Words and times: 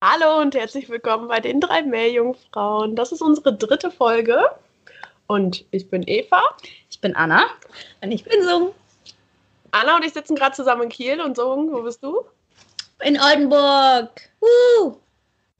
Hallo 0.00 0.40
und 0.40 0.54
herzlich 0.54 0.88
willkommen 0.88 1.26
bei 1.26 1.40
den 1.40 1.60
drei 1.60 1.82
Meerjungfrauen. 1.82 2.94
Das 2.94 3.10
ist 3.10 3.20
unsere 3.20 3.56
dritte 3.56 3.90
Folge. 3.90 4.44
Und 5.26 5.64
ich 5.72 5.90
bin 5.90 6.04
Eva. 6.06 6.40
Ich 6.88 7.00
bin 7.00 7.16
Anna. 7.16 7.46
Und 8.00 8.12
ich 8.12 8.22
bin 8.22 8.44
Sung. 8.44 8.72
Anna 9.72 9.96
und 9.96 10.04
ich 10.04 10.12
sitzen 10.12 10.36
gerade 10.36 10.54
zusammen 10.54 10.82
in 10.82 10.88
Kiel 10.90 11.20
und 11.20 11.34
Sung, 11.34 11.72
wo 11.72 11.82
bist 11.82 12.04
du? 12.04 12.22
In 13.02 13.20
Oldenburg. 13.20 14.08
Uh. 14.40 14.94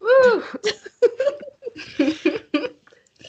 Uh. 0.00 0.40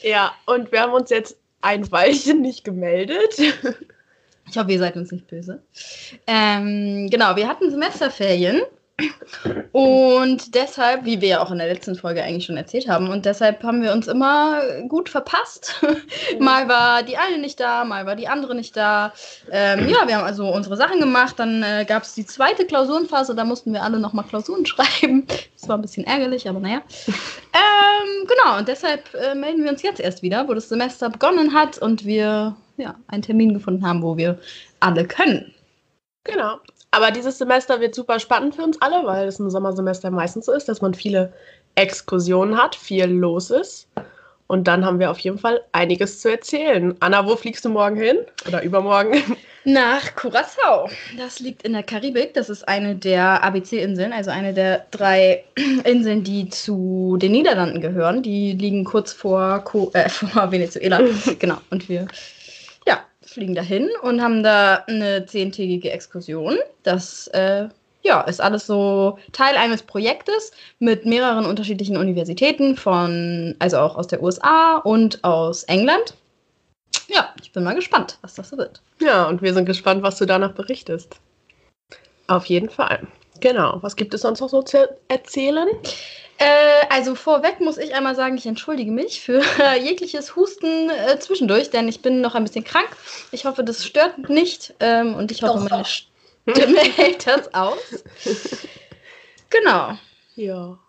ja, 0.04 0.36
und 0.46 0.72
wir 0.72 0.82
haben 0.82 0.94
uns 0.94 1.10
jetzt 1.10 1.38
ein 1.62 1.92
Weilchen 1.92 2.42
nicht 2.44 2.64
gemeldet. 2.64 3.40
Ich 3.40 4.58
hoffe, 4.58 4.72
ihr 4.72 4.78
seid 4.80 4.96
uns 4.96 5.12
nicht 5.12 5.28
böse. 5.28 5.64
Ähm, 6.28 7.08
genau, 7.10 7.36
wir 7.36 7.48
hatten 7.48 7.72
Semesterferien 7.72 8.62
und 9.72 10.56
deshalb, 10.56 11.06
wie 11.06 11.22
wir 11.22 11.28
ja 11.28 11.42
auch 11.42 11.52
in 11.52 11.58
der 11.58 11.68
letzten 11.68 11.96
Folge 11.96 12.24
eigentlich 12.24 12.46
schon 12.46 12.58
erzählt 12.58 12.88
haben, 12.88 13.10
und 13.10 13.26
deshalb 13.26 13.64
haben 13.64 13.82
wir 13.82 13.92
uns 13.94 14.08
immer 14.08 14.62
gut 14.88 15.10
verpasst. 15.10 15.82
mal 16.40 16.68
war 16.68 17.04
die 17.04 17.18
eine 17.18 17.38
nicht 17.38 17.60
da, 17.60 17.84
mal 17.86 18.06
war 18.06 18.16
die 18.16 18.28
andere 18.28 18.56
nicht 18.56 18.76
da. 18.76 19.14
Ähm, 19.52 19.88
ja, 19.88 20.08
wir 20.08 20.18
haben 20.18 20.26
also 20.26 20.48
unsere 20.48 20.78
Sachen 20.78 21.00
gemacht. 21.00 21.36
Dann 21.38 21.64
äh, 21.64 21.86
gab 21.88 22.04
es 22.04 22.14
die 22.14 22.26
zweite 22.26 22.66
Klausurenphase, 22.66 23.36
da 23.36 23.44
mussten 23.44 23.74
wir 23.74 23.84
alle 23.84 24.00
nochmal 24.00 24.26
Klausuren 24.26 24.66
schreiben. 24.66 25.26
Das 25.54 25.68
war 25.68 25.78
ein 25.78 25.82
bisschen 25.82 26.06
ärgerlich, 26.06 26.48
aber 26.50 26.60
naja. 26.60 26.82
ähm, 27.08 28.28
genau, 28.28 28.58
und 28.58 28.68
deshalb 28.68 29.14
äh, 29.14 29.36
melden 29.36 29.64
wir 29.64 29.72
uns 29.72 29.84
jetzt 29.84 30.00
erst 30.00 30.22
wieder, 30.22 30.48
wo 30.48 30.54
das 30.54 30.70
Semester 30.70 31.10
begonnen 31.10 31.54
hat 31.54 31.78
und 31.78 32.06
wir 32.06 32.56
ja, 32.78 32.96
einen 33.08 33.22
Termin 33.22 33.54
gefunden 33.54 33.86
haben, 33.86 34.02
wo 34.02 34.18
wir 34.18 34.40
alle 34.80 35.06
können. 35.06 35.54
Genau. 36.24 36.60
Aber 36.92 37.12
dieses 37.12 37.38
Semester 37.38 37.80
wird 37.80 37.94
super 37.94 38.20
spannend 38.20 38.56
für 38.56 38.64
uns 38.64 38.82
alle, 38.82 39.06
weil 39.06 39.28
es 39.28 39.40
ein 39.40 39.50
Sommersemester 39.50 40.10
meistens 40.12 40.46
so 40.46 40.54
ist, 40.54 40.68
dass 40.68 40.82
man 40.82 40.94
viele 40.94 41.32
Exkursionen 41.76 42.58
hat, 42.58 42.76
viel 42.76 43.06
los 43.06 43.52
ist. 43.52 43.88
Und 44.48 44.68
dann 44.68 44.84
haben 44.84 44.98
wir 44.98 45.12
auf 45.12 45.20
jeden 45.20 45.38
Fall 45.38 45.62
einiges 45.74 46.22
zu 46.22 46.32
erzählen. 46.32 46.96
Anna, 47.02 47.24
wo 47.28 47.36
fliegst 47.36 47.64
du 47.66 47.70
morgen 47.70 47.96
hin? 47.96 48.18
Oder 48.48 48.64
übermorgen? 48.64 49.22
Nach 49.64 50.16
Curacao. 50.16 50.90
Das 51.18 51.40
liegt 51.40 51.62
in 51.62 51.74
der 51.74 51.84
Karibik. 51.84 52.34
Das 52.34 52.50
ist 52.50 52.68
eine 52.68 52.96
der 52.96 53.44
ABC-Inseln, 53.44 54.12
also 54.12 54.32
eine 54.32 54.56
der 54.56 54.88
drei 54.90 55.44
Inseln, 55.84 56.24
die 56.24 56.50
zu 56.50 57.18
den 57.22 57.34
Niederlanden 57.34 57.80
gehören. 57.80 58.24
Die 58.24 58.54
liegen 58.54 58.86
kurz 58.86 59.14
vor, 59.14 59.60
Co 59.60 59.92
äh, 59.94 60.10
vor 60.10 60.52
Venezuela. 60.52 61.00
genau. 61.40 61.58
Und 61.70 61.88
wir 61.88 62.08
fliegen 63.30 63.56
dahin 63.56 63.90
und 64.02 64.22
haben 64.22 64.44
da 64.44 64.84
eine 64.88 65.26
zehntägige 65.26 65.92
Exkursion. 65.92 66.58
Das 66.84 67.28
äh, 67.30 67.70
ja, 68.02 68.22
ist 68.22 68.42
alles 68.42 68.66
so 68.66 69.18
Teil 69.32 69.56
eines 69.58 69.84
Projektes 69.84 70.52
mit 70.80 71.06
mehreren 71.06 71.46
unterschiedlichen 71.46 71.98
Universitäten 71.98 72.76
von, 72.76 73.56
also 73.60 73.78
auch 73.78 73.96
aus 73.96 74.08
der 74.08 74.24
USA 74.24 74.78
und 74.78 75.24
aus 75.24 75.64
England. 75.64 76.16
Ja, 77.08 77.34
ich 77.42 77.52
bin 77.52 77.64
mal 77.64 77.76
gespannt, 77.76 78.18
was 78.22 78.36
das 78.36 78.50
so 78.50 78.58
wird. 78.58 78.82
Ja, 79.02 79.28
und 79.28 79.42
wir 79.42 79.54
sind 79.54 79.66
gespannt, 79.66 80.04
was 80.04 80.18
du 80.18 80.26
danach 80.26 80.54
berichtest. 80.54 81.16
Auf 82.28 82.46
jeden 82.46 82.70
Fall. 82.70 83.08
Genau. 83.40 83.80
Was 83.82 83.96
gibt 83.96 84.14
es 84.14 84.22
sonst 84.22 84.40
noch 84.40 84.50
so 84.50 84.62
zu 84.62 84.90
erzählen? 85.08 85.68
Äh, 86.40 86.88
also 86.90 87.16
vorweg 87.16 87.60
muss 87.60 87.78
ich 87.78 87.94
einmal 87.94 88.16
sagen, 88.16 88.38
ich 88.38 88.46
entschuldige 88.46 88.92
mich 88.92 89.22
für 89.22 89.44
jegliches 89.82 90.36
Husten 90.36 90.90
äh, 90.90 91.20
zwischendurch, 91.20 91.70
denn 91.70 91.88
ich 91.88 92.02
bin 92.02 92.22
noch 92.22 92.34
ein 92.34 92.44
bisschen 92.44 92.64
krank. 92.64 92.90
Ich 93.32 93.46
hoffe, 93.46 93.64
das 93.64 93.86
stört 93.86 94.30
nicht 94.30 94.74
ähm, 94.80 95.16
und 95.16 95.32
ich 95.32 95.44
hoffe, 95.44 95.60
Doch. 95.60 95.70
meine 95.70 95.86
Stimme 95.86 96.80
hält 96.96 97.28
das 97.28 97.54
aus. 97.54 98.04
Genau. 99.50 99.98
Ja. 100.36 100.80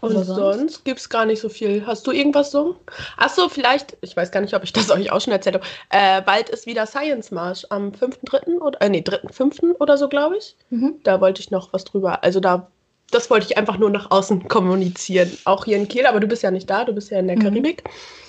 Und 0.00 0.12
sonst, 0.12 0.26
sonst 0.26 0.84
gibt 0.84 1.00
es 1.00 1.08
gar 1.08 1.24
nicht 1.24 1.40
so 1.40 1.48
viel. 1.48 1.86
Hast 1.86 2.06
du 2.06 2.12
irgendwas 2.12 2.50
so? 2.50 2.76
Achso, 3.16 3.48
vielleicht, 3.48 3.96
ich 4.02 4.16
weiß 4.16 4.30
gar 4.30 4.40
nicht, 4.40 4.54
ob 4.54 4.62
ich 4.62 4.72
das 4.72 4.90
euch 4.92 5.10
auch 5.10 5.20
schon 5.20 5.32
erzählt 5.32 5.56
habe. 5.56 5.66
Äh, 5.90 6.22
bald 6.22 6.50
ist 6.50 6.66
wieder 6.66 6.86
Science 6.86 7.30
March 7.30 7.64
am 7.70 7.90
5.3. 7.90 8.58
oder, 8.58 8.80
äh, 8.82 8.88
nee, 8.88 9.00
3.5. 9.00 9.76
oder 9.80 9.96
so, 9.96 10.08
glaube 10.08 10.36
ich. 10.36 10.54
Mhm. 10.70 11.00
Da 11.02 11.20
wollte 11.20 11.40
ich 11.40 11.50
noch 11.50 11.72
was 11.72 11.84
drüber. 11.84 12.22
Also 12.22 12.40
da 12.40 12.70
das 13.10 13.30
wollte 13.30 13.46
ich 13.46 13.56
einfach 13.56 13.78
nur 13.78 13.90
nach 13.90 14.10
außen 14.10 14.48
kommunizieren. 14.48 15.36
Auch 15.44 15.64
hier 15.64 15.76
in 15.76 15.88
Kiel, 15.88 16.06
aber 16.06 16.20
du 16.20 16.26
bist 16.26 16.42
ja 16.42 16.50
nicht 16.50 16.68
da, 16.68 16.84
du 16.84 16.92
bist 16.92 17.10
ja 17.10 17.18
in 17.18 17.28
der 17.28 17.36
mhm. 17.36 17.42
Karibik. 17.42 17.84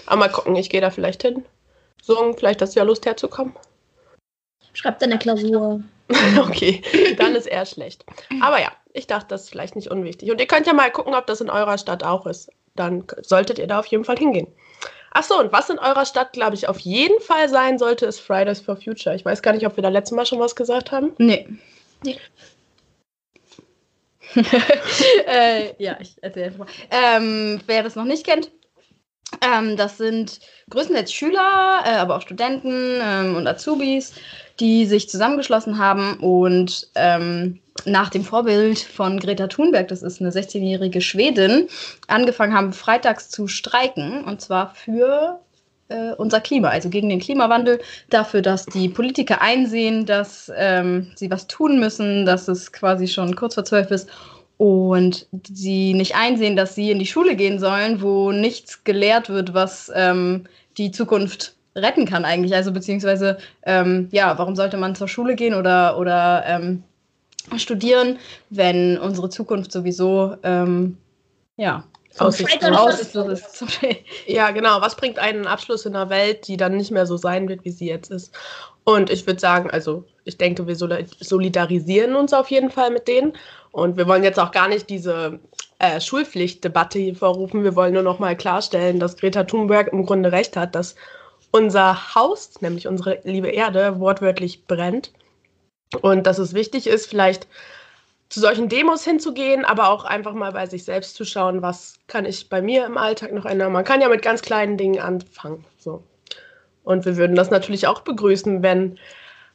Aber 0.05 0.17
mal 0.17 0.29
gucken, 0.29 0.55
ich 0.55 0.69
gehe 0.69 0.81
da 0.81 0.89
vielleicht 0.89 1.23
hin. 1.23 1.45
So, 2.01 2.33
vielleicht 2.33 2.61
hast 2.61 2.75
du 2.75 2.79
ja 2.79 2.85
Lust 2.85 3.05
herzukommen. 3.05 3.53
Schreibt 4.73 5.01
deine 5.01 5.17
Klausur. 5.17 5.81
okay, 6.39 6.81
dann 7.17 7.35
ist 7.35 7.47
eher 7.47 7.65
schlecht. 7.65 8.05
Aber 8.41 8.61
ja, 8.61 8.71
ich 8.93 9.07
dachte, 9.07 9.27
das 9.29 9.43
ist 9.43 9.49
vielleicht 9.49 9.75
nicht 9.75 9.89
unwichtig. 9.89 10.31
Und 10.31 10.39
ihr 10.39 10.47
könnt 10.47 10.67
ja 10.67 10.73
mal 10.73 10.91
gucken, 10.91 11.15
ob 11.15 11.27
das 11.27 11.41
in 11.41 11.49
eurer 11.49 11.77
Stadt 11.77 12.03
auch 12.03 12.25
ist. 12.25 12.49
Dann 12.75 13.03
solltet 13.23 13.59
ihr 13.59 13.67
da 13.67 13.79
auf 13.79 13.87
jeden 13.87 14.05
Fall 14.05 14.17
hingehen. 14.17 14.47
Achso, 15.11 15.39
und 15.39 15.51
was 15.51 15.69
in 15.69 15.79
eurer 15.79 16.05
Stadt, 16.05 16.33
glaube 16.33 16.55
ich, 16.55 16.69
auf 16.69 16.79
jeden 16.79 17.19
Fall 17.21 17.49
sein 17.49 17.79
sollte, 17.79 18.05
ist 18.05 18.19
Fridays 18.19 18.61
for 18.61 18.75
Future. 18.75 19.15
Ich 19.15 19.25
weiß 19.25 19.41
gar 19.41 19.53
nicht, 19.53 19.65
ob 19.65 19.75
wir 19.75 19.81
da 19.81 19.89
letztes 19.89 20.15
Mal 20.15 20.25
schon 20.25 20.39
was 20.39 20.55
gesagt 20.55 20.91
haben. 20.91 21.13
Nee. 21.17 21.47
nee. 22.03 22.17
äh, 25.27 25.73
ja, 25.83 25.97
ich 25.99 26.15
erzähle 26.21 26.47
einfach 26.47 26.59
mal. 26.59 26.67
Ähm, 26.91 27.61
wer 27.65 27.83
das 27.83 27.95
noch 27.95 28.05
nicht 28.05 28.25
kennt, 28.25 28.51
ähm, 29.41 29.77
das 29.77 29.97
sind 29.97 30.39
größtenteils 30.69 31.11
Schüler, 31.11 31.81
äh, 31.85 31.95
aber 31.97 32.17
auch 32.17 32.21
Studenten 32.21 32.99
ähm, 33.01 33.35
und 33.35 33.47
Azubis, 33.47 34.13
die 34.59 34.85
sich 34.85 35.09
zusammengeschlossen 35.09 35.77
haben 35.77 36.19
und 36.19 36.89
ähm, 36.95 37.59
nach 37.85 38.09
dem 38.09 38.23
Vorbild 38.23 38.79
von 38.79 39.19
Greta 39.19 39.47
Thunberg, 39.47 39.87
das 39.87 40.01
ist 40.01 40.19
eine 40.19 40.31
16-jährige 40.31 41.01
Schwedin, 41.01 41.67
angefangen 42.07 42.53
haben, 42.53 42.73
freitags 42.73 43.29
zu 43.29 43.47
streiken. 43.47 44.23
Und 44.23 44.41
zwar 44.41 44.73
für 44.73 45.39
äh, 45.89 46.13
unser 46.17 46.41
Klima, 46.41 46.69
also 46.69 46.89
gegen 46.89 47.09
den 47.09 47.19
Klimawandel, 47.19 47.79
dafür, 48.09 48.41
dass 48.41 48.65
die 48.65 48.89
Politiker 48.89 49.41
einsehen, 49.41 50.05
dass 50.05 50.51
ähm, 50.55 51.11
sie 51.15 51.31
was 51.31 51.47
tun 51.47 51.79
müssen, 51.79 52.25
dass 52.25 52.47
es 52.47 52.71
quasi 52.71 53.07
schon 53.07 53.35
kurz 53.35 53.55
vor 53.55 53.65
zwölf 53.65 53.91
ist 53.91 54.09
und 54.57 55.27
sie 55.47 55.93
nicht 55.93 56.15
einsehen, 56.15 56.55
dass 56.55 56.75
sie 56.75 56.91
in 56.91 56.99
die 56.99 57.05
Schule 57.05 57.35
gehen 57.35 57.59
sollen, 57.59 58.01
wo 58.01 58.31
nichts 58.31 58.83
gelehrt 58.83 59.29
wird, 59.29 59.53
was 59.53 59.91
ähm, 59.95 60.45
die 60.77 60.91
Zukunft 60.91 61.55
retten 61.75 62.05
kann 62.05 62.25
eigentlich. 62.25 62.55
Also 62.55 62.71
beziehungsweise, 62.71 63.37
ähm, 63.63 64.09
ja, 64.11 64.37
warum 64.37 64.55
sollte 64.55 64.77
man 64.77 64.95
zur 64.95 65.07
Schule 65.07 65.35
gehen 65.35 65.53
oder, 65.53 65.99
oder 65.99 66.43
ähm, 66.47 66.83
studieren, 67.55 68.17
wenn 68.49 68.97
unsere 68.97 69.29
Zukunft 69.29 69.71
sowieso, 69.71 70.35
ähm, 70.43 70.97
ja, 71.55 71.83
aussichtslos 72.19 72.99
ist. 73.27 73.65
Ja, 74.25 74.51
genau. 74.51 74.81
Was 74.81 74.95
bringt 74.95 75.19
einen 75.19 75.47
Abschluss 75.47 75.85
in 75.85 75.95
einer 75.95 76.09
Welt, 76.09 76.47
die 76.47 76.57
dann 76.57 76.77
nicht 76.77 76.91
mehr 76.91 77.05
so 77.05 77.17
sein 77.17 77.47
wird, 77.47 77.63
wie 77.65 77.71
sie 77.71 77.87
jetzt 77.87 78.11
ist? 78.11 78.33
Und 78.83 79.09
ich 79.09 79.27
würde 79.27 79.39
sagen, 79.39 79.69
also 79.69 80.05
ich 80.23 80.37
denke, 80.37 80.65
wir 80.67 80.75
solidarisieren 80.75 82.15
uns 82.15 82.33
auf 82.33 82.49
jeden 82.49 82.71
Fall 82.71 82.91
mit 82.91 83.07
denen. 83.07 83.33
Und 83.71 83.97
wir 83.97 84.07
wollen 84.07 84.23
jetzt 84.23 84.39
auch 84.39 84.51
gar 84.51 84.67
nicht 84.67 84.89
diese 84.89 85.39
äh, 85.79 85.99
Schulpflichtdebatte 85.99 86.97
hier 86.99 87.15
vorrufen. 87.15 87.63
Wir 87.63 87.75
wollen 87.75 87.93
nur 87.93 88.03
noch 88.03 88.19
mal 88.19 88.35
klarstellen, 88.35 88.99
dass 88.99 89.17
Greta 89.17 89.43
Thunberg 89.43 89.91
im 89.91 90.05
Grunde 90.05 90.31
recht 90.31 90.55
hat, 90.55 90.73
dass 90.73 90.95
unser 91.51 92.15
Haus, 92.15 92.61
nämlich 92.61 92.87
unsere 92.87 93.19
liebe 93.23 93.49
Erde, 93.49 93.99
wortwörtlich 93.99 94.65
brennt. 94.65 95.11
Und 96.01 96.27
dass 96.27 96.39
es 96.39 96.53
wichtig 96.53 96.87
ist, 96.87 97.07
vielleicht 97.07 97.47
zu 98.29 98.39
solchen 98.39 98.69
Demos 98.69 99.03
hinzugehen, 99.03 99.63
aber 99.63 99.89
auch 99.89 100.03
einfach 100.03 100.33
mal 100.33 100.51
bei 100.51 100.65
sich 100.65 100.83
selbst 100.83 101.15
zu 101.15 101.23
schauen, 101.23 101.61
was 101.61 101.95
kann 102.07 102.25
ich 102.25 102.49
bei 102.49 102.61
mir 102.61 102.85
im 102.85 102.97
Alltag 102.97 103.31
noch 103.31 103.45
ändern. 103.45 103.71
Man 103.71 103.85
kann 103.85 104.01
ja 104.01 104.09
mit 104.09 104.21
ganz 104.21 104.41
kleinen 104.41 104.77
Dingen 104.77 104.99
anfangen. 104.99 105.65
So. 105.77 106.03
Und 106.83 107.05
wir 107.05 107.17
würden 107.17 107.35
das 107.35 107.51
natürlich 107.51 107.87
auch 107.87 108.01
begrüßen, 108.01 108.63
wenn 108.63 108.99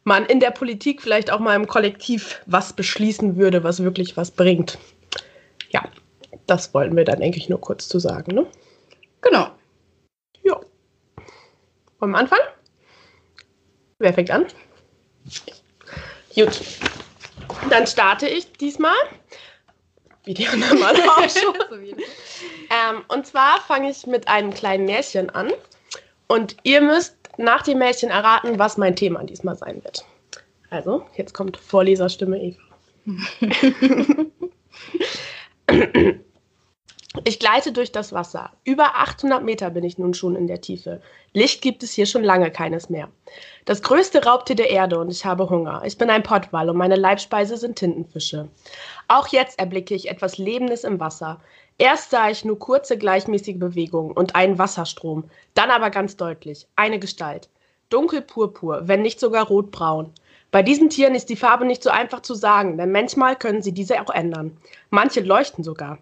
man 0.04 0.26
in 0.26 0.40
der 0.40 0.50
Politik 0.50 1.02
vielleicht 1.02 1.30
auch 1.30 1.38
mal 1.38 1.54
im 1.54 1.66
Kollektiv 1.66 2.40
was 2.46 2.72
beschließen 2.72 3.36
würde, 3.36 3.62
was 3.62 3.82
wirklich 3.82 4.16
was 4.16 4.30
bringt. 4.30 4.78
Ja, 5.70 5.84
das 6.46 6.74
wollten 6.74 6.96
wir 6.96 7.04
dann, 7.04 7.20
denke 7.20 7.38
ich, 7.38 7.48
nur 7.48 7.60
kurz 7.60 7.88
zu 7.88 7.98
sagen. 7.98 8.34
Ne? 8.34 8.46
Genau. 9.20 9.48
Ja. 10.42 10.60
Wollen 11.98 12.12
wir 12.12 12.18
anfangen? 12.18 12.42
Wer 13.98 14.12
fängt 14.12 14.30
an? 14.30 14.46
Gut. 16.34 16.60
Dann 17.70 17.86
starte 17.86 18.28
ich 18.28 18.52
diesmal. 18.52 18.94
Wie 20.24 20.34
die 20.34 20.46
anderen 20.46 20.78
Mal 20.78 20.94
auch 21.08 21.28
schon. 21.28 21.54
ähm, 21.70 23.04
und 23.08 23.26
zwar 23.26 23.60
fange 23.60 23.90
ich 23.90 24.06
mit 24.06 24.28
einem 24.28 24.52
kleinen 24.52 24.84
Märchen 24.84 25.30
an. 25.30 25.52
Und 26.28 26.56
ihr 26.62 26.80
müsst 26.80 27.16
nach 27.38 27.62
dem 27.62 27.78
Märchen 27.78 28.10
erraten, 28.10 28.58
was 28.58 28.76
mein 28.76 28.96
Thema 28.96 29.24
diesmal 29.24 29.56
sein 29.56 29.82
wird. 29.84 30.04
Also, 30.70 31.04
jetzt 31.16 31.34
kommt 31.34 31.56
Vorleserstimme 31.56 32.40
Eva. 32.40 32.62
Ich 37.24 37.38
gleite 37.38 37.72
durch 37.72 37.92
das 37.92 38.14
Wasser. 38.14 38.52
Über 38.64 38.96
800 38.96 39.44
Meter 39.44 39.68
bin 39.68 39.84
ich 39.84 39.98
nun 39.98 40.14
schon 40.14 40.34
in 40.34 40.46
der 40.46 40.62
Tiefe. 40.62 41.02
Licht 41.34 41.60
gibt 41.60 41.82
es 41.82 41.92
hier 41.92 42.06
schon 42.06 42.24
lange 42.24 42.50
keines 42.50 42.88
mehr. 42.88 43.10
Das 43.66 43.82
größte 43.82 44.24
Raubtier 44.24 44.56
der 44.56 44.70
Erde 44.70 44.98
und 44.98 45.10
ich 45.10 45.26
habe 45.26 45.50
Hunger. 45.50 45.82
Ich 45.84 45.98
bin 45.98 46.08
ein 46.08 46.22
Pottwal 46.22 46.70
und 46.70 46.78
meine 46.78 46.96
Leibspeise 46.96 47.58
sind 47.58 47.76
Tintenfische. 47.76 48.48
Auch 49.08 49.28
jetzt 49.28 49.58
erblicke 49.58 49.94
ich 49.94 50.08
etwas 50.08 50.38
Lebendes 50.38 50.84
im 50.84 51.00
Wasser. 51.00 51.38
Erst 51.76 52.10
sah 52.10 52.30
ich 52.30 52.46
nur 52.46 52.58
kurze 52.58 52.96
gleichmäßige 52.96 53.58
Bewegungen 53.58 54.12
und 54.12 54.34
einen 54.34 54.58
Wasserstrom, 54.58 55.24
dann 55.52 55.70
aber 55.70 55.90
ganz 55.90 56.16
deutlich 56.16 56.66
eine 56.76 56.98
Gestalt. 56.98 57.50
Dunkel 57.90 58.22
purpur, 58.22 58.88
wenn 58.88 59.02
nicht 59.02 59.20
sogar 59.20 59.46
rotbraun. 59.46 60.14
Bei 60.50 60.62
diesen 60.62 60.88
Tieren 60.88 61.14
ist 61.14 61.28
die 61.28 61.36
Farbe 61.36 61.66
nicht 61.66 61.82
so 61.82 61.90
einfach 61.90 62.20
zu 62.20 62.34
sagen, 62.34 62.78
denn 62.78 62.90
manchmal 62.90 63.36
können 63.36 63.60
sie 63.60 63.72
diese 63.72 64.00
auch 64.00 64.10
ändern. 64.10 64.56
Manche 64.88 65.20
leuchten 65.20 65.62
sogar. 65.62 65.98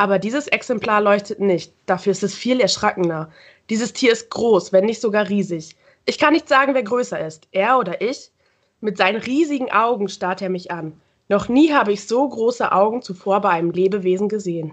Aber 0.00 0.18
dieses 0.18 0.48
Exemplar 0.48 1.02
leuchtet 1.02 1.40
nicht. 1.40 1.74
Dafür 1.84 2.12
ist 2.12 2.22
es 2.22 2.34
viel 2.34 2.58
erschreckender. 2.58 3.30
Dieses 3.68 3.92
Tier 3.92 4.12
ist 4.12 4.30
groß, 4.30 4.72
wenn 4.72 4.86
nicht 4.86 5.02
sogar 5.02 5.28
riesig. 5.28 5.76
Ich 6.06 6.18
kann 6.18 6.32
nicht 6.32 6.48
sagen, 6.48 6.72
wer 6.72 6.82
größer 6.82 7.20
ist, 7.20 7.48
er 7.52 7.78
oder 7.78 8.00
ich. 8.00 8.30
Mit 8.80 8.96
seinen 8.96 9.20
riesigen 9.20 9.70
Augen 9.70 10.08
starrt 10.08 10.40
er 10.40 10.48
mich 10.48 10.70
an. 10.70 10.98
Noch 11.28 11.50
nie 11.50 11.74
habe 11.74 11.92
ich 11.92 12.08
so 12.08 12.26
große 12.26 12.72
Augen 12.72 13.02
zuvor 13.02 13.42
bei 13.42 13.50
einem 13.50 13.72
Lebewesen 13.72 14.30
gesehen. 14.30 14.72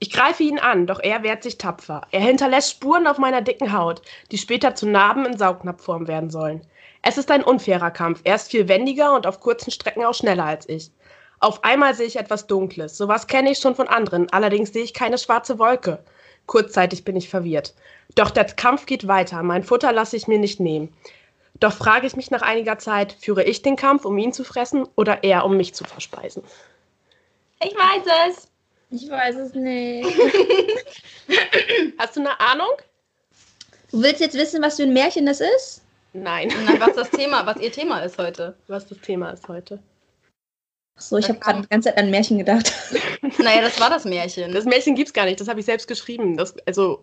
Ich 0.00 0.10
greife 0.10 0.42
ihn 0.42 0.58
an, 0.58 0.88
doch 0.88 0.98
er 0.98 1.22
wehrt 1.22 1.44
sich 1.44 1.56
tapfer. 1.56 2.02
Er 2.10 2.22
hinterlässt 2.22 2.72
Spuren 2.72 3.06
auf 3.06 3.18
meiner 3.18 3.42
dicken 3.42 3.72
Haut, 3.72 4.02
die 4.32 4.38
später 4.38 4.74
zu 4.74 4.88
Narben 4.88 5.24
in 5.24 5.38
Saugnapfform 5.38 6.08
werden 6.08 6.30
sollen. 6.30 6.62
Es 7.00 7.16
ist 7.16 7.30
ein 7.30 7.44
unfairer 7.44 7.92
Kampf. 7.92 8.22
Er 8.24 8.34
ist 8.34 8.50
viel 8.50 8.66
wendiger 8.66 9.14
und 9.14 9.24
auf 9.24 9.38
kurzen 9.38 9.70
Strecken 9.70 10.04
auch 10.04 10.14
schneller 10.14 10.46
als 10.46 10.68
ich. 10.68 10.90
Auf 11.42 11.64
einmal 11.64 11.92
sehe 11.94 12.06
ich 12.06 12.14
etwas 12.14 12.46
Dunkles. 12.46 12.96
Sowas 12.96 13.26
kenne 13.26 13.50
ich 13.50 13.58
schon 13.58 13.74
von 13.74 13.88
anderen. 13.88 14.32
Allerdings 14.32 14.72
sehe 14.72 14.84
ich 14.84 14.94
keine 14.94 15.18
schwarze 15.18 15.58
Wolke. 15.58 15.98
Kurzzeitig 16.46 17.04
bin 17.04 17.16
ich 17.16 17.28
verwirrt. 17.28 17.74
Doch 18.14 18.30
der 18.30 18.44
Kampf 18.44 18.86
geht 18.86 19.08
weiter. 19.08 19.42
Mein 19.42 19.64
Futter 19.64 19.90
lasse 19.92 20.16
ich 20.16 20.28
mir 20.28 20.38
nicht 20.38 20.60
nehmen. 20.60 20.94
Doch 21.58 21.72
frage 21.72 22.06
ich 22.06 22.14
mich 22.14 22.30
nach 22.30 22.42
einiger 22.42 22.78
Zeit, 22.78 23.16
führe 23.18 23.42
ich 23.42 23.60
den 23.60 23.74
Kampf, 23.74 24.04
um 24.04 24.16
ihn 24.18 24.32
zu 24.32 24.44
fressen 24.44 24.86
oder 24.94 25.24
er, 25.24 25.44
um 25.44 25.56
mich 25.56 25.74
zu 25.74 25.82
verspeisen? 25.82 26.44
Ich 27.60 27.74
weiß 27.74 28.04
es. 28.28 28.48
Ich 28.90 29.10
weiß 29.10 29.34
es 29.34 29.54
nicht. 29.54 30.16
Hast 31.98 32.14
du 32.14 32.20
eine 32.20 32.38
Ahnung? 32.38 32.70
Du 33.90 34.00
willst 34.00 34.20
jetzt 34.20 34.36
wissen, 34.36 34.62
was 34.62 34.76
für 34.76 34.84
ein 34.84 34.92
Märchen 34.92 35.26
das 35.26 35.40
ist? 35.40 35.82
Nein. 36.12 36.52
Nein, 36.66 36.78
was 36.78 36.94
das 36.94 37.10
Thema, 37.18 37.44
was 37.46 37.56
ihr 37.56 37.72
Thema 37.72 37.98
ist 38.04 38.16
heute. 38.18 38.54
Was 38.68 38.86
das 38.86 39.00
Thema 39.00 39.30
ist 39.30 39.48
heute. 39.48 39.80
Achso, 40.96 41.16
ich 41.16 41.28
habe 41.28 41.38
gerade 41.38 41.62
die 41.62 41.68
ganze 41.68 41.88
Zeit 41.88 41.98
an 41.98 42.06
ein 42.06 42.10
Märchen 42.10 42.38
gedacht. 42.38 42.72
Naja, 43.38 43.62
das 43.62 43.80
war 43.80 43.88
das 43.88 44.04
Märchen. 44.04 44.52
Das 44.52 44.66
Märchen 44.66 44.94
gibt's 44.94 45.12
gar 45.12 45.24
nicht, 45.24 45.40
das 45.40 45.48
habe 45.48 45.58
ich 45.58 45.66
selbst 45.66 45.88
geschrieben. 45.88 46.36
Das, 46.36 46.54
also, 46.66 47.02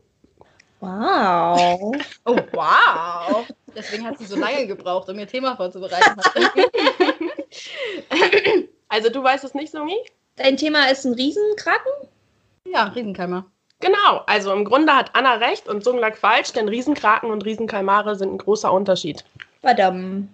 Wow. 0.80 1.94
Oh, 2.26 2.38
wow. 2.54 3.46
Deswegen 3.76 4.06
hat 4.06 4.18
sie 4.18 4.26
so 4.26 4.38
lange 4.38 4.68
gebraucht, 4.68 5.10
um 5.10 5.20
ihr 5.20 5.28
Thema 5.28 5.56
vorzubereiten. 5.56 6.10
also 8.90 9.10
du 9.10 9.24
weißt 9.24 9.44
es 9.44 9.54
nicht, 9.54 9.72
Songi? 9.72 9.98
Dein 10.36 10.58
Thema 10.58 10.90
ist 10.90 11.06
ein 11.06 11.14
Riesenkraken? 11.14 11.92
ja, 12.66 12.86
Riesenkeimer. 12.86 13.46
Genau, 13.82 14.22
also 14.26 14.52
im 14.52 14.66
Grunde 14.66 14.94
hat 14.94 15.16
Anna 15.16 15.36
recht 15.36 15.68
und 15.68 15.84
Sung 15.84 16.00
lag 16.00 16.16
falsch, 16.16 16.52
denn 16.52 16.68
Riesenkraken 16.68 17.32
und 17.32 17.46
Riesenkalmare 17.46 18.16
sind 18.16 18.34
ein 18.34 18.38
großer 18.38 18.72
Unterschied. 18.72 19.24
Verdammt. 19.62 20.30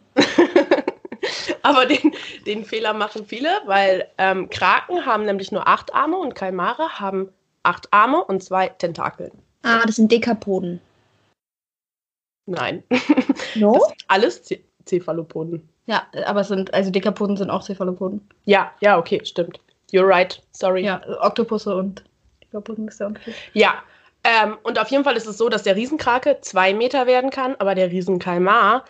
Aber 1.62 1.86
den, 1.86 2.14
den 2.46 2.66
Fehler 2.66 2.94
machen 2.94 3.26
viele, 3.26 3.50
weil 3.66 4.08
ähm, 4.18 4.50
Kraken 4.50 5.06
haben 5.06 5.26
nämlich 5.26 5.52
nur 5.52 5.68
acht 5.68 5.94
Arme 5.94 6.18
und 6.18 6.36
Kalmare 6.36 7.00
haben 7.00 7.30
acht 7.64 7.92
Arme 7.92 8.24
und 8.24 8.44
zwei 8.44 8.70
Tentakeln. 8.70 9.32
Ah, 9.64 9.84
das 9.86 9.96
sind 9.96 10.12
Dekapoden. 10.12 10.80
Nein, 12.48 12.84
No? 13.56 13.74
das 13.74 13.88
sind 13.88 14.04
alles 14.08 14.44
Ce 14.44 14.60
Cephalopoden. 14.88 15.68
Ja, 15.88 16.06
aber 16.28 16.42
es 16.42 16.48
sind, 16.48 16.72
also 16.74 16.92
Dekapoden 16.92 17.38
sind 17.38 17.50
auch 17.50 17.64
Cephalopoden. 17.64 18.22
Ja, 18.46 18.72
ja, 18.82 19.00
okay, 19.00 19.20
stimmt. 19.24 19.60
You're 19.92 20.08
right, 20.08 20.42
sorry. 20.52 20.84
Ja, 20.84 21.02
Oktopusse 21.22 21.76
und 21.76 22.04
Dekapoden 22.44 22.88
ist 22.88 23.00
der 23.00 23.08
Unterschied. 23.08 23.34
Ja, 23.54 23.84
ähm, 24.24 24.58
und 24.64 24.80
auf 24.80 24.90
jeden 24.90 25.04
Fall 25.04 25.16
ist 25.16 25.28
es 25.28 25.38
so, 25.38 25.50
dass 25.50 25.64
der 25.64 25.76
Riesenkrake 25.76 26.40
zwei 26.42 26.74
Meter 26.74 27.06
werden 27.06 27.30
kann, 27.30 27.56
aber 27.60 27.76
der 27.76 27.92
Riesenkalmar 27.92 28.86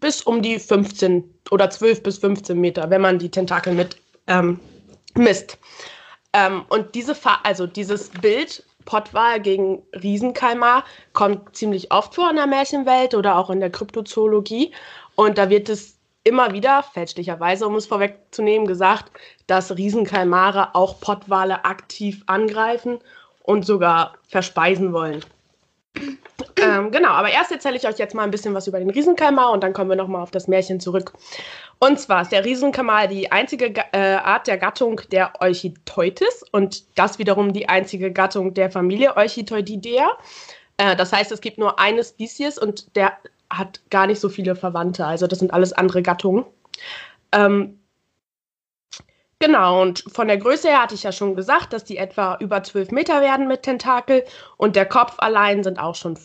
bis 0.00 0.22
um 0.22 0.42
die 0.42 0.58
15 0.58 1.24
oder 1.50 1.70
12 1.70 2.02
bis 2.02 2.18
15 2.18 2.58
Meter, 2.58 2.90
wenn 2.90 3.00
man 3.00 3.18
die 3.18 3.30
Tentakel 3.30 3.74
mit 3.74 3.96
ähm, 4.26 4.60
misst. 5.14 5.58
Ähm, 6.32 6.64
und 6.68 6.94
diese 6.94 7.14
Fa 7.14 7.40
also 7.42 7.66
dieses 7.66 8.10
Bild 8.10 8.64
Pottwal 8.84 9.40
gegen 9.40 9.82
Riesenkalmar 10.02 10.82
kommt 11.12 11.54
ziemlich 11.54 11.92
oft 11.92 12.14
vor 12.14 12.30
in 12.30 12.36
der 12.36 12.46
Märchenwelt 12.46 13.14
oder 13.14 13.36
auch 13.36 13.50
in 13.50 13.60
der 13.60 13.70
Kryptozoologie. 13.70 14.72
Und 15.14 15.36
da 15.36 15.50
wird 15.50 15.68
es 15.68 15.98
immer 16.24 16.52
wieder, 16.52 16.82
fälschlicherweise, 16.82 17.66
um 17.66 17.74
es 17.74 17.84
vorwegzunehmen, 17.84 18.66
gesagt, 18.66 19.12
dass 19.46 19.76
Riesenkalmare 19.76 20.74
auch 20.74 21.00
Pottwale 21.00 21.66
aktiv 21.66 22.22
angreifen 22.26 22.98
und 23.42 23.66
sogar 23.66 24.14
verspeisen 24.26 24.92
wollen. 24.94 25.22
Ähm, 26.60 26.90
genau, 26.90 27.10
aber 27.10 27.30
erst 27.30 27.50
erzähle 27.50 27.76
ich 27.76 27.86
euch 27.86 27.98
jetzt 27.98 28.14
mal 28.14 28.22
ein 28.22 28.30
bisschen 28.30 28.54
was 28.54 28.66
über 28.66 28.78
den 28.78 28.90
Riesenkalmar 28.90 29.52
und 29.52 29.62
dann 29.62 29.72
kommen 29.72 29.90
wir 29.90 29.96
nochmal 29.96 30.22
auf 30.22 30.30
das 30.30 30.48
Märchen 30.48 30.80
zurück. 30.80 31.12
Und 31.78 31.98
zwar 31.98 32.22
ist 32.22 32.32
der 32.32 32.44
Riesenkalmar 32.44 33.08
die 33.08 33.30
einzige 33.30 33.72
äh, 33.92 34.14
Art 34.16 34.46
der 34.46 34.58
Gattung 34.58 35.00
der 35.10 35.32
Euchiteutis 35.40 36.44
und 36.52 36.84
das 36.96 37.18
wiederum 37.18 37.52
die 37.52 37.68
einzige 37.68 38.12
Gattung 38.12 38.54
der 38.54 38.70
Familie 38.70 39.16
Euchitoididea. 39.16 40.10
Äh, 40.76 40.96
das 40.96 41.12
heißt, 41.12 41.32
es 41.32 41.40
gibt 41.40 41.58
nur 41.58 41.78
eine 41.78 42.04
Spezies 42.04 42.58
und 42.58 42.94
der 42.96 43.18
hat 43.50 43.80
gar 43.90 44.06
nicht 44.06 44.20
so 44.20 44.28
viele 44.28 44.54
Verwandte. 44.56 45.06
Also 45.06 45.26
das 45.26 45.38
sind 45.38 45.52
alles 45.52 45.72
andere 45.72 46.02
Gattungen. 46.02 46.44
Ähm, 47.32 47.78
genau, 49.38 49.82
und 49.82 50.04
von 50.12 50.28
der 50.28 50.38
Größe 50.38 50.68
her 50.68 50.82
hatte 50.82 50.94
ich 50.94 51.02
ja 51.02 51.12
schon 51.12 51.34
gesagt, 51.34 51.72
dass 51.72 51.84
die 51.84 51.96
etwa 51.96 52.36
über 52.40 52.62
12 52.62 52.90
Meter 52.90 53.20
werden 53.20 53.48
mit 53.48 53.62
Tentakel. 53.62 54.24
Und 54.56 54.76
der 54.76 54.86
Kopf 54.86 55.14
allein 55.18 55.62
sind 55.64 55.78
auch 55.78 55.94
schon 55.94 56.18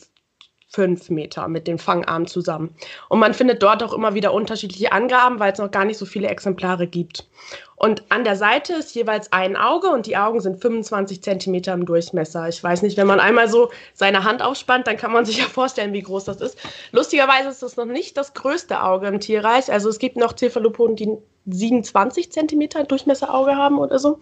fünf 0.74 1.10
Meter 1.10 1.48
mit 1.48 1.68
den 1.68 1.78
Fangarmen 1.78 2.28
zusammen. 2.28 2.74
Und 3.08 3.20
man 3.20 3.34
findet 3.34 3.62
dort 3.62 3.84
auch 3.84 3.94
immer 3.94 4.16
wieder 4.16 4.34
unterschiedliche 4.34 4.92
Angaben, 4.92 5.40
weil 5.40 5.54
es 5.54 5.60
noch 5.60 5.70
gar 5.70 5.86
nicht 5.86 5.98
so 5.98 6.06
viele 6.06 6.28
Exemplare 6.28 6.88
gibt. 6.88 7.28
Und 7.76 8.04
an 8.10 8.24
der 8.24 8.36
Seite 8.36 8.74
ist 8.74 8.96
jeweils 8.96 9.32
ein 9.32 9.56
Auge 9.56 9.90
und 9.90 10.08
die 10.08 10.18
Augen 10.18 10.40
sind 10.42 10.62
25 10.62 11.22
Zentimeter 11.22 11.74
im 11.74 11.86
Durchmesser. 11.86 12.48
Ich 12.48 12.64
weiß 12.64 12.82
nicht, 12.82 12.98
wenn 12.98 13.08
man 13.08 13.20
einmal 13.20 13.50
so 13.50 13.72
seine 13.94 14.24
Hand 14.24 14.42
aufspannt, 14.42 14.88
dann 14.88 14.98
kann 14.98 15.12
man 15.12 15.26
sich 15.26 15.38
ja 15.38 15.46
vorstellen, 15.46 15.94
wie 15.94 16.02
groß 16.02 16.26
das 16.26 16.42
ist. 16.42 16.58
Lustigerweise 16.92 17.50
ist 17.50 17.62
das 17.62 17.78
noch 17.78 17.86
nicht 17.86 18.18
das 18.18 18.34
größte 18.34 18.82
Auge 18.82 19.08
im 19.08 19.20
Tierreich. 19.20 19.72
Also 19.72 19.90
es 19.90 20.00
gibt 20.00 20.18
noch 20.18 20.36
Cephalopoden, 20.36 20.96
die 20.96 21.18
27 21.46 22.32
Zentimeter 22.32 22.84
Durchmesserauge 22.84 23.56
haben 23.56 23.78
oder 23.78 24.00
so. 24.00 24.20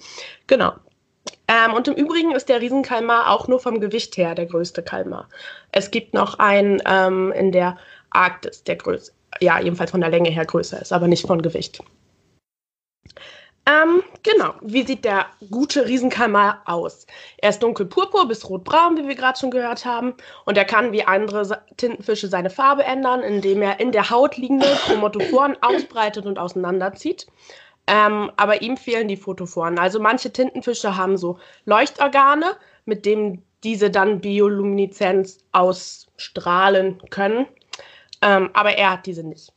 Genau. 0.47 0.73
Ähm, 1.47 1.73
und 1.73 1.87
im 1.87 1.95
Übrigen 1.95 2.31
ist 2.31 2.49
der 2.49 2.61
Riesenkalmar 2.61 3.29
auch 3.29 3.47
nur 3.47 3.59
vom 3.59 3.79
Gewicht 3.79 4.17
her 4.17 4.35
der 4.35 4.45
größte 4.45 4.83
Kalmar. 4.83 5.27
Es 5.71 5.91
gibt 5.91 6.13
noch 6.13 6.39
einen 6.39 6.81
ähm, 6.85 7.31
in 7.33 7.51
der 7.51 7.77
Arktis, 8.09 8.63
der 8.63 8.77
größer, 8.77 9.11
ja, 9.39 9.59
jedenfalls 9.59 9.91
von 9.91 10.01
der 10.01 10.09
Länge 10.09 10.29
her 10.29 10.45
größer 10.45 10.81
ist, 10.81 10.93
aber 10.93 11.07
nicht 11.07 11.27
von 11.27 11.41
Gewicht. 11.41 11.81
Ähm, 13.67 14.01
genau. 14.23 14.55
Wie 14.61 14.83
sieht 14.83 15.05
der 15.05 15.27
gute 15.51 15.85
Riesenkalmar 15.85 16.63
aus? 16.65 17.05
Er 17.37 17.51
ist 17.51 17.61
dunkelpurpur 17.61 18.27
bis 18.27 18.49
rotbraun, 18.49 18.97
wie 18.97 19.07
wir 19.07 19.15
gerade 19.15 19.37
schon 19.37 19.51
gehört 19.51 19.85
haben. 19.85 20.15
Und 20.45 20.57
er 20.57 20.65
kann 20.65 20.91
wie 20.91 21.03
andere 21.03 21.63
Tintenfische 21.77 22.27
seine 22.27 22.49
Farbe 22.49 22.83
ändern, 22.83 23.21
indem 23.21 23.61
er 23.61 23.79
in 23.79 23.91
der 23.91 24.09
Haut 24.09 24.37
liegende 24.37 24.65
Chromatophoren 24.85 25.57
ausbreitet 25.61 26.25
und 26.25 26.39
auseinanderzieht. 26.39 27.27
Ähm, 27.87 28.31
aber 28.37 28.61
ihm 28.61 28.77
fehlen 28.77 29.07
die 29.07 29.17
Photophoren. 29.17 29.79
Also 29.79 29.99
manche 29.99 30.31
Tintenfische 30.31 30.95
haben 30.97 31.17
so 31.17 31.39
Leuchtorgane, 31.65 32.55
mit 32.85 33.05
denen 33.05 33.43
diese 33.63 33.89
dann 33.89 34.21
Biolumineszenz 34.21 35.39
ausstrahlen 35.51 37.01
können. 37.09 37.47
Ähm, 38.21 38.49
aber 38.53 38.77
er 38.77 38.91
hat 38.91 39.05
diese 39.05 39.23
nicht. 39.23 39.51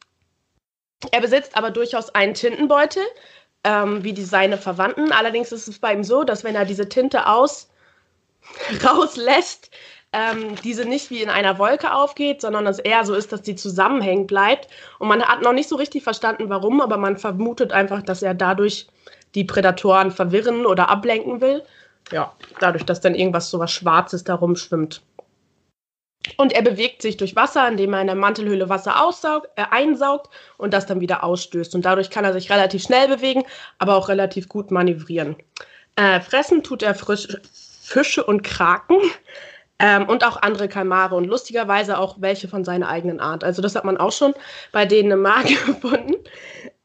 Er 1.10 1.20
besitzt 1.20 1.56
aber 1.56 1.70
durchaus 1.70 2.14
einen 2.14 2.34
Tintenbeutel, 2.34 3.02
ähm, 3.62 4.04
wie 4.04 4.12
die 4.12 4.24
seine 4.24 4.58
Verwandten. 4.58 5.12
Allerdings 5.12 5.52
ist 5.52 5.68
es 5.68 5.78
bei 5.78 5.92
ihm 5.92 6.04
so, 6.04 6.24
dass 6.24 6.44
wenn 6.44 6.54
er 6.54 6.64
diese 6.64 6.88
Tinte 6.88 7.26
aus 7.26 7.70
rauslässt, 8.84 9.70
ähm, 10.14 10.54
diese 10.62 10.84
nicht 10.84 11.10
wie 11.10 11.22
in 11.22 11.28
einer 11.28 11.58
Wolke 11.58 11.92
aufgeht, 11.92 12.40
sondern 12.40 12.66
es 12.66 12.78
eher 12.78 13.04
so 13.04 13.14
ist, 13.14 13.32
dass 13.32 13.42
die 13.42 13.56
zusammenhängen 13.56 14.26
bleibt. 14.26 14.68
Und 14.98 15.08
man 15.08 15.22
hat 15.22 15.42
noch 15.42 15.52
nicht 15.52 15.68
so 15.68 15.76
richtig 15.76 16.04
verstanden, 16.04 16.48
warum, 16.48 16.80
aber 16.80 16.96
man 16.96 17.16
vermutet 17.16 17.72
einfach, 17.72 18.00
dass 18.02 18.22
er 18.22 18.34
dadurch 18.34 18.86
die 19.34 19.44
Prädatoren 19.44 20.12
verwirren 20.12 20.66
oder 20.66 20.88
ablenken 20.88 21.40
will. 21.40 21.62
Ja, 22.12 22.32
dadurch, 22.60 22.84
dass 22.84 23.00
dann 23.00 23.14
irgendwas 23.14 23.50
so 23.50 23.58
was 23.58 23.72
Schwarzes 23.72 24.22
da 24.22 24.34
rumschwimmt. 24.34 25.02
Und 26.36 26.52
er 26.52 26.62
bewegt 26.62 27.02
sich 27.02 27.16
durch 27.16 27.36
Wasser, 27.36 27.66
indem 27.68 27.92
er 27.92 28.00
in 28.00 28.06
der 28.06 28.16
Mantelhöhle 28.16 28.68
Wasser 28.68 29.02
aussaugt, 29.02 29.48
äh, 29.56 29.64
einsaugt 29.70 30.30
und 30.56 30.72
das 30.72 30.86
dann 30.86 31.00
wieder 31.00 31.24
ausstößt. 31.24 31.74
Und 31.74 31.84
dadurch 31.84 32.08
kann 32.10 32.24
er 32.24 32.32
sich 32.32 32.50
relativ 32.50 32.82
schnell 32.82 33.08
bewegen, 33.08 33.44
aber 33.78 33.96
auch 33.96 34.08
relativ 34.08 34.48
gut 34.48 34.70
manövrieren. 34.70 35.36
Äh, 35.96 36.20
fressen 36.20 36.62
tut 36.62 36.82
er 36.82 36.94
frisch, 36.94 37.28
Fische 37.82 38.24
und 38.24 38.42
Kraken 38.42 38.96
ähm, 39.84 40.08
und 40.08 40.24
auch 40.24 40.40
andere 40.40 40.66
Kalmare 40.66 41.14
und 41.14 41.26
lustigerweise 41.26 41.98
auch 41.98 42.16
welche 42.18 42.48
von 42.48 42.64
seiner 42.64 42.88
eigenen 42.88 43.20
Art. 43.20 43.44
Also 43.44 43.60
das 43.60 43.76
hat 43.76 43.84
man 43.84 43.98
auch 43.98 44.12
schon 44.12 44.32
bei 44.72 44.86
denen 44.86 45.10
im 45.10 45.20
Markt 45.20 45.48
gefunden. 45.66 46.14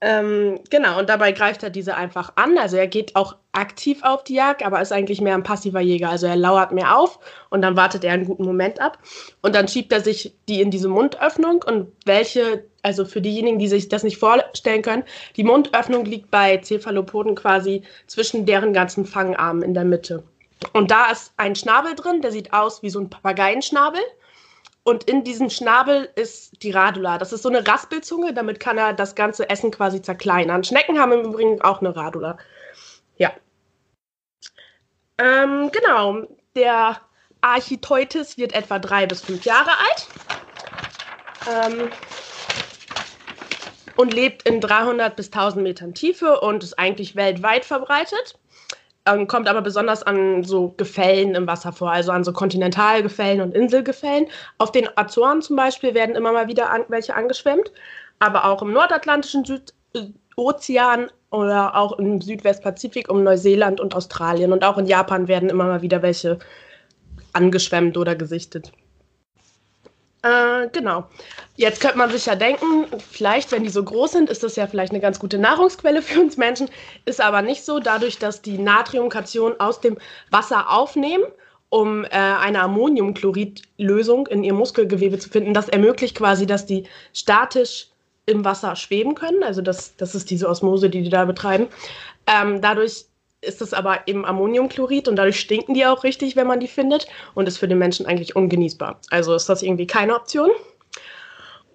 Ähm, 0.02 0.60
genau, 0.70 1.00
und 1.00 1.08
dabei 1.08 1.32
greift 1.32 1.64
er 1.64 1.70
diese 1.70 1.96
einfach 1.96 2.34
an. 2.36 2.58
Also 2.58 2.76
er 2.76 2.88
geht 2.88 3.16
auch 3.16 3.38
aktiv 3.54 4.00
auf 4.04 4.26
die 4.26 4.34
Jagd, 4.34 4.66
aber 4.66 4.82
ist 4.82 4.92
eigentlich 4.92 5.22
mehr 5.22 5.36
ein 5.36 5.44
passiver 5.44 5.80
Jäger. 5.80 6.10
Also 6.10 6.28
er 6.28 6.36
lauert 6.36 6.74
mehr 6.74 6.98
auf 6.98 7.20
und 7.50 7.62
dann 7.62 7.78
wartet 7.78 8.04
er 8.04 8.12
einen 8.12 8.26
guten 8.26 8.44
Moment 8.44 8.82
ab. 8.82 8.98
Und 9.42 9.56
dann 9.56 9.70
schiebt 9.70 9.94
er 9.94 10.02
sich 10.02 10.34
die 10.50 10.60
in 10.60 10.70
diese 10.70 10.90
Mundöffnung 10.90 11.64
und 11.66 11.88
welche, 12.06 12.66
also 12.82 13.06
für 13.06 13.22
diejenigen, 13.22 13.60
die 13.60 13.70
sich 13.70 13.88
das 13.88 14.04
nicht 14.04 14.18
vorstellen 14.18 14.82
können, 14.82 15.04
die 15.38 15.46
Mundöffnung 15.46 16.04
liegt 16.04 16.32
bei 16.32 16.62
Cephalopoden 16.62 17.36
quasi 17.36 17.84
zwischen 18.08 18.46
deren 18.46 18.74
ganzen 18.74 19.06
Fangarmen 19.06 19.64
in 19.64 19.74
der 19.74 19.86
Mitte. 19.86 20.24
Und 20.74 20.92
da 20.92 21.12
ist 21.12 21.34
ein 21.38 21.56
Schnabel 21.56 21.96
drin, 21.96 22.22
der 22.22 22.32
sieht 22.32 22.54
aus 22.54 22.84
wie 22.84 22.90
so 22.90 23.00
ein 23.00 23.10
Papageienschnabel. 23.10 24.02
Und 24.84 25.04
in 25.06 25.24
diesem 25.24 25.50
Schnabel 25.50 26.10
ist 26.16 26.64
die 26.64 26.72
Radula. 26.72 27.18
Das 27.18 27.32
ist 27.32 27.44
so 27.44 27.50
eine 27.50 27.66
Raspelzunge, 27.66 28.34
damit 28.34 28.60
kann 28.60 28.78
er 28.78 28.94
das 28.94 29.16
ganze 29.16 29.50
Essen 29.50 29.72
quasi 29.72 30.02
zerkleinern. 30.02 30.64
Schnecken 30.64 31.00
haben 31.00 31.12
im 31.12 31.26
Übrigen 31.26 31.62
auch 31.62 31.80
eine 31.80 31.96
Radula. 31.96 32.38
Ja. 33.18 33.32
Ähm, 35.18 35.70
genau. 35.72 36.24
Der 36.56 37.00
Architeutis 37.42 38.38
wird 38.38 38.54
etwa 38.54 38.80
drei 38.80 39.06
bis 39.06 39.22
fünf 39.22 39.46
Jahre 39.46 39.72
alt. 39.72 40.08
Ähm, 41.48 41.90
und 43.96 44.14
lebt 44.14 44.48
in 44.48 44.62
300 44.62 45.16
bis 45.16 45.28
1000 45.28 45.64
Metern 45.64 45.94
Tiefe 45.94 46.40
und 46.40 46.64
ist 46.64 46.80
eigentlich 46.80 47.16
weltweit 47.16 47.66
verbreitet 47.66 48.40
ähm, 49.06 49.28
kommt 49.28 49.48
aber 49.48 49.62
besonders 49.62 50.04
an 50.04 50.44
so 50.44 50.74
Gefällen 50.78 51.36
im 51.36 51.48
Wasser 51.48 51.72
vor, 51.72 51.92
also 51.92 52.12
an 52.12 52.24
so 52.24 52.34
Kontinentalgefällen 52.34 53.42
und 53.42 53.54
Inselgefällen. 53.56 54.28
Auf 54.58 54.72
den 54.72 54.90
Azoren 54.96 55.42
zum 55.42 55.56
Beispiel 55.56 55.94
werden 55.94 56.16
immer 56.16 56.32
mal 56.32 56.48
wieder 56.48 56.70
an, 56.70 56.84
welche 56.88 57.16
angeschwemmt, 57.16 57.72
aber 58.20 58.46
auch 58.46 58.62
im 58.62 58.74
nordatlantischen 58.74 59.46
Südozean 59.46 61.12
oder 61.32 61.76
auch 61.76 61.98
im 62.00 62.22
Südwestpazifik 62.22 63.10
um 63.10 63.24
Neuseeland 63.24 63.80
und 63.80 63.96
Australien 63.96 64.52
und 64.52 64.64
auch 64.64 64.78
in 64.78 64.86
Japan 64.86 65.28
werden 65.28 65.50
immer 65.50 65.66
mal 65.66 65.82
wieder 65.82 66.02
welche 66.02 66.40
angeschwemmt 67.34 67.98
oder 67.98 68.16
gesichtet. 68.16 68.72
Äh, 70.22 70.68
genau. 70.74 71.08
Jetzt 71.56 71.80
könnte 71.80 71.98
man 71.98 72.12
sich 72.12 72.26
ja 72.26 72.36
denken, 72.36 72.86
vielleicht, 73.10 73.52
wenn 73.52 73.64
die 73.64 73.70
so 73.70 73.84
groß 73.84 74.12
sind, 74.12 74.30
ist 74.30 74.44
das 74.44 74.58
ja 74.58 74.68
vielleicht 74.68 74.92
eine 74.92 75.00
ganz 75.00 75.20
gute 75.20 75.38
Nahrungsquelle 75.38 76.02
für 76.02 76.20
uns 76.20 76.36
Menschen. 76.36 76.70
Ist 77.06 77.22
aber 77.22 77.42
nicht 77.42 77.64
so, 77.64 77.80
dadurch, 77.80 78.18
dass 78.18 78.42
die 78.42 78.58
Natriumkation 78.58 79.60
aus 79.60 79.80
dem 79.80 79.98
Wasser 80.30 80.70
aufnehmen, 80.70 81.24
um 81.70 82.04
äh, 82.04 82.10
eine 82.10 82.62
Ammoniumchloridlösung 82.62 84.28
in 84.28 84.44
ihr 84.44 84.54
Muskelgewebe 84.54 85.20
zu 85.20 85.30
finden. 85.30 85.54
Das 85.54 85.70
ermöglicht 85.70 86.18
quasi, 86.18 86.46
dass 86.46 86.66
die 86.66 86.86
statisch 87.14 87.88
im 88.26 88.44
Wasser 88.44 88.76
schweben 88.76 89.16
können. 89.16 89.44
Also 89.44 89.62
das, 89.62 89.96
das 89.96 90.16
ist 90.16 90.30
diese 90.30 90.50
Osmose, 90.50 90.90
die 90.90 91.02
die 91.02 91.10
da 91.10 91.26
betreiben. 91.26 91.68
Ähm, 92.28 92.62
dadurch 92.62 93.06
ist 93.42 93.62
es 93.62 93.74
aber 93.74 94.08
eben 94.08 94.26
Ammoniumchlorid 94.26 95.08
und 95.08 95.16
dadurch 95.16 95.40
stinken 95.40 95.74
die 95.74 95.86
auch 95.86 96.04
richtig, 96.04 96.36
wenn 96.36 96.48
man 96.48 96.60
die 96.60 96.68
findet 96.68 97.08
und 97.36 97.48
ist 97.48 97.58
für 97.58 97.68
den 97.68 97.78
Menschen 97.78 98.06
eigentlich 98.06 98.36
ungenießbar. 98.36 99.00
Also 99.10 99.34
ist 99.34 99.48
das 99.48 99.62
irgendwie 99.62 99.88
keine 99.88 100.16
Option. 100.16 100.52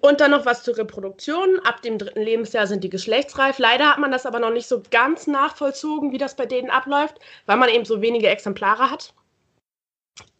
Und 0.00 0.20
dann 0.20 0.32
noch 0.32 0.44
was 0.44 0.62
zur 0.62 0.76
Reproduktion. 0.76 1.60
Ab 1.64 1.80
dem 1.80 1.96
dritten 1.96 2.20
Lebensjahr 2.20 2.66
sind 2.66 2.84
die 2.84 2.90
geschlechtsreif. 2.90 3.58
Leider 3.58 3.88
hat 3.88 3.98
man 3.98 4.12
das 4.12 4.26
aber 4.26 4.38
noch 4.38 4.50
nicht 4.50 4.68
so 4.68 4.82
ganz 4.90 5.26
nachvollzogen, 5.26 6.12
wie 6.12 6.18
das 6.18 6.36
bei 6.36 6.44
denen 6.44 6.68
abläuft, 6.68 7.18
weil 7.46 7.56
man 7.56 7.70
eben 7.70 7.86
so 7.86 8.02
wenige 8.02 8.28
Exemplare 8.28 8.90
hat. 8.90 9.14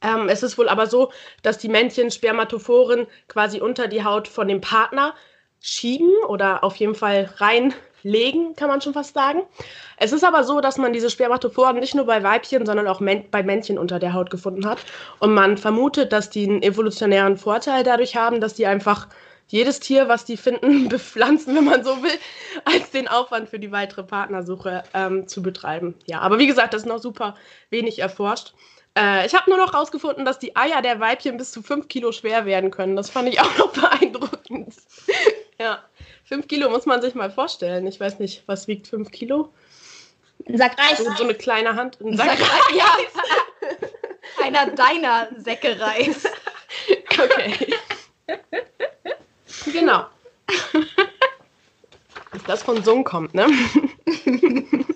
Ähm, 0.03 0.29
es 0.29 0.43
ist 0.43 0.59
wohl 0.59 0.69
aber 0.69 0.87
so, 0.87 1.11
dass 1.43 1.57
die 1.57 1.71
Männchen 1.71 2.11
Spermatophoren 2.11 3.07
quasi 3.27 3.63
unter 3.63 3.89
die 3.89 4.05
Haut 4.05 4.29
von 4.29 4.49
dem 4.49 4.61
Partner 4.61 5.15
schieben 5.61 6.13
oder 6.29 6.63
auf 6.63 6.77
jeden 6.77 6.95
Fall 6.95 7.33
rein 7.39 7.73
legen, 8.05 8.55
kann 8.55 8.69
man 8.69 8.81
schon 8.81 8.93
fast 8.93 9.15
sagen. 9.15 9.43
Es 9.97 10.13
ist 10.13 10.23
aber 10.23 10.45
so, 10.45 10.61
dass 10.61 10.79
man 10.79 10.93
diese 10.93 11.11
Spermatophoren 11.11 11.81
nicht 11.81 11.95
nur 11.95 12.07
bei 12.07 12.23
Weibchen, 12.23 12.67
sondern 12.67 12.87
auch 12.87 13.01
bei 13.01 13.43
Männchen 13.43 13.79
unter 13.79 13.99
der 13.99 14.13
Haut 14.13 14.31
gefunden 14.31 14.67
hat. 14.67 14.79
Und 15.19 15.35
man 15.35 15.59
vermutet, 15.59 16.13
dass 16.13 16.31
die 16.31 16.49
einen 16.49 16.63
evolutionären 16.63 17.37
Vorteil 17.37 17.83
dadurch 17.83 18.15
haben, 18.15 18.41
dass 18.41 18.55
die 18.55 18.67
einfach 18.67 19.09
jedes 19.49 19.81
Tier, 19.81 20.09
was 20.09 20.25
die 20.25 20.37
finden, 20.37 20.89
bepflanzen, 20.89 21.57
wenn 21.57 21.65
man 21.65 21.85
so 21.85 22.03
will, 22.03 22.19
als 22.65 22.91
den 22.91 23.09
Aufwand 23.09 23.49
für 23.49 23.59
die 23.59 23.73
weitere 23.73 24.03
Partnersuche 24.03 24.85
ähm, 24.95 25.27
zu 25.27 25.43
betreiben. 25.43 25.95
Ja, 26.07 26.21
aber 26.21 26.39
wie 26.39 26.47
gesagt, 26.47 26.75
das 26.75 26.83
ist 26.83 26.89
noch 26.89 26.99
super 26.99 27.35
wenig 27.71 27.99
erforscht. 27.99 28.53
Äh, 28.97 29.27
ich 29.27 29.35
habe 29.35 29.51
nur 29.51 29.59
noch 29.59 29.73
herausgefunden, 29.73 30.25
dass 30.25 30.39
die 30.39 30.57
Eier 30.57 30.83
der 30.83 31.01
Weibchen 31.01 31.37
bis 31.37 31.53
zu 31.53 31.63
5 31.63 31.89
Kilo 31.89 32.13
schwer 32.13 32.47
werden 32.47 32.71
können. 32.71 32.97
Das 32.97 33.11
fand 33.11 33.29
ich 33.29 33.41
auch 33.41 33.59
noch 33.59 33.73
beeindruckend. 33.73 34.75
ja. 35.59 35.79
Fünf 36.25 36.49
Kilo 36.49 36.71
muss 36.71 36.87
man 36.87 37.03
sich 37.03 37.15
mal 37.15 37.31
vorstellen. 37.31 37.87
Ich 37.87 38.01
weiß 38.01 38.19
nicht, 38.19 38.43
was 38.47 38.67
wiegt 38.67 38.89
fünf 38.89 39.11
Kilo? 39.11 39.53
Ein 40.49 40.57
Sack 40.57 40.79
Reis. 40.79 40.99
So, 40.99 41.11
so 41.13 41.25
eine 41.25 41.35
kleine 41.35 41.77
Hand. 41.77 42.01
Ein 42.01 42.17
Sack, 42.17 42.39
Sack 42.39 42.41
Reis. 42.41 42.77
Ja. 42.77 42.97
Einer 44.43 44.67
deiner 44.71 45.29
Säcke 45.37 45.79
Reis. 45.79 46.25
Okay. 47.13 47.75
genau. 49.73 50.07
Dass 52.33 52.43
das 52.47 52.63
von 52.63 52.83
Sung 52.83 53.05
kommt, 53.05 53.35
ne? 53.35 53.47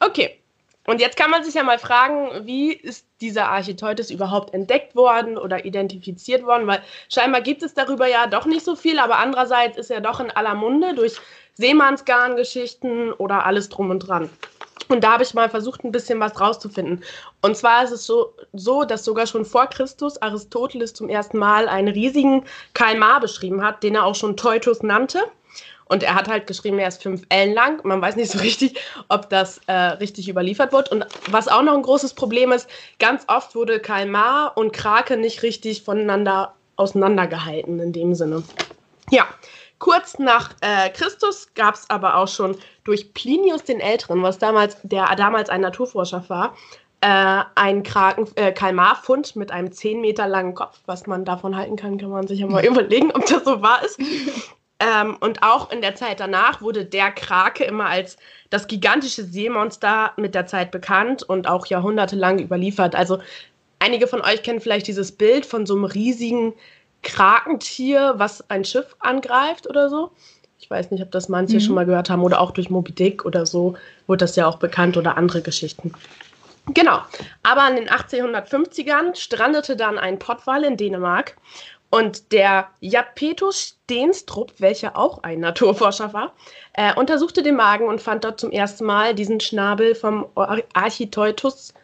okay. 0.00 0.41
Und 0.86 1.00
jetzt 1.00 1.16
kann 1.16 1.30
man 1.30 1.44
sich 1.44 1.54
ja 1.54 1.62
mal 1.62 1.78
fragen, 1.78 2.44
wie 2.44 2.72
ist 2.72 3.06
dieser 3.20 3.48
Architeutis 3.48 4.10
überhaupt 4.10 4.52
entdeckt 4.52 4.96
worden 4.96 5.38
oder 5.38 5.64
identifiziert 5.64 6.44
worden? 6.44 6.66
Weil 6.66 6.82
scheinbar 7.08 7.40
gibt 7.40 7.62
es 7.62 7.74
darüber 7.74 8.08
ja 8.08 8.26
doch 8.26 8.46
nicht 8.46 8.64
so 8.64 8.74
viel, 8.74 8.98
aber 8.98 9.18
andererseits 9.18 9.78
ist 9.78 9.90
er 9.90 10.00
doch 10.00 10.18
in 10.18 10.30
aller 10.30 10.54
Munde 10.54 10.94
durch 10.94 11.16
Seemannsgarn-Geschichten 11.54 13.12
oder 13.12 13.46
alles 13.46 13.68
drum 13.68 13.90
und 13.90 14.00
dran. 14.00 14.28
Und 14.88 15.04
da 15.04 15.12
habe 15.12 15.22
ich 15.22 15.34
mal 15.34 15.48
versucht, 15.48 15.84
ein 15.84 15.92
bisschen 15.92 16.18
was 16.20 16.38
rauszufinden. 16.40 17.02
Und 17.40 17.56
zwar 17.56 17.84
ist 17.84 17.92
es 17.92 18.04
so, 18.04 18.34
so, 18.52 18.84
dass 18.84 19.04
sogar 19.04 19.26
schon 19.26 19.44
vor 19.44 19.66
Christus 19.66 20.20
Aristoteles 20.20 20.92
zum 20.92 21.08
ersten 21.08 21.38
Mal 21.38 21.68
einen 21.68 21.88
riesigen 21.88 22.44
Kalmar 22.74 23.20
beschrieben 23.20 23.64
hat, 23.64 23.82
den 23.82 23.94
er 23.94 24.04
auch 24.04 24.16
schon 24.16 24.36
Teutus 24.36 24.82
nannte. 24.82 25.20
Und 25.92 26.02
er 26.02 26.14
hat 26.14 26.26
halt 26.26 26.46
geschrieben, 26.46 26.78
er 26.78 26.88
ist 26.88 27.02
fünf 27.02 27.20
Ellen 27.28 27.52
lang. 27.52 27.84
Man 27.84 28.00
weiß 28.00 28.16
nicht 28.16 28.32
so 28.32 28.38
richtig, 28.38 28.80
ob 29.08 29.28
das 29.28 29.60
äh, 29.66 29.74
richtig 29.74 30.26
überliefert 30.26 30.72
wird. 30.72 30.90
Und 30.90 31.04
was 31.30 31.48
auch 31.48 31.60
noch 31.60 31.74
ein 31.74 31.82
großes 31.82 32.14
Problem 32.14 32.50
ist, 32.50 32.66
ganz 32.98 33.24
oft 33.28 33.54
wurde 33.54 33.78
Kalmar 33.78 34.56
und 34.56 34.72
Krake 34.72 35.18
nicht 35.18 35.42
richtig 35.42 35.82
voneinander 35.82 36.54
auseinandergehalten 36.76 37.78
in 37.78 37.92
dem 37.92 38.14
Sinne. 38.14 38.42
Ja, 39.10 39.26
kurz 39.80 40.18
nach 40.18 40.54
äh, 40.62 40.88
Christus 40.88 41.48
gab 41.54 41.74
es 41.74 41.90
aber 41.90 42.16
auch 42.16 42.28
schon 42.28 42.56
durch 42.84 43.12
Plinius 43.12 43.62
den 43.64 43.80
Älteren, 43.80 44.22
was 44.22 44.38
damals, 44.38 44.78
der 44.82 45.14
damals 45.16 45.50
ein 45.50 45.60
Naturforscher 45.60 46.24
war, 46.28 46.56
äh, 47.02 47.42
ein 47.54 47.82
Kraken, 47.82 48.28
äh, 48.36 48.52
Kalmarfund 48.52 49.36
mit 49.36 49.50
einem 49.50 49.70
10 49.70 50.00
Meter 50.00 50.26
langen 50.26 50.54
Kopf. 50.54 50.80
Was 50.86 51.06
man 51.06 51.26
davon 51.26 51.54
halten 51.54 51.76
kann, 51.76 51.98
kann 51.98 52.08
man 52.08 52.26
sich 52.26 52.40
ja 52.40 52.46
mal 52.46 52.64
überlegen, 52.64 53.12
ob 53.12 53.26
das 53.26 53.44
so 53.44 53.60
wahr 53.60 53.84
ist. 53.84 54.00
Ähm, 54.82 55.16
und 55.20 55.44
auch 55.44 55.70
in 55.70 55.80
der 55.80 55.94
Zeit 55.94 56.18
danach 56.18 56.60
wurde 56.60 56.84
der 56.84 57.12
Krake 57.12 57.62
immer 57.62 57.86
als 57.86 58.16
das 58.50 58.66
gigantische 58.66 59.22
Seemonster 59.22 60.12
mit 60.16 60.34
der 60.34 60.46
Zeit 60.46 60.72
bekannt 60.72 61.22
und 61.22 61.46
auch 61.46 61.66
jahrhundertelang 61.66 62.40
überliefert. 62.40 62.96
Also 62.96 63.20
einige 63.78 64.08
von 64.08 64.22
euch 64.22 64.42
kennen 64.42 64.60
vielleicht 64.60 64.88
dieses 64.88 65.12
Bild 65.12 65.46
von 65.46 65.66
so 65.66 65.76
einem 65.76 65.84
riesigen 65.84 66.52
Krakentier, 67.02 68.14
was 68.16 68.48
ein 68.50 68.64
Schiff 68.64 68.96
angreift 68.98 69.68
oder 69.68 69.88
so. 69.88 70.10
Ich 70.58 70.68
weiß 70.68 70.90
nicht, 70.90 71.02
ob 71.02 71.12
das 71.12 71.28
manche 71.28 71.56
mhm. 71.56 71.60
schon 71.60 71.74
mal 71.76 71.86
gehört 71.86 72.10
haben 72.10 72.22
oder 72.22 72.40
auch 72.40 72.50
durch 72.50 72.70
Moby 72.70 72.92
Dick 72.92 73.24
oder 73.24 73.46
so 73.46 73.76
wurde 74.08 74.24
das 74.24 74.34
ja 74.34 74.46
auch 74.46 74.56
bekannt 74.56 74.96
oder 74.96 75.16
andere 75.16 75.42
Geschichten. 75.42 75.92
Genau, 76.66 77.00
aber 77.42 77.68
in 77.68 77.76
den 77.76 77.88
1850ern 77.88 79.16
strandete 79.16 79.76
dann 79.76 79.98
ein 79.98 80.18
Pottwal 80.18 80.62
in 80.64 80.76
Dänemark 80.76 81.36
und 81.92 82.32
der 82.32 82.70
Japetus 82.80 83.76
Steenstrup, 83.84 84.54
welcher 84.58 84.96
auch 84.96 85.22
ein 85.24 85.40
Naturforscher 85.40 86.14
war, 86.14 86.32
äh, 86.72 86.94
untersuchte 86.94 87.42
den 87.42 87.56
Magen 87.56 87.86
und 87.86 88.00
fand 88.00 88.24
dort 88.24 88.40
zum 88.40 88.50
ersten 88.50 88.86
Mal 88.86 89.14
diesen 89.14 89.40
Schnabel 89.40 89.94
vom 89.94 90.26
Architeutus 90.72 91.74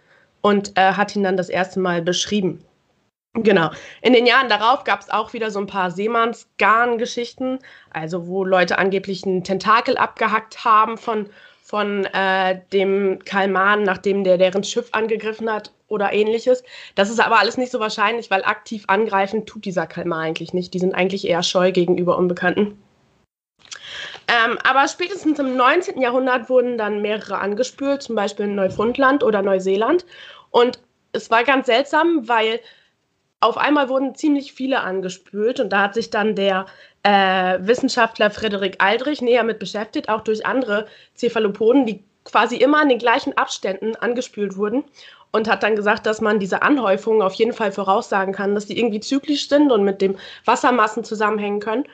und 0.40 0.72
äh, 0.78 0.92
hat 0.92 1.14
ihn 1.14 1.24
dann 1.24 1.36
das 1.36 1.50
erste 1.50 1.78
Mal 1.78 2.00
beschrieben. 2.00 2.64
Genau. 3.34 3.70
In 4.00 4.14
den 4.14 4.24
Jahren 4.24 4.48
darauf 4.48 4.84
gab 4.84 5.00
es 5.00 5.10
auch 5.10 5.34
wieder 5.34 5.50
so 5.50 5.60
ein 5.60 5.66
paar 5.66 5.90
Seemannsgarn-Geschichten, 5.90 7.58
also 7.90 8.26
wo 8.26 8.44
Leute 8.44 8.78
angeblich 8.78 9.26
einen 9.26 9.44
Tentakel 9.44 9.98
abgehackt 9.98 10.64
haben 10.64 10.96
von 10.96 11.28
von 11.68 12.06
äh, 12.06 12.60
dem 12.72 13.18
Kalman, 13.26 13.82
nachdem 13.82 14.24
der 14.24 14.38
deren 14.38 14.64
Schiff 14.64 14.88
angegriffen 14.92 15.52
hat 15.52 15.70
oder 15.88 16.14
ähnliches. 16.14 16.64
Das 16.94 17.10
ist 17.10 17.20
aber 17.20 17.40
alles 17.40 17.58
nicht 17.58 17.70
so 17.70 17.78
wahrscheinlich, 17.78 18.30
weil 18.30 18.42
aktiv 18.42 18.84
angreifen 18.86 19.44
tut 19.44 19.66
dieser 19.66 19.86
Kalmar 19.86 20.20
eigentlich 20.20 20.54
nicht. 20.54 20.72
Die 20.72 20.78
sind 20.78 20.94
eigentlich 20.94 21.28
eher 21.28 21.42
scheu 21.42 21.70
gegenüber 21.70 22.16
Unbekannten. 22.16 22.82
Ähm, 24.28 24.58
aber 24.64 24.88
spätestens 24.88 25.38
im 25.38 25.56
19. 25.56 26.00
Jahrhundert 26.00 26.48
wurden 26.48 26.78
dann 26.78 27.02
mehrere 27.02 27.38
angespült, 27.38 28.02
zum 28.02 28.16
Beispiel 28.16 28.46
in 28.46 28.54
Neufundland 28.54 29.22
oder 29.22 29.42
Neuseeland. 29.42 30.06
Und 30.50 30.78
es 31.12 31.30
war 31.30 31.44
ganz 31.44 31.66
seltsam, 31.66 32.26
weil 32.28 32.60
auf 33.40 33.58
einmal 33.58 33.90
wurden 33.90 34.14
ziemlich 34.14 34.54
viele 34.54 34.80
angespült 34.80 35.60
und 35.60 35.70
da 35.70 35.82
hat 35.82 35.94
sich 35.94 36.08
dann 36.08 36.34
der 36.34 36.64
äh, 37.08 37.66
Wissenschaftler 37.66 38.30
Frederik 38.30 38.76
Aldrich 38.80 39.22
näher 39.22 39.42
mit 39.42 39.58
beschäftigt, 39.58 40.10
auch 40.10 40.20
durch 40.20 40.44
andere 40.44 40.86
Cephalopoden, 41.16 41.86
die 41.86 42.04
quasi 42.24 42.56
immer 42.56 42.82
in 42.82 42.90
den 42.90 42.98
gleichen 42.98 43.34
Abständen 43.38 43.96
angespült 43.96 44.58
wurden 44.58 44.84
und 45.30 45.48
hat 45.48 45.62
dann 45.62 45.74
gesagt, 45.74 46.04
dass 46.04 46.20
man 46.20 46.38
diese 46.38 46.60
Anhäufungen 46.60 47.22
auf 47.22 47.32
jeden 47.34 47.54
Fall 47.54 47.72
voraussagen 47.72 48.34
kann, 48.34 48.54
dass 48.54 48.66
die 48.66 48.78
irgendwie 48.78 49.00
zyklisch 49.00 49.48
sind 49.48 49.72
und 49.72 49.84
mit 49.84 50.02
dem 50.02 50.16
Wassermassen 50.44 51.02
zusammenhängen 51.02 51.60
können. 51.60 51.84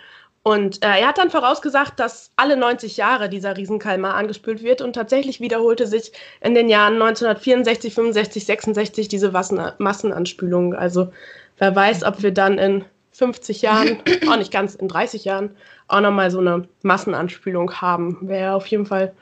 Und 0.42 0.84
äh, 0.84 1.00
er 1.00 1.08
hat 1.08 1.18
dann 1.18 1.30
vorausgesagt, 1.30 2.00
dass 2.00 2.32
alle 2.34 2.56
90 2.56 2.96
Jahre 2.96 3.28
dieser 3.28 3.56
Riesenkalmar 3.56 4.14
angespült 4.14 4.64
wird 4.64 4.82
und 4.82 4.94
tatsächlich 4.94 5.40
wiederholte 5.40 5.86
sich 5.86 6.10
in 6.40 6.54
den 6.56 6.68
Jahren 6.68 6.94
1964, 6.94 7.94
65, 7.94 8.44
66 8.44 9.08
diese 9.08 9.30
Massenanspülung. 9.30 10.74
Also 10.74 11.12
wer 11.58 11.74
weiß, 11.74 12.02
ob 12.02 12.22
wir 12.22 12.32
dann 12.32 12.58
in 12.58 12.84
50 13.14 13.62
Jahren, 13.62 14.02
auch 14.28 14.36
nicht 14.36 14.52
ganz 14.52 14.74
in 14.74 14.88
30 14.88 15.24
Jahren, 15.24 15.56
auch 15.88 16.00
nochmal 16.00 16.30
so 16.30 16.40
eine 16.40 16.68
Massenanspülung 16.82 17.80
haben. 17.80 18.18
Wäre 18.22 18.54
auf 18.54 18.66
jeden 18.66 18.86
Fall 18.86 19.14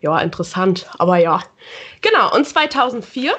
ja 0.00 0.18
interessant, 0.20 0.88
aber 0.98 1.16
ja. 1.18 1.42
Genau, 2.02 2.34
und 2.34 2.46
2004 2.46 3.32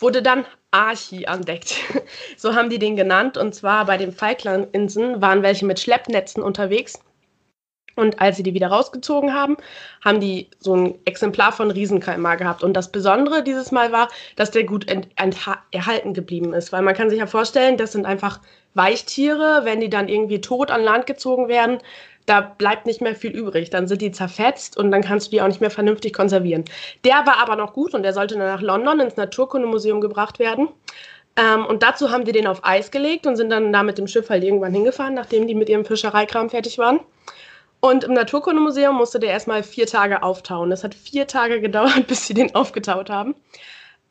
wurde 0.00 0.22
dann 0.22 0.44
Archi 0.70 1.24
entdeckt. 1.24 1.76
so 2.36 2.54
haben 2.54 2.68
die 2.68 2.78
den 2.80 2.96
genannt. 2.96 3.36
Und 3.36 3.54
zwar 3.54 3.86
bei 3.86 3.96
den 3.96 4.12
Falklandinseln 4.12 5.22
waren 5.22 5.42
welche 5.42 5.64
mit 5.64 5.78
Schleppnetzen 5.78 6.42
unterwegs. 6.42 6.98
Und 7.96 8.20
als 8.20 8.36
sie 8.36 8.42
die 8.42 8.54
wieder 8.54 8.68
rausgezogen 8.68 9.34
haben, 9.34 9.56
haben 10.04 10.20
die 10.20 10.48
so 10.58 10.74
ein 10.74 10.94
Exemplar 11.04 11.52
von 11.52 11.70
Riesenkalmar 11.70 12.36
gehabt. 12.36 12.62
Und 12.62 12.74
das 12.74 12.90
Besondere 12.90 13.42
dieses 13.42 13.70
Mal 13.72 13.92
war, 13.92 14.08
dass 14.36 14.50
der 14.50 14.64
gut 14.64 14.86
erhalten 15.70 16.14
geblieben 16.14 16.52
ist. 16.54 16.72
Weil 16.72 16.82
man 16.82 16.94
kann 16.94 17.10
sich 17.10 17.18
ja 17.18 17.26
vorstellen, 17.26 17.76
das 17.76 17.92
sind 17.92 18.06
einfach 18.06 18.40
Weichtiere. 18.74 19.60
Wenn 19.64 19.80
die 19.80 19.90
dann 19.90 20.08
irgendwie 20.08 20.40
tot 20.40 20.70
an 20.70 20.82
Land 20.82 21.06
gezogen 21.06 21.48
werden, 21.48 21.78
da 22.26 22.40
bleibt 22.40 22.86
nicht 22.86 23.00
mehr 23.00 23.14
viel 23.14 23.32
übrig. 23.32 23.70
Dann 23.70 23.86
sind 23.86 24.00
die 24.00 24.12
zerfetzt 24.12 24.76
und 24.76 24.90
dann 24.90 25.02
kannst 25.02 25.26
du 25.26 25.30
die 25.30 25.42
auch 25.42 25.48
nicht 25.48 25.60
mehr 25.60 25.70
vernünftig 25.70 26.12
konservieren. 26.12 26.64
Der 27.04 27.26
war 27.26 27.38
aber 27.38 27.56
noch 27.56 27.72
gut 27.72 27.94
und 27.94 28.02
der 28.02 28.12
sollte 28.12 28.36
dann 28.36 28.46
nach 28.46 28.62
London 28.62 29.00
ins 29.00 29.16
Naturkundemuseum 29.16 30.00
gebracht 30.00 30.38
werden. 30.38 30.68
Ähm, 31.36 31.66
und 31.66 31.82
dazu 31.82 32.10
haben 32.10 32.24
die 32.24 32.32
den 32.32 32.46
auf 32.46 32.64
Eis 32.64 32.90
gelegt 32.90 33.26
und 33.26 33.36
sind 33.36 33.50
dann 33.50 33.72
da 33.72 33.82
mit 33.82 33.98
dem 33.98 34.06
Schiff 34.06 34.30
halt 34.30 34.44
irgendwann 34.44 34.72
hingefahren, 34.72 35.14
nachdem 35.14 35.46
die 35.46 35.54
mit 35.54 35.68
ihrem 35.68 35.84
Fischereikram 35.84 36.50
fertig 36.50 36.78
waren. 36.78 37.00
Und 37.84 38.02
im 38.02 38.14
Naturkundemuseum 38.14 38.96
musste 38.96 39.20
der 39.20 39.28
erstmal 39.28 39.62
vier 39.62 39.86
Tage 39.86 40.22
auftauen. 40.22 40.70
Das 40.70 40.84
hat 40.84 40.94
vier 40.94 41.26
Tage 41.26 41.60
gedauert, 41.66 42.06
bis 42.06 42.26
sie 42.26 42.32
den 42.32 42.54
aufgetaut 42.54 43.10
haben. 43.10 43.34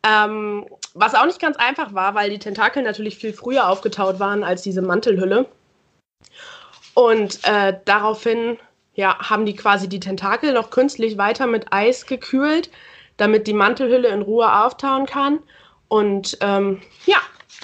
Ähm, 0.04 0.68
was 0.94 1.16
auch 1.16 1.26
nicht 1.26 1.42
ganz 1.42 1.58
einfach 1.58 1.96
war, 1.96 2.14
weil 2.14 2.30
die 2.30 2.38
Tentakel 2.38 2.84
natürlich 2.84 3.18
viel 3.18 3.34
früher 3.34 3.68
aufgetaut 3.68 4.20
waren 4.20 4.44
als 4.44 4.62
diese 4.62 4.84
Mantelhülle. 4.84 5.48
Und 6.94 7.40
äh, 7.46 7.80
daraufhin 7.86 8.60
ja, 8.94 9.18
haben 9.28 9.48
die 9.48 9.56
quasi 9.56 9.90
die 9.90 10.00
Tentakel 10.00 10.54
noch 10.54 10.70
künstlich 10.70 11.18
weiter 11.18 11.48
mit 11.48 11.74
Eis 11.74 12.06
gekühlt, 12.06 12.70
damit 13.18 13.48
die 13.48 13.54
Mantelhülle 13.54 14.10
in 14.10 14.22
Ruhe 14.22 14.54
auftauen 14.54 15.08
kann. 15.08 15.40
Und 15.88 16.38
ähm, 16.42 16.80
ja, 17.08 17.18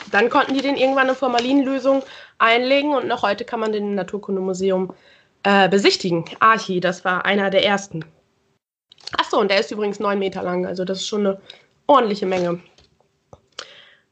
dann 0.10 0.32
konnten 0.32 0.56
die 0.56 0.62
den 0.62 0.76
irgendwann 0.76 1.06
eine 1.06 1.14
Formalinlösung 1.16 2.02
einlegen 2.40 2.96
und 2.96 3.08
noch 3.08 3.22
heute 3.22 3.46
kann 3.46 3.60
man 3.60 3.74
den 3.74 3.90
im 3.90 3.96
Naturkundemuseum 3.96 4.92
äh, 5.44 5.70
besichtigen. 5.70 6.26
Archi, 6.40 6.80
das 6.80 7.06
war 7.06 7.26
einer 7.26 7.50
der 7.50 7.66
ersten. 7.66 8.06
Achso, 9.18 9.40
und 9.40 9.50
der 9.50 9.60
ist 9.60 9.72
übrigens 9.72 10.00
neun 10.00 10.20
Meter 10.20 10.44
lang, 10.44 10.66
also 10.66 10.86
das 10.86 11.00
ist 11.00 11.08
schon 11.08 11.26
eine 11.26 11.42
ordentliche 11.88 12.26
Menge. 12.26 12.60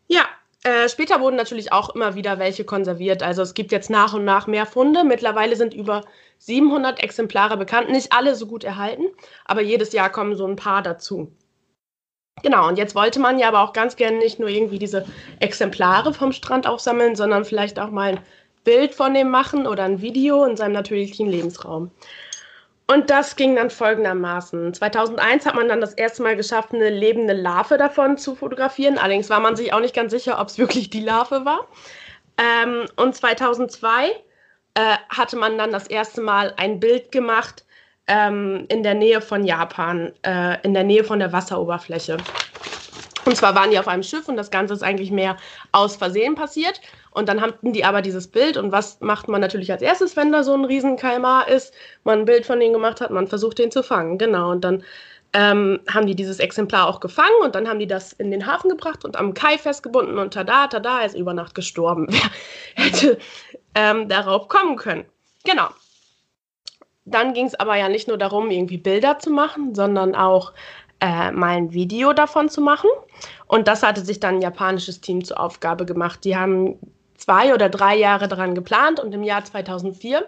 Ja, 0.07 0.25
äh, 0.63 0.89
später 0.89 1.21
wurden 1.21 1.35
natürlich 1.35 1.71
auch 1.71 1.93
immer 1.95 2.15
wieder 2.15 2.39
welche 2.39 2.63
konserviert. 2.63 3.21
Also 3.23 3.41
es 3.41 3.53
gibt 3.53 3.71
jetzt 3.71 3.89
nach 3.89 4.13
und 4.13 4.25
nach 4.25 4.47
mehr 4.47 4.65
Funde. 4.65 5.03
Mittlerweile 5.03 5.55
sind 5.55 5.73
über 5.73 6.01
700 6.39 7.01
Exemplare 7.01 7.57
bekannt. 7.57 7.89
Nicht 7.89 8.11
alle 8.13 8.35
so 8.35 8.47
gut 8.47 8.63
erhalten, 8.63 9.05
aber 9.45 9.61
jedes 9.61 9.93
Jahr 9.93 10.09
kommen 10.09 10.35
so 10.35 10.45
ein 10.45 10.55
paar 10.55 10.81
dazu. 10.81 11.31
Genau, 12.43 12.67
und 12.67 12.77
jetzt 12.77 12.95
wollte 12.95 13.19
man 13.19 13.39
ja 13.39 13.47
aber 13.47 13.61
auch 13.61 13.73
ganz 13.73 13.95
gerne 13.95 14.17
nicht 14.17 14.39
nur 14.39 14.49
irgendwie 14.49 14.77
diese 14.77 15.05
Exemplare 15.39 16.13
vom 16.13 16.31
Strand 16.31 16.67
aufsammeln, 16.67 17.15
sondern 17.15 17.45
vielleicht 17.45 17.79
auch 17.79 17.89
mal 17.89 18.11
ein 18.11 18.19
Bild 18.67 18.93
von 18.93 19.13
dem 19.13 19.29
machen 19.29 19.65
oder 19.65 19.83
ein 19.83 20.01
Video 20.01 20.43
in 20.43 20.57
seinem 20.57 20.73
natürlichen 20.73 21.29
Lebensraum. 21.29 21.89
Und 22.85 23.09
das 23.09 23.37
ging 23.37 23.55
dann 23.55 23.69
folgendermaßen. 23.69 24.73
2001 24.73 25.45
hat 25.45 25.55
man 25.55 25.69
dann 25.69 25.79
das 25.79 25.93
erste 25.93 26.21
Mal 26.21 26.35
geschafft, 26.35 26.73
eine 26.73 26.89
lebende 26.89 27.33
Larve 27.33 27.77
davon 27.77 28.17
zu 28.17 28.35
fotografieren. 28.35 28.97
Allerdings 28.97 29.29
war 29.29 29.39
man 29.39 29.55
sich 29.55 29.71
auch 29.71 29.79
nicht 29.79 29.95
ganz 29.95 30.11
sicher, 30.11 30.37
ob 30.41 30.49
es 30.49 30.57
wirklich 30.57 30.89
die 30.89 30.99
Larve 30.99 31.45
war. 31.45 31.65
Ähm, 32.37 32.87
und 32.97 33.15
2002 33.15 34.09
äh, 34.73 34.97
hatte 35.07 35.37
man 35.37 35.57
dann 35.57 35.71
das 35.71 35.87
erste 35.87 36.19
Mal 36.19 36.53
ein 36.57 36.81
Bild 36.81 37.13
gemacht 37.13 37.63
ähm, 38.07 38.65
in 38.67 38.83
der 38.83 38.95
Nähe 38.95 39.21
von 39.21 39.45
Japan, 39.45 40.11
äh, 40.23 40.57
in 40.63 40.73
der 40.73 40.83
Nähe 40.83 41.05
von 41.05 41.19
der 41.19 41.31
Wasseroberfläche. 41.31 42.17
Und 43.27 43.35
zwar 43.35 43.55
waren 43.55 43.71
die 43.71 43.79
auf 43.79 43.89
einem 43.89 44.03
Schiff 44.03 44.29
und 44.29 44.37
das 44.37 44.51
Ganze 44.51 44.73
ist 44.73 44.83
eigentlich 44.83 45.11
mehr 45.11 45.35
aus 45.73 45.97
Versehen 45.97 46.35
passiert. 46.35 46.79
Und 47.17 47.27
dann 47.29 47.41
hatten 47.41 47.73
die 47.73 47.83
aber 47.83 48.03
dieses 48.03 48.27
Bild. 48.27 48.57
Und 48.57 48.71
was 48.71 49.01
macht 49.01 49.27
man 49.27 49.41
natürlich 49.41 49.71
als 49.71 49.81
erstes, 49.81 50.15
wenn 50.15 50.31
da 50.31 50.43
so 50.43 50.53
ein 50.53 50.65
Riesenkalmar 50.65 51.47
ist? 51.47 51.73
Man 52.03 52.19
ein 52.19 52.25
Bild 52.25 52.45
von 52.45 52.59
denen 52.59 52.73
gemacht 52.73 53.01
hat, 53.01 53.09
man 53.09 53.25
versucht 53.25 53.57
den 53.57 53.71
zu 53.71 53.81
fangen. 53.81 54.19
Genau. 54.19 54.51
Und 54.51 54.63
dann 54.63 54.83
ähm, 55.33 55.79
haben 55.91 56.05
die 56.05 56.15
dieses 56.15 56.37
Exemplar 56.37 56.87
auch 56.87 56.99
gefangen 56.99 57.41
und 57.43 57.55
dann 57.55 57.67
haben 57.67 57.79
die 57.79 57.87
das 57.87 58.13
in 58.13 58.29
den 58.29 58.45
Hafen 58.45 58.69
gebracht 58.69 59.03
und 59.03 59.15
am 59.15 59.33
Kai 59.33 59.57
festgebunden 59.57 60.19
und 60.19 60.35
tada, 60.35 60.67
tada, 60.67 60.99
er 60.99 61.07
ist 61.07 61.17
über 61.17 61.33
Nacht 61.33 61.55
gestorben. 61.55 62.05
Wer 62.75 62.85
hätte 62.85 63.17
ähm, 63.73 64.07
darauf 64.07 64.47
kommen 64.47 64.75
können? 64.75 65.05
Genau. 65.43 65.69
Dann 67.05 67.33
ging 67.33 67.47
es 67.47 67.55
aber 67.55 67.77
ja 67.77 67.89
nicht 67.89 68.07
nur 68.07 68.19
darum, 68.19 68.51
irgendwie 68.51 68.77
Bilder 68.77 69.17
zu 69.17 69.31
machen, 69.31 69.73
sondern 69.73 70.13
auch 70.13 70.53
äh, 70.99 71.31
mal 71.31 71.57
ein 71.57 71.73
Video 71.73 72.13
davon 72.13 72.47
zu 72.47 72.61
machen. 72.61 72.91
Und 73.47 73.67
das 73.67 73.81
hatte 73.81 74.01
sich 74.01 74.19
dann 74.19 74.35
ein 74.35 74.41
japanisches 74.43 75.01
Team 75.01 75.23
zur 75.23 75.39
Aufgabe 75.39 75.85
gemacht. 75.85 76.23
Die 76.23 76.37
haben 76.37 76.77
zwei 77.17 77.53
oder 77.53 77.69
drei 77.69 77.95
Jahre 77.95 78.27
daran 78.27 78.55
geplant 78.55 78.99
und 78.99 79.13
im 79.13 79.23
Jahr 79.23 79.43
2004 79.43 80.25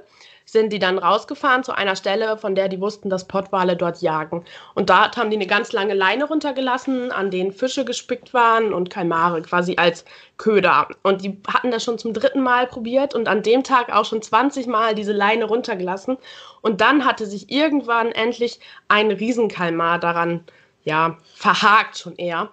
sind 0.52 0.74
die 0.74 0.80
dann 0.80 0.98
rausgefahren 0.98 1.64
zu 1.64 1.74
einer 1.74 1.96
Stelle, 1.96 2.38
von 2.38 2.56
der 2.56 2.70
die 2.70 2.82
wussten, 2.82 3.10
dass 3.10 3.28
Pottwale 3.28 3.76
dort 3.76 4.02
jagen. 4.02 4.44
Und 4.74 4.90
dort 4.90 5.16
haben 5.16 5.30
die 5.30 5.36
eine 5.36 5.46
ganz 5.46 5.72
lange 5.72 5.94
Leine 5.94 6.26
runtergelassen, 6.26 7.12
an 7.12 7.30
denen 7.30 7.52
Fische 7.52 7.86
gespickt 7.86 8.34
waren 8.34 8.74
und 8.74 8.90
Kalmare 8.90 9.42
quasi 9.44 9.76
als 9.78 10.06
Köder. 10.38 10.88
Und 11.04 11.24
die 11.24 11.40
hatten 11.48 11.70
das 11.72 11.84
schon 11.84 12.00
zum 12.00 12.14
dritten 12.14 12.42
Mal 12.42 12.66
probiert 12.66 13.14
und 13.14 13.28
an 13.28 13.44
dem 13.44 13.64
Tag 13.64 13.94
auch 13.94 14.06
schon 14.06 14.22
20 14.22 14.66
Mal 14.66 14.96
diese 14.96 15.14
Leine 15.14 15.46
runtergelassen. 15.46 16.18
Und 16.62 16.82
dann 16.82 17.06
hatte 17.06 17.28
sich 17.28 17.52
irgendwann 17.52 18.12
endlich 18.12 18.60
ein 18.88 19.12
Riesenkalmar 19.12 20.00
daran 20.00 20.44
ja, 20.84 21.18
verhakt 21.36 21.98
schon 22.00 22.16
eher. 22.16 22.50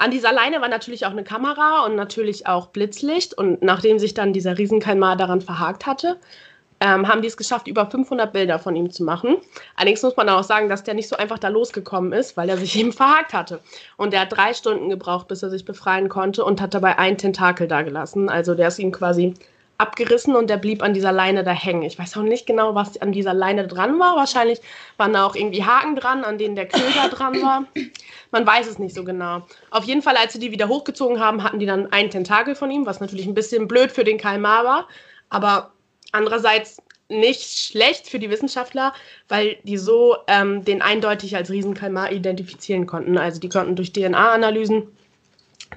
An 0.00 0.10
dieser 0.10 0.32
Leine 0.32 0.62
war 0.62 0.68
natürlich 0.68 1.04
auch 1.04 1.10
eine 1.10 1.24
Kamera 1.24 1.84
und 1.84 1.94
natürlich 1.94 2.46
auch 2.46 2.68
Blitzlicht. 2.68 3.36
Und 3.36 3.60
nachdem 3.60 3.98
sich 3.98 4.14
dann 4.14 4.32
dieser 4.32 4.56
Riesenkalmar 4.56 5.14
daran 5.14 5.42
verhakt 5.42 5.84
hatte, 5.84 6.16
ähm, 6.80 7.06
haben 7.06 7.20
die 7.20 7.28
es 7.28 7.36
geschafft, 7.36 7.68
über 7.68 7.84
500 7.84 8.32
Bilder 8.32 8.58
von 8.58 8.74
ihm 8.74 8.90
zu 8.90 9.04
machen. 9.04 9.36
Allerdings 9.76 10.02
muss 10.02 10.16
man 10.16 10.30
auch 10.30 10.42
sagen, 10.42 10.70
dass 10.70 10.84
der 10.84 10.94
nicht 10.94 11.06
so 11.06 11.16
einfach 11.16 11.38
da 11.38 11.48
losgekommen 11.48 12.14
ist, 12.14 12.38
weil 12.38 12.48
er 12.48 12.56
sich 12.56 12.74
eben 12.80 12.94
verhakt 12.94 13.34
hatte. 13.34 13.60
Und 13.98 14.14
der 14.14 14.22
hat 14.22 14.34
drei 14.34 14.54
Stunden 14.54 14.88
gebraucht, 14.88 15.28
bis 15.28 15.42
er 15.42 15.50
sich 15.50 15.66
befreien 15.66 16.08
konnte 16.08 16.46
und 16.46 16.62
hat 16.62 16.72
dabei 16.72 16.98
ein 16.98 17.18
Tentakel 17.18 17.68
da 17.68 17.82
gelassen. 17.82 18.30
Also 18.30 18.54
der 18.54 18.68
ist 18.68 18.78
ihm 18.78 18.92
quasi 18.92 19.34
abgerissen 19.80 20.36
und 20.36 20.50
der 20.50 20.58
blieb 20.58 20.82
an 20.82 20.94
dieser 20.94 21.12
Leine 21.12 21.42
da 21.42 21.52
hängen. 21.52 21.82
Ich 21.82 21.98
weiß 21.98 22.16
auch 22.16 22.22
nicht 22.22 22.46
genau, 22.46 22.74
was 22.74 23.00
an 23.00 23.12
dieser 23.12 23.34
Leine 23.34 23.66
dran 23.66 23.98
war. 23.98 24.16
Wahrscheinlich 24.16 24.60
waren 24.96 25.12
da 25.12 25.26
auch 25.26 25.34
irgendwie 25.34 25.64
Haken 25.64 25.96
dran, 25.96 26.24
an 26.24 26.38
denen 26.38 26.54
der 26.54 26.68
Köder 26.68 27.08
dran 27.10 27.40
war. 27.42 27.64
Man 28.30 28.46
weiß 28.46 28.68
es 28.68 28.78
nicht 28.78 28.94
so 28.94 29.04
genau. 29.04 29.42
Auf 29.70 29.84
jeden 29.84 30.02
Fall, 30.02 30.16
als 30.16 30.34
sie 30.34 30.38
die 30.38 30.52
wieder 30.52 30.68
hochgezogen 30.68 31.18
haben, 31.18 31.42
hatten 31.42 31.58
die 31.58 31.66
dann 31.66 31.90
einen 31.92 32.10
Tentakel 32.10 32.54
von 32.54 32.70
ihm, 32.70 32.86
was 32.86 33.00
natürlich 33.00 33.26
ein 33.26 33.34
bisschen 33.34 33.66
blöd 33.66 33.90
für 33.90 34.04
den 34.04 34.18
Kalmar 34.18 34.64
war. 34.64 34.88
Aber 35.30 35.72
andererseits 36.12 36.82
nicht 37.08 37.58
schlecht 37.58 38.08
für 38.08 38.18
die 38.18 38.30
Wissenschaftler, 38.30 38.94
weil 39.28 39.56
die 39.64 39.76
so 39.76 40.16
ähm, 40.28 40.64
den 40.64 40.80
eindeutig 40.80 41.36
als 41.36 41.50
Riesenkalmar 41.50 42.12
identifizieren 42.12 42.86
konnten. 42.86 43.18
Also 43.18 43.40
die 43.40 43.48
konnten 43.48 43.76
durch 43.76 43.92
DNA-Analysen 43.92 44.88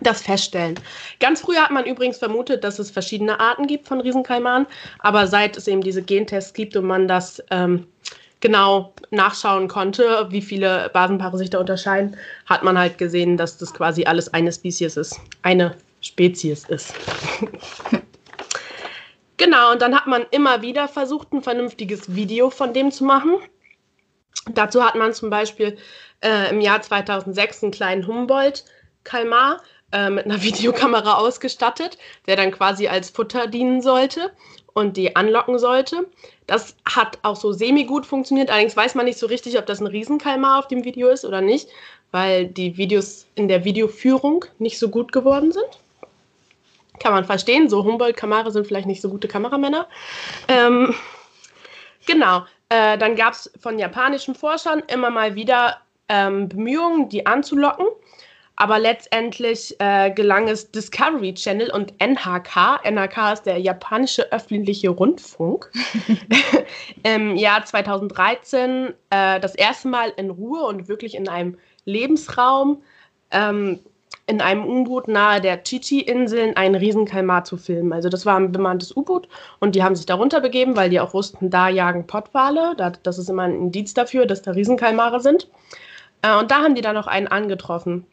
das 0.01 0.21
feststellen. 0.21 0.75
Ganz 1.19 1.41
früher 1.41 1.61
hat 1.61 1.71
man 1.71 1.85
übrigens 1.85 2.17
vermutet, 2.17 2.63
dass 2.63 2.79
es 2.79 2.91
verschiedene 2.91 3.39
Arten 3.39 3.67
gibt 3.67 3.87
von 3.87 4.01
Riesenkalmaren, 4.01 4.65
aber 4.99 5.27
seit 5.27 5.57
es 5.57 5.67
eben 5.67 5.81
diese 5.81 6.01
Gentests 6.01 6.53
gibt 6.53 6.75
und 6.75 6.85
man 6.85 7.07
das 7.07 7.43
ähm, 7.51 7.87
genau 8.39 8.93
nachschauen 9.11 9.67
konnte, 9.67 10.27
wie 10.29 10.41
viele 10.41 10.89
Basenpaare 10.93 11.37
sich 11.37 11.49
da 11.49 11.59
unterscheiden, 11.59 12.17
hat 12.45 12.63
man 12.63 12.77
halt 12.77 12.97
gesehen, 12.97 13.37
dass 13.37 13.57
das 13.57 13.73
quasi 13.73 14.05
alles 14.05 14.33
eine 14.33 14.51
Spezies 14.51 14.97
ist, 14.97 15.19
eine 15.43 15.75
Spezies 16.01 16.65
ist. 16.65 16.93
Genau, 19.37 19.71
und 19.71 19.81
dann 19.81 19.95
hat 19.95 20.07
man 20.07 20.25
immer 20.31 20.61
wieder 20.61 20.87
versucht, 20.87 21.33
ein 21.33 21.41
vernünftiges 21.41 22.15
Video 22.15 22.49
von 22.49 22.71
dem 22.73 22.91
zu 22.91 23.03
machen. 23.03 23.39
Dazu 24.49 24.83
hat 24.83 24.95
man 24.95 25.13
zum 25.13 25.29
Beispiel 25.29 25.77
äh, 26.21 26.49
im 26.49 26.61
Jahr 26.61 26.81
2006 26.81 27.63
einen 27.63 27.71
kleinen 27.71 28.07
Humboldt-Kalmar 28.07 29.61
äh, 29.93 30.09
mit 30.09 30.25
einer 30.25 30.41
Videokamera 30.43 31.15
ausgestattet, 31.15 31.97
der 32.27 32.35
dann 32.35 32.51
quasi 32.51 32.87
als 32.87 33.09
Futter 33.09 33.47
dienen 33.47 33.81
sollte 33.81 34.31
und 34.73 34.97
die 34.97 35.15
anlocken 35.15 35.59
sollte. 35.59 36.07
Das 36.47 36.75
hat 36.85 37.19
auch 37.21 37.35
so 37.35 37.53
semi-gut 37.53 38.05
funktioniert. 38.05 38.49
Allerdings 38.49 38.75
weiß 38.75 38.95
man 38.95 39.05
nicht 39.05 39.19
so 39.19 39.27
richtig, 39.27 39.57
ob 39.57 39.65
das 39.65 39.79
ein 39.79 39.87
Riesenkalmar 39.87 40.59
auf 40.59 40.67
dem 40.67 40.83
Video 40.83 41.07
ist 41.07 41.23
oder 41.23 41.41
nicht, 41.41 41.69
weil 42.11 42.47
die 42.47 42.75
Videos 42.75 43.27
in 43.35 43.47
der 43.47 43.63
Videoführung 43.63 44.45
nicht 44.59 44.79
so 44.79 44.89
gut 44.89 45.11
geworden 45.11 45.51
sind. 45.51 45.79
Kann 46.99 47.13
man 47.13 47.25
verstehen. 47.25 47.69
So 47.69 47.83
Humboldt-Kamare 47.83 48.51
sind 48.51 48.67
vielleicht 48.67 48.87
nicht 48.87 49.01
so 49.01 49.09
gute 49.09 49.27
Kameramänner. 49.27 49.87
Ähm, 50.47 50.93
genau. 52.05 52.43
Äh, 52.69 52.97
dann 52.97 53.15
gab 53.15 53.33
es 53.33 53.51
von 53.59 53.79
japanischen 53.79 54.35
Forschern 54.35 54.83
immer 54.87 55.09
mal 55.09 55.35
wieder 55.35 55.77
ähm, 56.09 56.49
Bemühungen, 56.49 57.09
die 57.09 57.25
anzulocken. 57.25 57.87
Aber 58.55 58.77
letztendlich 58.77 59.75
äh, 59.79 60.11
gelang 60.11 60.47
es 60.47 60.69
Discovery 60.69 61.33
Channel 61.33 61.71
und 61.71 61.93
NHK, 61.99 62.81
NHK 62.83 63.33
ist 63.33 63.45
der 63.45 63.57
japanische 63.57 64.31
öffentliche 64.31 64.89
Rundfunk, 64.89 65.71
im 67.03 67.35
Jahr 67.35 67.65
2013 67.65 68.93
äh, 69.09 69.39
das 69.39 69.55
erste 69.55 69.87
Mal 69.87 70.13
in 70.17 70.29
Ruhe 70.29 70.65
und 70.65 70.87
wirklich 70.87 71.15
in 71.15 71.27
einem 71.27 71.57
Lebensraum 71.85 72.83
ähm, 73.31 73.79
in 74.25 74.39
einem 74.39 74.65
U-Boot 74.65 75.07
nahe 75.07 75.41
der 75.41 75.63
Chichi-Inseln 75.63 76.55
einen 76.55 76.75
Riesenkalmar 76.75 77.43
zu 77.43 77.57
filmen. 77.57 77.91
Also 77.91 78.07
das 78.07 78.25
war 78.25 78.37
ein 78.37 78.51
bemanntes 78.51 78.95
U-Boot 78.95 79.27
und 79.59 79.75
die 79.75 79.83
haben 79.83 79.95
sich 79.95 80.05
darunter 80.05 80.39
begeben, 80.39 80.77
weil 80.77 80.89
die 80.89 80.99
auch 80.99 81.13
wussten, 81.13 81.49
da 81.49 81.67
jagen 81.67 82.07
Pottwale. 82.07 82.75
Das 83.03 83.17
ist 83.17 83.29
immer 83.29 83.43
ein 83.43 83.55
Indiz 83.55 83.93
dafür, 83.93 84.25
dass 84.25 84.41
da 84.41 84.51
Riesenkalmare 84.51 85.19
sind. 85.19 85.49
Äh, 86.21 86.37
und 86.37 86.51
da 86.51 86.61
haben 86.61 86.75
die 86.75 86.81
dann 86.81 86.95
noch 86.95 87.07
einen 87.07 87.27
angetroffen. 87.27 88.05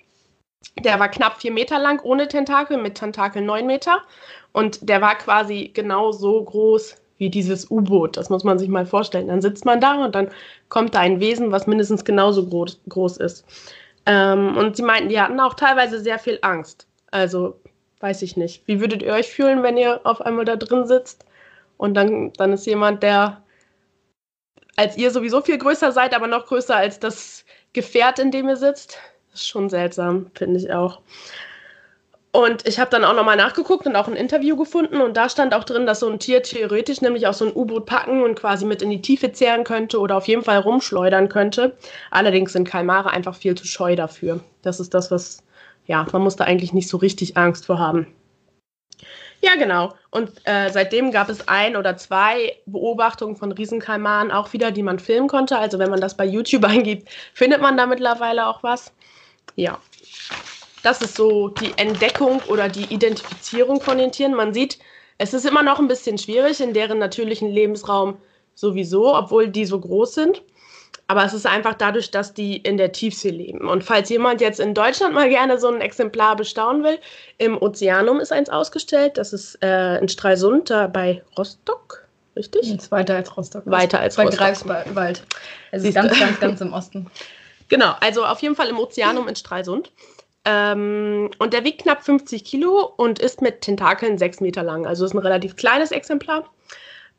Der 0.79 0.99
war 0.99 1.09
knapp 1.09 1.40
vier 1.40 1.53
Meter 1.53 1.79
lang, 1.79 2.01
ohne 2.03 2.29
Tentakel, 2.29 2.77
mit 2.77 2.94
Tentakel 2.96 3.42
neun 3.42 3.66
Meter. 3.66 4.03
Und 4.53 4.88
der 4.88 5.01
war 5.01 5.16
quasi 5.16 5.70
genau 5.73 6.12
so 6.12 6.42
groß 6.42 6.96
wie 7.18 7.31
dieses 7.31 7.70
U-Boot. 7.70 8.16
Das 8.16 8.31
muss 8.31 8.44
man 8.44 8.59
sich 8.59 8.68
mal 8.68 8.87
vorstellen. 8.87 9.29
Dann 9.29 9.42
sitzt 9.42 9.64
man 9.64 9.81
da 9.81 10.05
und 10.05 10.14
dann 10.14 10.31
kommt 10.68 10.94
da 10.94 11.01
ein 11.01 11.20
Wesen, 11.20 11.53
was 11.53 11.66
mindestens 11.66 12.05
genauso 12.05 12.46
groß, 12.46 12.81
groß 12.88 13.18
ist. 13.18 13.44
Ähm, 14.07 14.57
und 14.57 14.77
sie 14.77 14.83
meinten, 14.83 15.11
die 15.11 15.20
hatten 15.20 15.38
auch 15.38 15.55
teilweise 15.55 16.01
sehr 16.01 16.18
viel 16.18 16.38
Angst. 16.40 16.87
Also, 17.11 17.61
weiß 18.01 18.23
ich 18.23 18.37
nicht. 18.37 18.66
Wie 18.66 18.81
würdet 18.81 19.03
ihr 19.03 19.12
euch 19.12 19.29
fühlen, 19.29 19.62
wenn 19.62 19.77
ihr 19.77 20.01
auf 20.05 20.23
einmal 20.23 20.46
da 20.46 20.57
drin 20.57 20.87
sitzt 20.87 21.27
und 21.77 21.94
dann, 21.94 22.33
dann 22.35 22.55
ist 22.55 22.66
jemand, 22.66 23.03
der 23.03 23.42
als 24.77 24.96
ihr 24.96 25.11
sowieso 25.11 25.42
viel 25.42 25.59
größer 25.59 25.92
seid, 25.92 26.14
aber 26.14 26.27
noch 26.27 26.46
größer 26.46 26.75
als 26.75 26.99
das 26.99 27.44
Gefährt, 27.75 28.18
in 28.18 28.31
dem 28.31 28.49
ihr 28.49 28.57
sitzt? 28.57 28.99
Schon 29.46 29.70
seltsam, 29.70 30.31
finde 30.35 30.59
ich 30.59 30.72
auch. 30.72 31.00
Und 32.33 32.66
ich 32.68 32.79
habe 32.79 32.90
dann 32.90 33.05
auch 33.05 33.14
nochmal 33.14 33.37
nachgeguckt 33.37 33.87
und 33.87 33.96
auch 33.96 34.07
ein 34.07 34.14
Interview 34.14 34.57
gefunden 34.57 35.00
und 35.00 35.16
da 35.16 35.29
stand 35.29 35.53
auch 35.53 35.64
drin, 35.64 35.85
dass 35.85 35.98
so 35.98 36.09
ein 36.09 36.20
Tier 36.20 36.44
theoretisch 36.44 37.00
nämlich 37.00 37.26
auch 37.26 37.35
so 37.35 37.44
ein 37.44 37.53
U-Boot 37.53 37.87
packen 37.87 38.22
und 38.22 38.38
quasi 38.38 38.64
mit 38.64 38.83
in 38.83 38.90
die 38.90 39.03
Tiefe 39.03 39.33
zehren 39.33 39.64
könnte 39.64 39.98
oder 39.98 40.16
auf 40.16 40.29
jeden 40.29 40.44
Fall 40.44 40.59
rumschleudern 40.59 41.29
könnte. 41.29 41.76
Allerdings 42.12 42.53
sind 42.53 42.68
Kalmare 42.68 43.11
einfach 43.11 43.35
viel 43.35 43.57
zu 43.57 43.66
scheu 43.66 43.96
dafür. 43.96 44.38
Das 44.62 44.79
ist 44.79 44.94
das, 44.94 45.11
was, 45.11 45.42
ja, 45.87 46.07
man 46.12 46.22
muss 46.22 46.37
da 46.37 46.44
eigentlich 46.44 46.72
nicht 46.72 46.88
so 46.88 46.98
richtig 46.98 47.37
Angst 47.37 47.66
vor 47.66 47.81
haben. 47.81 48.07
Ja, 49.42 49.57
genau. 49.57 49.94
Und 50.11 50.31
äh, 50.44 50.68
seitdem 50.70 51.11
gab 51.12 51.31
es 51.31 51.48
ein 51.48 51.74
oder 51.74 51.96
zwei 51.96 52.57
Beobachtungen 52.66 53.37
von 53.37 53.53
Riesenkalmaren 53.53 54.31
auch 54.31 54.53
wieder, 54.53 54.70
die 54.70 54.83
man 54.83 54.98
filmen 54.98 55.29
konnte. 55.29 55.57
Also 55.59 55.79
wenn 55.79 55.90
man 55.90 56.00
das 56.00 56.16
bei 56.16 56.26
YouTube 56.26 56.64
eingibt, 56.68 57.09
findet 57.33 57.61
man 57.61 57.76
da 57.76 57.87
mittlerweile 57.87 58.46
auch 58.46 58.62
was. 58.62 58.92
Ja, 59.56 59.78
das 60.82 61.02
ist 61.02 61.16
so 61.16 61.48
die 61.48 61.72
Entdeckung 61.76 62.40
oder 62.48 62.68
die 62.68 62.92
Identifizierung 62.92 63.80
von 63.80 63.98
den 63.98 64.12
Tieren. 64.12 64.34
Man 64.34 64.54
sieht, 64.54 64.78
es 65.18 65.34
ist 65.34 65.44
immer 65.44 65.62
noch 65.62 65.78
ein 65.78 65.88
bisschen 65.88 66.18
schwierig 66.18 66.60
in 66.60 66.72
deren 66.72 66.98
natürlichen 66.98 67.50
Lebensraum 67.50 68.16
sowieso, 68.54 69.14
obwohl 69.14 69.48
die 69.48 69.66
so 69.66 69.78
groß 69.78 70.14
sind. 70.14 70.42
Aber 71.06 71.24
es 71.24 71.34
ist 71.34 71.44
einfach 71.44 71.74
dadurch, 71.74 72.12
dass 72.12 72.34
die 72.34 72.56
in 72.56 72.76
der 72.76 72.92
Tiefsee 72.92 73.30
leben. 73.30 73.68
Und 73.68 73.82
falls 73.82 74.08
jemand 74.10 74.40
jetzt 74.40 74.60
in 74.60 74.74
Deutschland 74.74 75.12
mal 75.12 75.28
gerne 75.28 75.58
so 75.58 75.66
ein 75.66 75.80
Exemplar 75.80 76.36
bestaunen 76.36 76.84
will, 76.84 76.98
im 77.36 77.60
Ozeanum 77.60 78.20
ist 78.20 78.32
eins 78.32 78.48
ausgestellt. 78.48 79.18
Das 79.18 79.32
ist 79.32 79.58
äh, 79.60 79.98
in 79.98 80.08
Stralsund, 80.08 80.70
da 80.70 80.86
bei 80.86 81.24
Rostock. 81.36 82.06
Richtig? 82.36 82.72
Ist 82.72 82.92
weiter 82.92 83.16
als 83.16 83.36
Rostock. 83.36 83.64
Weiter 83.66 83.98
als 83.98 84.14
bei 84.14 84.22
Rostock. 84.22 84.38
Greifswald. 84.38 85.24
Also 85.72 85.84
Siehst 85.84 85.96
du. 85.96 86.02
ganz, 86.02 86.20
ganz, 86.20 86.40
ganz 86.40 86.60
im 86.60 86.72
Osten. 86.72 87.10
Genau, 87.70 87.94
also 88.00 88.24
auf 88.24 88.42
jeden 88.42 88.56
Fall 88.56 88.68
im 88.68 88.78
Ozeanum 88.78 89.28
in 89.28 89.37
Stralsund. 89.37 89.90
Ähm, 90.44 91.30
und 91.38 91.52
der 91.52 91.64
wiegt 91.64 91.83
knapp 91.83 92.02
50 92.02 92.44
Kilo 92.44 92.92
und 92.96 93.18
ist 93.18 93.40
mit 93.40 93.62
Tentakeln 93.62 94.18
6 94.18 94.40
Meter 94.40 94.62
lang. 94.62 94.87
Also 94.87 95.04
ist 95.04 95.14
ein 95.14 95.18
relativ 95.18 95.56
kleines 95.56 95.92
Exemplar. 95.92 96.44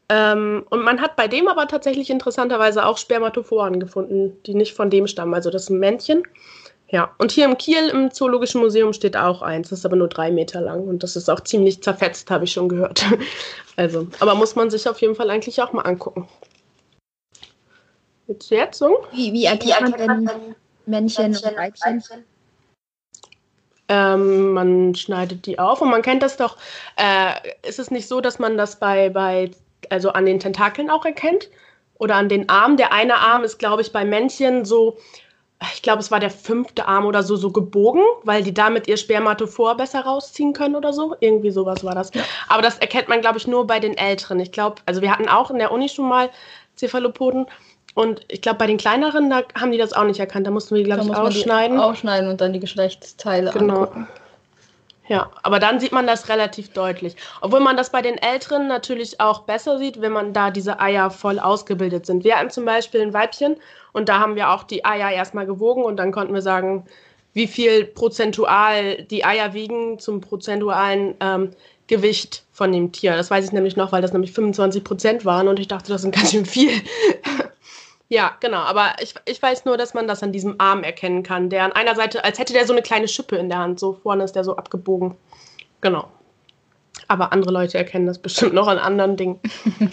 Ähm, 0.10 0.66
und 0.70 0.84
man 0.84 1.02
hat 1.02 1.16
bei 1.16 1.28
dem 1.28 1.48
aber 1.48 1.68
tatsächlich 1.68 2.10
interessanterweise 2.10 2.86
auch 2.86 2.98
Spermatophoren 2.98 3.80
gefunden, 3.80 4.38
die 4.46 4.54
nicht 4.54 4.74
von 4.74 4.90
dem 4.90 5.08
stammen. 5.08 5.34
Also 5.34 5.50
das 5.50 5.64
ist 5.64 5.70
ein 5.70 5.80
Männchen. 5.80 6.24
Ja, 6.90 7.16
und 7.20 7.32
hier 7.32 7.46
im 7.46 7.58
Kiel 7.58 7.88
im 7.88 8.12
Zoologischen 8.12 8.60
Museum 8.60 8.92
steht 8.92 9.16
auch 9.16 9.42
eins. 9.42 9.70
Das 9.70 9.80
ist 9.80 9.86
aber 9.86 9.96
nur 9.96 10.10
drei 10.10 10.30
Meter 10.30 10.60
lang 10.60 10.86
und 10.86 11.04
das 11.04 11.16
ist 11.16 11.30
auch 11.30 11.40
ziemlich 11.40 11.82
zerfetzt, 11.82 12.30
habe 12.30 12.44
ich 12.44 12.52
schon 12.52 12.70
gehört. 12.70 13.06
Also, 13.78 14.06
aber 14.20 14.36
muss 14.36 14.56
man 14.56 14.70
sich 14.70 14.88
auf 14.88 15.02
jeden 15.02 15.16
Fall 15.16 15.30
eigentlich 15.30 15.60
auch 15.62 15.72
mal 15.72 15.84
angucken. 15.84 16.28
So? 18.76 19.06
Wie, 19.12 19.34
wie 19.34 19.46
erkennt 19.46 20.00
man 20.00 20.26
denn 20.26 20.56
Männchen 20.86 21.36
und 21.36 21.58
Weibchen? 21.58 22.04
Ähm, 23.88 24.54
man 24.54 24.96
schneidet 24.96 25.46
die 25.46 25.60
auf 25.60 25.82
und 25.82 25.90
man 25.90 26.02
kennt 26.02 26.24
das 26.24 26.38
doch. 26.38 26.58
Äh, 26.96 27.68
ist 27.68 27.78
es 27.78 27.92
nicht 27.92 28.08
so, 28.08 28.22
dass 28.22 28.40
man 28.40 28.58
das 28.58 28.80
bei, 28.80 29.10
bei, 29.10 29.52
also 29.90 30.12
an 30.12 30.26
den 30.26 30.40
Tentakeln 30.40 30.90
auch 30.90 31.04
erkennt? 31.04 31.50
Oder 32.00 32.16
an 32.16 32.30
den 32.30 32.50
Armen? 32.50 32.78
Der 32.78 32.94
eine 32.94 33.16
Arm 33.16 33.44
ist, 33.44 33.60
glaube 33.60 33.82
ich, 33.82 33.92
bei 33.92 34.06
Männchen 34.06 34.66
so, 34.66 34.98
ich 35.74 35.82
glaube, 35.82 36.00
es 36.00 36.10
war 36.10 36.20
der 36.20 36.32
fünfte 36.32 36.88
Arm 36.88 37.06
oder 37.06 37.22
so, 37.22 37.36
so 37.36 37.52
gebogen, 37.52 38.02
weil 38.24 38.44
die 38.44 38.54
damit 38.54 38.88
ihr 38.88 38.98
Spermatophor 38.98 39.76
besser 39.76 40.02
rausziehen 40.02 40.54
können 40.54 40.76
oder 40.76 40.94
so. 40.94 41.16
Irgendwie 41.20 41.52
sowas 41.52 41.84
war 41.84 41.94
das. 41.94 42.12
Aber 42.48 42.62
das 42.62 42.80
erkennt 42.80 43.10
man, 43.10 43.22
glaube 43.22 43.38
ich, 43.38 43.46
nur 43.46 43.68
bei 43.68 43.80
den 43.80 43.98
Älteren. 43.98 44.40
Ich 44.40 44.52
glaube, 44.52 44.82
also 44.86 45.02
wir 45.02 45.12
hatten 45.12 45.28
auch 45.28 45.52
in 45.52 45.60
der 45.60 45.72
Uni 45.72 45.90
schon 45.90 46.08
mal 46.08 46.30
Cephalopoden. 46.78 47.46
Und 47.94 48.22
ich 48.30 48.42
glaube, 48.42 48.58
bei 48.58 48.68
den 48.68 48.78
kleineren, 48.78 49.30
da 49.30 49.44
haben 49.60 49.72
die 49.72 49.78
das 49.78 49.94
auch 49.94 50.06
nicht 50.06 50.20
erkannt. 50.20 50.48
Da 50.48 50.52
mussten 50.52 50.76
wir 50.76 50.84
die, 50.84 50.90
glaube 50.90 51.04
ich, 51.04 51.14
ausschneiden. 51.14 51.80
Ausschneiden 51.80 52.30
und 52.30 52.40
dann 52.40 52.54
die 52.54 52.60
Geschlechtsteile 52.60 53.52
Genau. 53.52 53.82
angucken. 53.82 54.08
Ja, 55.08 55.30
aber 55.44 55.60
dann 55.60 55.82
sieht 55.82 55.92
man 55.92 56.08
das 56.08 56.30
relativ 56.30 56.70
deutlich. 56.72 57.18
Obwohl 57.42 57.60
man 57.60 57.76
das 57.76 57.92
bei 57.92 58.02
den 58.02 58.18
Älteren 58.18 58.70
natürlich 58.70 59.20
auch 59.20 59.42
besser 59.42 59.78
sieht, 59.78 60.00
wenn 60.00 60.14
man 60.14 60.32
da 60.32 60.52
diese 60.52 60.80
Eier 60.80 61.12
voll 61.12 61.38
ausgebildet 61.38 62.06
sind. 62.06 62.24
Wir 62.24 62.38
hatten 62.38 62.50
zum 62.50 62.64
Beispiel 62.64 63.02
ein 63.02 63.14
Weibchen 63.14 63.58
und 63.92 64.08
da 64.08 64.20
haben 64.20 64.36
wir 64.36 64.52
auch 64.52 64.64
die 64.64 64.86
Eier 64.86 65.12
erstmal 65.12 65.46
gewogen 65.46 65.84
und 65.84 65.98
dann 65.98 66.14
konnten 66.14 66.34
wir 66.34 66.42
sagen, 66.42 66.86
wie 67.34 67.48
viel 67.48 67.84
prozentual 67.84 69.04
die 69.04 69.26
Eier 69.26 69.54
wiegen 69.54 70.00
zum 70.00 70.22
prozentualen 70.22 71.16
ähm, 71.20 71.52
Gewicht 71.88 72.46
von 72.54 72.72
dem 72.72 72.94
Tier. 72.94 73.18
Das 73.18 73.30
weiß 73.30 73.44
ich 73.44 73.52
nämlich 73.52 73.76
noch, 73.76 73.92
weil 73.92 74.02
das 74.02 74.14
nämlich 74.14 74.32
25 74.32 74.82
Prozent 74.82 75.26
waren 75.26 75.50
und 75.50 75.60
ich 75.60 75.68
dachte, 75.68 75.92
das 75.92 76.04
sind 76.04 76.16
ganz 76.16 76.32
schön 76.32 76.46
viel. 76.46 76.72
Ja, 78.12 78.36
genau. 78.42 78.58
Aber 78.58 78.96
ich, 79.00 79.16
ich 79.24 79.42
weiß 79.42 79.64
nur, 79.64 79.78
dass 79.78 79.94
man 79.94 80.06
das 80.06 80.22
an 80.22 80.34
diesem 80.34 80.56
Arm 80.58 80.84
erkennen 80.84 81.24
kann, 81.24 81.50
der 81.50 81.64
an 81.64 81.72
einer 81.72 81.96
Seite, 81.96 82.26
als 82.26 82.40
hätte 82.40 82.52
der 82.52 82.68
so 82.68 82.74
eine 82.74 82.82
kleine 82.82 83.08
Schippe 83.08 83.38
in 83.38 83.48
der 83.48 83.60
Hand. 83.60 83.80
So 83.80 83.94
vorne 83.94 84.26
ist 84.26 84.34
der 84.34 84.44
so 84.44 84.58
abgebogen. 84.58 85.16
Genau. 85.80 86.12
Aber 87.08 87.32
andere 87.32 87.54
Leute 87.54 87.78
erkennen 87.78 88.08
das 88.08 88.20
bestimmt 88.20 88.54
noch 88.54 88.68
an 88.68 88.80
anderen 88.80 89.16
Dingen. 89.16 89.40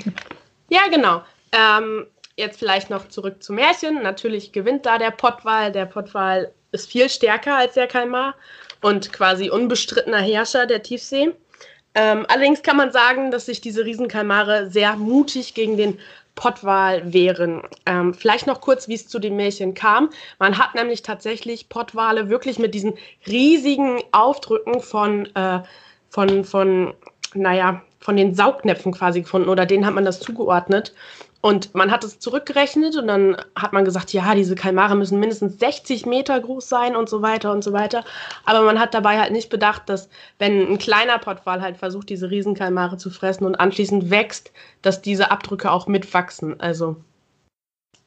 ja, 0.69 0.89
genau. 0.91 1.23
Ähm, 1.53 2.09
jetzt 2.37 2.59
vielleicht 2.59 2.91
noch 2.91 3.09
zurück 3.09 3.41
zum 3.41 3.55
Märchen. 3.55 4.03
Natürlich 4.03 4.51
gewinnt 4.51 4.85
da 4.85 4.99
der 4.99 5.13
Pottwal. 5.13 5.71
Der 5.71 5.87
Pottwal 5.87 6.51
ist 6.73 6.91
viel 6.91 7.09
stärker 7.09 7.55
als 7.55 7.75
der 7.75 7.87
Kalmar 7.87 8.35
und 8.83 9.13
quasi 9.13 9.49
unbestrittener 9.49 10.21
Herrscher 10.21 10.67
der 10.67 10.83
Tiefsee. 10.83 11.35
Ähm, 11.95 12.27
allerdings 12.29 12.65
kann 12.65 12.77
man 12.77 12.91
sagen, 12.91 13.31
dass 13.31 13.47
sich 13.47 13.61
diese 13.61 13.85
Riesenkalmare 13.85 14.71
sehr 14.71 14.97
mutig 14.97 15.55
gegen 15.55 15.77
den 15.77 16.01
Pottwal 16.39 17.13
wehren. 17.13 17.63
Ähm, 17.85 18.15
vielleicht 18.15 18.47
noch 18.47 18.61
kurz, 18.61 18.87
wie 18.87 18.95
es 18.95 19.09
zu 19.09 19.19
dem 19.19 19.35
Märchen 19.35 19.75
kam. 19.75 20.11
Man 20.39 20.57
hat 20.57 20.77
nämlich 20.77 21.03
tatsächlich 21.03 21.69
Pottwale 21.69 22.29
wirklich 22.29 22.61
mit 22.61 22.75
diesen 22.75 22.95
riesigen 23.27 23.99
Aufdrücken 24.13 24.81
von, 24.81 25.27
äh, 25.35 25.63
von, 26.09 26.45
von, 26.45 26.95
naja, 27.35 27.83
von 27.99 28.17
den 28.17 28.37
Saugnäpfen 28.37 28.93
quasi 28.93 29.23
gefunden 29.23 29.49
oder 29.49 29.67
denen 29.67 29.85
hat 29.85 29.95
man 29.95 30.05
das 30.05 30.21
zugeordnet. 30.21 30.95
Und 31.41 31.73
man 31.75 31.93
hat 31.93 32.03
es 32.03 32.19
zurückgerechnet 32.19 32.97
und 32.97 33.07
dann 33.07 33.37
hat 33.55 33.73
man 33.73 33.85
gesagt, 33.85 34.13
ja, 34.13 34.35
diese 34.35 34.57
Kalmare 34.57 34.97
müssen 34.97 35.21
mindestens 35.21 35.59
60 35.61 36.05
Meter 36.05 36.41
groß 36.41 36.69
sein 36.69 36.97
und 36.97 37.09
so 37.09 37.23
weiter 37.23 37.53
und 37.53 37.63
so 37.63 37.73
weiter. 37.73 38.05
Aber 38.45 38.63
man 38.63 38.81
hat 38.81 38.93
dabei 38.93 39.21
halt 39.21 39.31
nicht 39.31 39.49
bedacht, 39.49 39.89
dass 39.89 40.09
wenn 40.39 40.69
ein 40.69 40.79
kleiner 40.79 41.19
Pottwal 41.19 41.63
halt 41.63 41.77
versucht, 41.77 42.09
diese 42.09 42.31
Riesenkalmare 42.31 42.97
zu 42.97 43.11
fressen 43.11 43.45
und 43.45 43.55
anschließend 43.55 44.11
wächst, 44.11 44.53
dass 44.83 45.01
diese 45.01 45.31
Abdrücke 45.31 45.71
auch 45.71 45.87
mitwachsen. 45.87 46.59
Also 46.61 46.97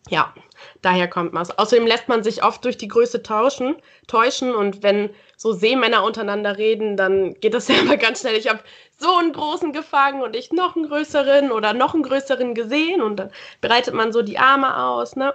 ja, 0.09 0.33
daher 0.81 1.07
kommt 1.07 1.33
man 1.33 1.47
Außerdem 1.57 1.85
lässt 1.85 2.07
man 2.07 2.23
sich 2.23 2.43
oft 2.43 2.65
durch 2.65 2.77
die 2.77 2.87
Größe 2.87 3.23
tauschen, 3.23 3.75
täuschen 4.07 4.53
und 4.53 4.83
wenn 4.83 5.09
so 5.37 5.53
Seemänner 5.53 6.03
untereinander 6.03 6.57
reden, 6.57 6.97
dann 6.97 7.33
geht 7.35 7.53
das 7.53 7.67
ja 7.69 7.75
immer 7.75 7.97
ganz 7.97 8.21
schnell. 8.21 8.35
Ich 8.35 8.49
habe 8.49 8.59
so 8.97 9.15
einen 9.15 9.33
großen 9.33 9.73
gefangen 9.73 10.21
und 10.21 10.35
ich 10.35 10.51
noch 10.51 10.75
einen 10.75 10.87
größeren 10.87 11.51
oder 11.51 11.73
noch 11.73 11.93
einen 11.93 12.03
größeren 12.03 12.53
gesehen 12.53 13.01
und 13.01 13.17
dann 13.17 13.31
breitet 13.61 13.93
man 13.93 14.11
so 14.11 14.21
die 14.21 14.37
Arme 14.37 14.83
aus, 14.83 15.15
ne? 15.15 15.33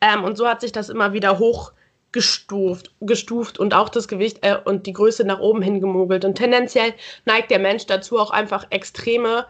Ähm, 0.00 0.22
und 0.24 0.36
so 0.36 0.46
hat 0.46 0.60
sich 0.60 0.70
das 0.70 0.90
immer 0.90 1.12
wieder 1.12 1.38
hochgestuft 1.40 2.92
gestuft 3.00 3.58
und 3.58 3.74
auch 3.74 3.88
das 3.88 4.06
Gewicht 4.06 4.38
äh, 4.42 4.56
und 4.64 4.86
die 4.86 4.92
Größe 4.92 5.24
nach 5.24 5.40
oben 5.40 5.62
hingemogelt. 5.62 6.24
Und 6.24 6.36
tendenziell 6.36 6.94
neigt 7.24 7.50
der 7.50 7.58
Mensch 7.58 7.86
dazu, 7.86 8.18
auch 8.18 8.30
einfach 8.30 8.66
extreme 8.70 9.46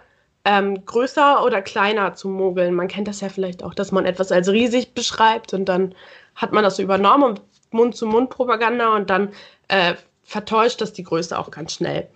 ähm, 0.48 0.86
größer 0.86 1.44
oder 1.44 1.60
kleiner 1.60 2.14
zu 2.14 2.26
mogeln. 2.26 2.72
Man 2.74 2.88
kennt 2.88 3.06
das 3.06 3.20
ja 3.20 3.28
vielleicht 3.28 3.62
auch, 3.62 3.74
dass 3.74 3.92
man 3.92 4.06
etwas 4.06 4.32
als 4.32 4.48
riesig 4.48 4.94
beschreibt 4.94 5.52
und 5.52 5.66
dann 5.66 5.94
hat 6.34 6.52
man 6.52 6.64
das 6.64 6.76
so 6.76 6.82
übernommen 6.82 7.24
und 7.24 7.42
Mund-zu-Mund-Propaganda 7.70 8.96
und 8.96 9.10
dann 9.10 9.28
äh, 9.68 9.92
vertäuscht 10.24 10.80
das 10.80 10.94
die 10.94 11.02
Größe 11.02 11.38
auch 11.38 11.50
ganz 11.50 11.74
schnell. 11.74 12.08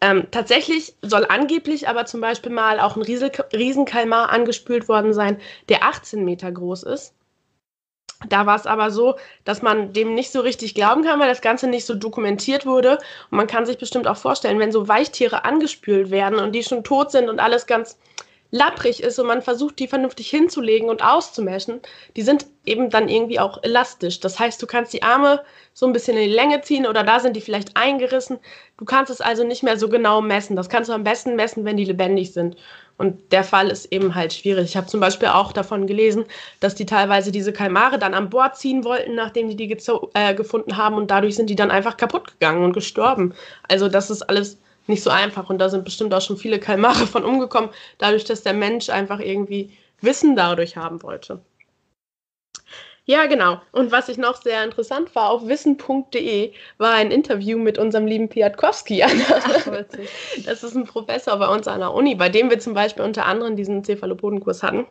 Ähm, 0.00 0.26
tatsächlich 0.32 0.96
soll 1.00 1.26
angeblich 1.28 1.88
aber 1.88 2.06
zum 2.06 2.20
Beispiel 2.20 2.50
mal 2.50 2.80
auch 2.80 2.96
ein 2.96 3.02
Riesenkalmar 3.02 4.30
angespült 4.30 4.88
worden 4.88 5.14
sein, 5.14 5.38
der 5.68 5.84
18 5.84 6.24
Meter 6.24 6.50
groß 6.50 6.82
ist. 6.82 7.14
Da 8.28 8.46
war 8.46 8.56
es 8.56 8.66
aber 8.66 8.90
so, 8.90 9.16
dass 9.44 9.60
man 9.62 9.92
dem 9.92 10.14
nicht 10.14 10.32
so 10.32 10.40
richtig 10.40 10.74
glauben 10.74 11.04
kann, 11.04 11.20
weil 11.20 11.28
das 11.28 11.42
Ganze 11.42 11.68
nicht 11.68 11.84
so 11.84 11.94
dokumentiert 11.94 12.64
wurde. 12.64 12.98
Und 13.30 13.36
man 13.36 13.46
kann 13.46 13.66
sich 13.66 13.78
bestimmt 13.78 14.06
auch 14.06 14.16
vorstellen, 14.16 14.58
wenn 14.58 14.72
so 14.72 14.88
Weichtiere 14.88 15.44
angespült 15.44 16.10
werden 16.10 16.38
und 16.38 16.52
die 16.52 16.62
schon 16.62 16.82
tot 16.82 17.10
sind 17.10 17.28
und 17.28 17.40
alles 17.40 17.66
ganz 17.66 17.98
lapprig 18.56 19.02
ist 19.02 19.18
und 19.18 19.26
man 19.26 19.42
versucht, 19.42 19.78
die 19.78 19.86
vernünftig 19.86 20.30
hinzulegen 20.30 20.88
und 20.88 21.04
auszumeschen, 21.04 21.80
die 22.16 22.22
sind 22.22 22.46
eben 22.64 22.90
dann 22.90 23.08
irgendwie 23.08 23.38
auch 23.38 23.62
elastisch. 23.62 24.20
Das 24.20 24.38
heißt, 24.38 24.60
du 24.60 24.66
kannst 24.66 24.92
die 24.92 25.02
Arme 25.02 25.42
so 25.74 25.86
ein 25.86 25.92
bisschen 25.92 26.16
in 26.16 26.28
die 26.28 26.34
Länge 26.34 26.62
ziehen 26.62 26.86
oder 26.86 27.04
da 27.04 27.20
sind 27.20 27.36
die 27.36 27.40
vielleicht 27.40 27.76
eingerissen. 27.76 28.38
Du 28.78 28.84
kannst 28.84 29.10
es 29.10 29.20
also 29.20 29.44
nicht 29.44 29.62
mehr 29.62 29.78
so 29.78 29.88
genau 29.88 30.20
messen. 30.20 30.56
Das 30.56 30.68
kannst 30.68 30.88
du 30.88 30.94
am 30.94 31.04
besten 31.04 31.36
messen, 31.36 31.64
wenn 31.64 31.76
die 31.76 31.84
lebendig 31.84 32.32
sind. 32.32 32.56
Und 32.98 33.30
der 33.30 33.44
Fall 33.44 33.68
ist 33.68 33.92
eben 33.92 34.14
halt 34.14 34.32
schwierig. 34.32 34.64
Ich 34.70 34.76
habe 34.76 34.86
zum 34.86 35.00
Beispiel 35.00 35.28
auch 35.28 35.52
davon 35.52 35.86
gelesen, 35.86 36.24
dass 36.60 36.74
die 36.74 36.86
teilweise 36.86 37.30
diese 37.30 37.52
Kalmare 37.52 37.98
dann 37.98 38.14
an 38.14 38.30
Bord 38.30 38.56
ziehen 38.56 38.84
wollten, 38.84 39.14
nachdem 39.14 39.48
die 39.50 39.56
die 39.56 39.76
äh, 40.14 40.34
gefunden 40.34 40.78
haben 40.78 40.96
und 40.96 41.10
dadurch 41.10 41.36
sind 41.36 41.50
die 41.50 41.56
dann 41.56 41.70
einfach 41.70 41.98
kaputt 41.98 42.32
gegangen 42.32 42.64
und 42.64 42.72
gestorben. 42.72 43.34
Also 43.68 43.88
das 43.88 44.08
ist 44.08 44.22
alles 44.22 44.58
nicht 44.88 45.02
so 45.02 45.10
einfach. 45.10 45.50
Und 45.50 45.58
da 45.58 45.68
sind 45.68 45.84
bestimmt 45.84 46.14
auch 46.14 46.20
schon 46.20 46.36
viele 46.36 46.58
Kalmare 46.58 47.06
von 47.06 47.24
umgekommen, 47.24 47.70
dadurch, 47.98 48.24
dass 48.24 48.42
der 48.42 48.54
Mensch 48.54 48.88
einfach 48.90 49.20
irgendwie 49.20 49.76
Wissen 50.00 50.36
dadurch 50.36 50.76
haben 50.76 51.02
wollte. 51.02 51.40
Ja, 53.08 53.26
genau. 53.26 53.60
Und 53.70 53.92
was 53.92 54.08
ich 54.08 54.18
noch 54.18 54.42
sehr 54.42 54.64
interessant 54.64 55.14
war, 55.14 55.30
auf 55.30 55.46
wissen.de 55.46 56.52
war 56.78 56.92
ein 56.92 57.12
Interview 57.12 57.56
mit 57.56 57.78
unserem 57.78 58.04
lieben 58.04 58.28
Piatkowski. 58.28 58.98
das 60.44 60.64
ist 60.64 60.74
ein 60.74 60.86
Professor 60.86 61.36
bei 61.38 61.46
uns 61.46 61.68
an 61.68 61.80
der 61.80 61.94
Uni, 61.94 62.16
bei 62.16 62.28
dem 62.28 62.50
wir 62.50 62.58
zum 62.58 62.74
Beispiel 62.74 63.04
unter 63.04 63.26
anderem 63.26 63.54
diesen 63.54 63.84
Cephalopodenkurs 63.84 64.64
hatten. 64.64 64.86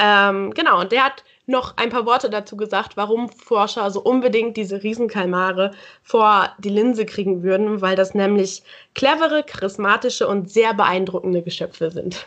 Ähm, 0.00 0.52
genau, 0.54 0.80
und 0.80 0.90
der 0.90 1.04
hat 1.04 1.22
noch 1.46 1.76
ein 1.76 1.90
paar 1.90 2.06
Worte 2.06 2.28
dazu 2.28 2.56
gesagt, 2.56 2.96
warum 2.96 3.28
Forscher 3.28 3.90
so 3.90 4.00
unbedingt 4.02 4.56
diese 4.56 4.82
Riesenkalmare 4.82 5.72
vor 6.02 6.52
die 6.58 6.68
Linse 6.68 7.06
kriegen 7.06 7.42
würden, 7.42 7.80
weil 7.80 7.96
das 7.96 8.14
nämlich 8.14 8.62
clevere, 8.94 9.44
charismatische 9.44 10.26
und 10.26 10.50
sehr 10.50 10.74
beeindruckende 10.74 11.42
Geschöpfe 11.42 11.90
sind. 11.90 12.26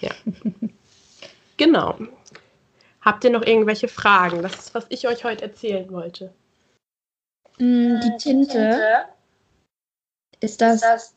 Ja. 0.00 0.10
genau. 1.56 1.96
Habt 3.00 3.22
ihr 3.22 3.30
noch 3.30 3.46
irgendwelche 3.46 3.86
Fragen? 3.86 4.42
Das 4.42 4.54
ist, 4.56 4.74
was 4.74 4.86
ich 4.88 5.06
euch 5.06 5.24
heute 5.24 5.44
erzählen 5.44 5.90
wollte. 5.92 6.34
Mm, 7.58 8.00
die 8.00 8.16
Tinte. 8.18 9.04
Ist 10.40 10.60
das. 10.60 11.14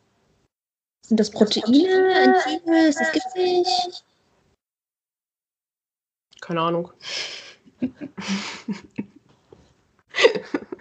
Sind 1.06 1.20
das 1.20 1.32
Proteine, 1.32 2.14
Enzyme? 2.14 2.88
Ist 2.88 3.00
das 3.00 3.12
giftig? 3.12 4.04
Keine 6.50 6.62
Ahnung. 6.62 6.92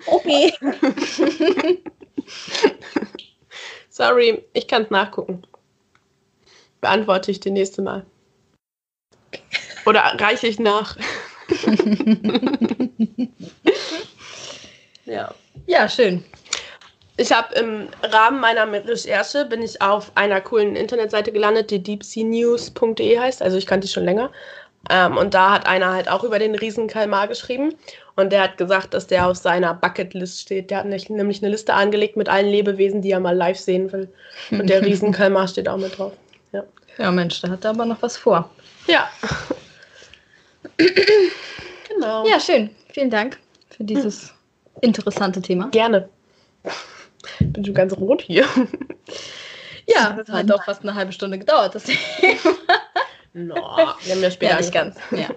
okay. 0.06 0.54
Sorry, 3.90 4.44
ich 4.54 4.66
kann 4.66 4.84
es 4.84 4.90
nachgucken. 4.90 5.42
Beantworte 6.80 7.30
ich 7.30 7.40
die 7.40 7.50
nächste 7.50 7.82
Mal. 7.82 8.06
Oder 9.84 10.00
reiche 10.18 10.46
ich 10.46 10.58
nach? 10.58 10.96
ja. 15.04 15.34
Ja, 15.66 15.86
schön. 15.90 16.24
Ich 17.18 17.30
habe 17.30 17.54
im 17.56 17.88
Rahmen 18.02 18.40
meiner 18.40 18.72
Recherche 18.72 19.44
bin 19.44 19.60
ich 19.60 19.82
auf 19.82 20.12
einer 20.14 20.40
coolen 20.40 20.76
Internetseite 20.76 21.30
gelandet, 21.30 21.70
die 21.70 21.82
deepseanews.de 21.82 23.18
heißt. 23.18 23.42
Also 23.42 23.58
ich 23.58 23.66
kannte 23.66 23.86
die 23.86 23.92
schon 23.92 24.06
länger. 24.06 24.32
Ähm, 24.90 25.16
und 25.16 25.34
da 25.34 25.52
hat 25.52 25.66
einer 25.66 25.92
halt 25.92 26.08
auch 26.08 26.24
über 26.24 26.38
den 26.38 26.54
Riesenkalmar 26.54 27.28
geschrieben. 27.28 27.74
Und 28.16 28.32
der 28.32 28.42
hat 28.42 28.58
gesagt, 28.58 28.94
dass 28.94 29.06
der 29.06 29.28
auf 29.28 29.36
seiner 29.36 29.74
Bucketlist 29.74 30.40
steht. 30.40 30.70
Der 30.70 30.78
hat 30.78 30.86
nicht, 30.86 31.10
nämlich 31.10 31.42
eine 31.42 31.50
Liste 31.50 31.74
angelegt 31.74 32.16
mit 32.16 32.28
allen 32.28 32.46
Lebewesen, 32.48 33.02
die 33.02 33.10
er 33.10 33.20
mal 33.20 33.36
live 33.36 33.58
sehen 33.58 33.92
will. 33.92 34.12
Und 34.50 34.68
der 34.68 34.84
Riesenkalmar 34.84 35.46
steht 35.48 35.68
auch 35.68 35.76
mit 35.76 35.98
drauf. 35.98 36.12
Ja. 36.52 36.64
ja, 36.96 37.10
Mensch, 37.10 37.40
da 37.40 37.48
hat 37.50 37.64
er 37.64 37.70
aber 37.70 37.84
noch 37.84 38.02
was 38.02 38.16
vor. 38.16 38.50
Ja. 38.86 39.08
genau. 40.76 42.26
Ja, 42.26 42.40
schön. 42.40 42.70
Vielen 42.92 43.10
Dank 43.10 43.38
für 43.76 43.84
dieses 43.84 44.32
interessante 44.80 45.42
Thema. 45.42 45.68
Gerne. 45.68 46.08
Bin 47.40 47.64
schon 47.64 47.74
ganz 47.74 47.92
rot 47.96 48.22
hier. 48.22 48.46
Ja, 49.86 50.12
das 50.12 50.28
hat 50.28 50.50
doch 50.50 50.62
fast 50.64 50.82
eine 50.82 50.94
halbe 50.94 51.12
Stunde 51.12 51.38
gedauert, 51.38 51.74
das 51.74 51.84
Thema. 51.84 52.56
No, 53.46 53.54
wir 54.02 54.14
haben 54.14 54.22
ja 54.22 54.30
später 54.30 54.52
ja, 54.52 54.60
nicht 54.60 54.72
ganz. 54.72 54.96
Ja. 55.10 55.28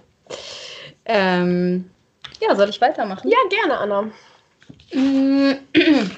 ähm, 1.05 1.89
ja, 2.41 2.55
soll 2.55 2.69
ich 2.69 2.81
weitermachen? 2.81 3.29
Ja, 3.29 3.37
gerne, 3.49 3.77
Anna. 3.77 4.11
Mm, 4.93 5.51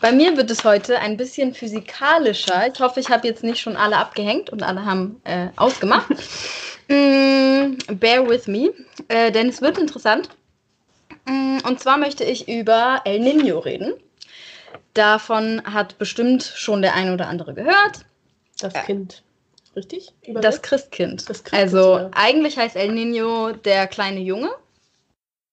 bei 0.00 0.12
mir 0.12 0.36
wird 0.36 0.50
es 0.50 0.64
heute 0.64 0.98
ein 1.00 1.16
bisschen 1.16 1.54
physikalischer. 1.54 2.68
Ich 2.72 2.80
hoffe, 2.80 3.00
ich 3.00 3.08
habe 3.08 3.26
jetzt 3.26 3.42
nicht 3.42 3.60
schon 3.60 3.76
alle 3.76 3.96
abgehängt 3.96 4.50
und 4.50 4.62
alle 4.62 4.84
haben 4.84 5.20
äh, 5.24 5.48
ausgemacht. 5.56 6.10
mm, 6.88 7.76
bear 7.98 8.28
with 8.28 8.46
me, 8.46 8.72
äh, 9.08 9.32
denn 9.32 9.48
es 9.48 9.60
wird 9.60 9.78
interessant. 9.78 10.28
Mm, 11.24 11.58
und 11.66 11.80
zwar 11.80 11.96
möchte 11.96 12.24
ich 12.24 12.48
über 12.48 13.00
El 13.04 13.20
Nino 13.20 13.58
reden. 13.58 13.94
Davon 14.94 15.62
hat 15.64 15.98
bestimmt 15.98 16.44
schon 16.44 16.82
der 16.82 16.94
ein 16.94 17.12
oder 17.12 17.26
andere 17.26 17.54
gehört. 17.54 18.04
Das 18.60 18.74
Kind. 18.84 19.22
Richtig? 19.74 20.12
Das 20.28 20.62
Christkind. 20.62 21.28
das 21.28 21.44
Christkind. 21.44 21.62
Also 21.62 21.98
ja. 21.98 22.10
eigentlich 22.12 22.58
heißt 22.58 22.76
El 22.76 22.92
Nino 22.92 23.52
der 23.52 23.86
kleine 23.86 24.20
Junge. 24.20 24.50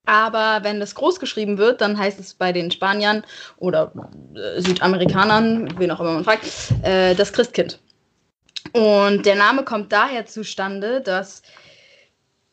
Aber 0.06 0.64
wenn 0.64 0.80
das 0.80 0.96
groß 0.96 1.20
geschrieben 1.20 1.58
wird, 1.58 1.82
dann 1.82 1.98
heißt 1.98 2.20
es 2.20 2.34
bei 2.34 2.52
den 2.52 2.72
Spaniern 2.72 3.24
oder 3.58 3.94
äh, 4.34 4.60
Südamerikanern, 4.60 5.78
wen 5.78 5.92
auch 5.92 6.00
immer 6.00 6.14
man 6.14 6.24
fragt, 6.24 6.46
äh, 6.84 7.14
das 7.14 7.32
Christkind. 7.32 7.80
Und 8.74 9.26
der 9.26 9.36
Name 9.36 9.64
kommt 9.64 9.92
daher 9.92 10.26
zustande, 10.26 11.02
dass 11.02 11.44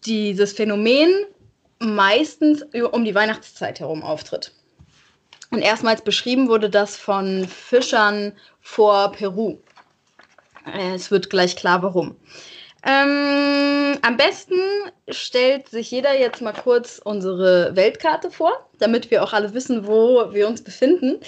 dieses 0.05 0.53
Phänomen 0.53 1.11
meistens 1.79 2.63
um 2.93 3.05
die 3.05 3.15
Weihnachtszeit 3.15 3.81
herum 3.81 4.03
auftritt. 4.03 4.53
Und 5.51 5.63
erstmals 5.63 6.03
beschrieben 6.03 6.49
wurde 6.49 6.71
das 6.71 6.97
von 6.97 7.47
Fischern 7.49 8.33
vor 8.61 9.13
Peru. 9.13 9.59
Äh, 10.67 10.95
es 10.95 11.11
wird 11.11 11.31
gleich 11.31 11.57
klar, 11.57 11.83
warum. 11.83 12.17
Ähm, 12.85 13.99
am 14.03 14.17
besten 14.17 14.61
stellt 15.09 15.69
sich 15.69 15.91
jeder 15.91 16.17
jetzt 16.19 16.41
mal 16.41 16.53
kurz 16.53 17.01
unsere 17.03 17.75
Weltkarte 17.75 18.31
vor, 18.31 18.69
damit 18.79 19.11
wir 19.11 19.25
auch 19.25 19.33
alle 19.33 19.55
wissen, 19.55 19.87
wo 19.87 20.33
wir 20.33 20.47
uns 20.47 20.63
befinden. 20.63 21.19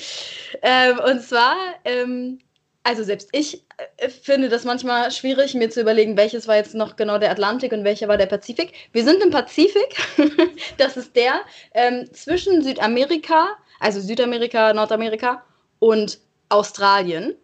Ähm, 0.63 1.01
und 1.01 1.21
zwar, 1.21 1.57
ähm, 1.85 2.39
also 2.85 3.03
selbst 3.03 3.31
ich 3.33 3.65
äh, 3.97 4.09
finde 4.09 4.49
das 4.51 4.65
manchmal 4.65 5.11
schwierig, 5.11 5.55
mir 5.55 5.69
zu 5.69 5.81
überlegen, 5.81 6.17
welches 6.17 6.47
war 6.47 6.57
jetzt 6.57 6.75
noch 6.75 6.95
genau 6.95 7.19
der 7.19 7.33
Atlantik 7.33 7.73
und 7.73 7.83
welcher 7.83 8.07
war 8.07 8.19
der 8.19 8.27
Pazifik. 8.27 8.73
Wir 8.93 9.03
sind 9.03 9.21
im 9.21 9.31
Pazifik. 9.31 9.97
das 10.77 10.97
ist 10.97 11.17
der 11.17 11.41
ähm, 11.75 12.09
zwischen 12.13 12.63
Südamerika, 12.63 13.49
also 13.81 14.01
Südamerika, 14.01 14.73
Nordamerika 14.75 15.43
und 15.81 16.21
Australien 16.51 17.35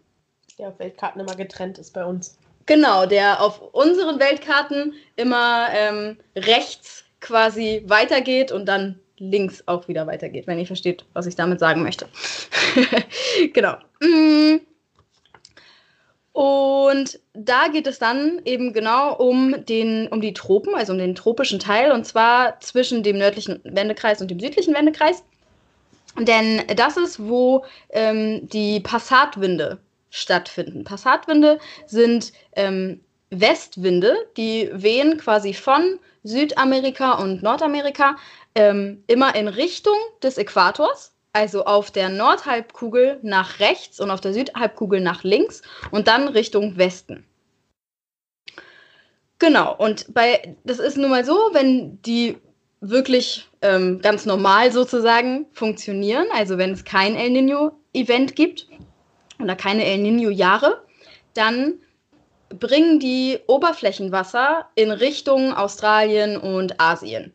der 0.59 0.69
auf 0.69 0.79
Weltkarten 0.79 1.21
immer 1.21 1.35
getrennt 1.35 1.79
ist 1.79 1.93
bei 1.93 2.05
uns. 2.05 2.39
Genau, 2.67 3.07
der 3.07 3.43
auf 3.43 3.61
unseren 3.73 4.19
Weltkarten 4.19 4.95
immer 5.17 5.69
ähm, 5.73 6.17
rechts 6.37 7.05
quasi 7.21 7.83
weitergeht 7.87 8.53
und 8.53 8.67
dann 8.67 9.01
links 9.19 9.63
auch 9.67 9.87
wieder 9.89 10.07
weitergeht, 10.07 10.47
wenn 10.47 10.59
ihr 10.59 10.67
versteht, 10.67 11.05
was 11.13 11.27
ich 11.27 11.37
damit 11.37 11.61
sagen 11.61 11.83
möchte. 11.83 12.09
genau. 13.53 13.77
Mm. 14.01 14.61
Und 16.33 17.21
da 17.33 17.69
geht 17.69 17.87
es 17.87 18.01
dann 18.01 18.41
eben 18.45 18.73
genau 18.73 19.15
um, 19.15 19.65
den, 19.67 20.09
um 20.09 20.21
die 20.21 20.35
Tropen, 20.35 20.75
also 20.75 20.93
um 20.93 20.99
den 20.99 21.15
tropischen 21.15 21.61
Teil, 21.61 21.93
und 21.93 22.05
zwar 22.07 22.59
zwischen 22.61 23.05
dem 23.05 23.19
nördlichen 23.19 23.61
Wendekreis 23.63 24.21
und 24.21 24.31
dem 24.31 24.41
südlichen 24.41 24.75
Wendekreis. 24.75 25.23
Denn 26.19 26.63
das 26.77 26.97
ist, 26.97 27.21
wo 27.25 27.65
ähm, 27.91 28.49
die 28.49 28.81
Passatwinde 28.81 29.79
stattfinden. 30.15 30.85
Passatwinde 30.85 31.59
sind 31.87 32.33
ähm, 32.55 33.01
Westwinde, 33.31 34.15
die 34.37 34.71
wehen 34.73 35.19
quasi 35.19 35.55
von 35.55 35.99
Südamerika 36.23 37.15
und 37.15 37.43
Nordamerika 37.43 38.17
ähm, 38.55 39.03
immer 39.09 39.35
in 39.35 39.49
Richtung 39.49 39.97
des 40.23 40.39
Äquators 40.39 41.15
also 41.35 41.65
auf 41.65 41.91
der 41.91 42.11
Nordhalbkugel 42.11 43.19
nach 43.23 43.59
rechts 43.59 43.99
und 43.99 44.13
auf 44.13 44.21
der 44.21 44.33
Südhalbkugel 44.33 45.01
nach 45.01 45.25
links 45.25 45.63
und 45.91 46.07
dann 46.07 46.29
Richtung 46.29 46.79
Westen. 46.79 47.27
Genau, 49.41 49.75
und 49.77 50.15
bei, 50.15 50.57
das 50.63 50.79
ist 50.79 50.97
nun 50.97 51.11
mal 51.11 51.25
so, 51.25 51.35
wenn 51.53 52.01
die 52.03 52.39
wirklich 52.81 53.49
ähm, 53.63 54.01
ganz 54.01 54.27
normal 54.27 54.71
sozusagen 54.71 55.47
funktionieren, 55.53 56.27
also 56.33 56.57
wenn 56.57 56.71
es 56.71 56.85
kein 56.85 57.17
El 57.17 57.31
Nino-Event 57.31 58.37
gibt 58.37 58.69
oder 59.41 59.57
keine 59.57 59.85
El 59.85 59.99
Nino-Jahre, 59.99 60.83
dann 61.35 61.75
bringen 62.49 63.01
die 63.01 63.39
Oberflächenwasser 63.47 64.69
in 64.75 64.91
Richtung 64.91 65.55
Australien 65.55 66.37
und 66.37 66.81
Asien. 66.81 67.33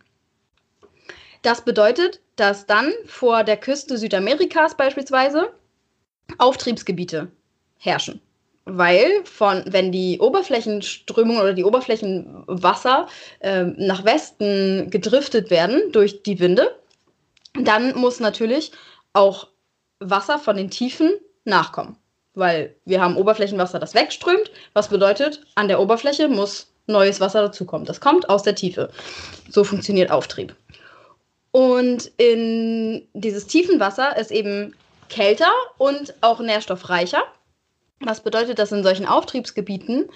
Das 1.42 1.64
bedeutet, 1.64 2.22
dass 2.36 2.66
dann 2.66 2.92
vor 3.06 3.44
der 3.44 3.58
Küste 3.58 3.98
Südamerikas 3.98 4.76
beispielsweise 4.76 5.54
Auftriebsgebiete 6.38 7.32
herrschen. 7.78 8.22
Weil 8.66 9.26
von, 9.26 9.64
wenn 9.68 9.92
die 9.92 10.20
Oberflächenströmung 10.20 11.38
oder 11.38 11.54
die 11.54 11.64
Oberflächenwasser 11.64 13.08
äh, 13.40 13.64
nach 13.64 14.06
Westen 14.06 14.90
gedriftet 14.90 15.50
werden 15.50 15.92
durch 15.92 16.24
die 16.24 16.40
Winde, 16.40 16.78
dann 17.54 17.96
muss 17.98 18.20
natürlich 18.20 18.72
auch 19.14 19.48
Wasser 20.00 20.38
von 20.38 20.56
den 20.56 20.70
Tiefen 20.70 21.12
nachkommen. 21.50 21.98
Weil 22.36 22.76
wir 22.86 23.02
haben 23.02 23.18
Oberflächenwasser, 23.18 23.80
das 23.80 23.96
wegströmt, 23.96 24.52
was 24.74 24.88
bedeutet, 24.88 25.42
an 25.56 25.68
der 25.68 25.80
Oberfläche 25.80 26.28
muss 26.28 26.72
neues 26.88 27.20
Wasser 27.20 27.42
dazukommen. 27.42 27.86
Das 27.86 28.02
kommt 28.02 28.30
aus 28.30 28.44
der 28.44 28.56
Tiefe. 28.56 28.90
So 29.50 29.64
funktioniert 29.64 30.12
Auftrieb. 30.12 30.56
Und 31.52 32.12
in 32.18 33.08
dieses 33.14 33.48
Tiefenwasser 33.48 34.18
ist 34.18 34.32
eben 34.32 34.76
kälter 35.10 35.52
und 35.78 36.14
auch 36.22 36.40
nährstoffreicher. 36.40 37.24
Was 38.02 38.22
bedeutet, 38.22 38.60
dass 38.60 38.72
in 38.72 38.84
solchen 38.84 39.06
Auftriebsgebieten 39.06 40.10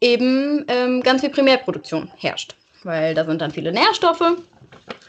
eben 0.00 0.64
ähm, 0.68 1.02
ganz 1.02 1.20
viel 1.20 1.30
Primärproduktion 1.30 2.10
herrscht. 2.16 2.54
Weil 2.84 3.14
da 3.14 3.24
sind 3.24 3.40
dann 3.40 3.50
viele 3.50 3.72
Nährstoffe. 3.72 4.22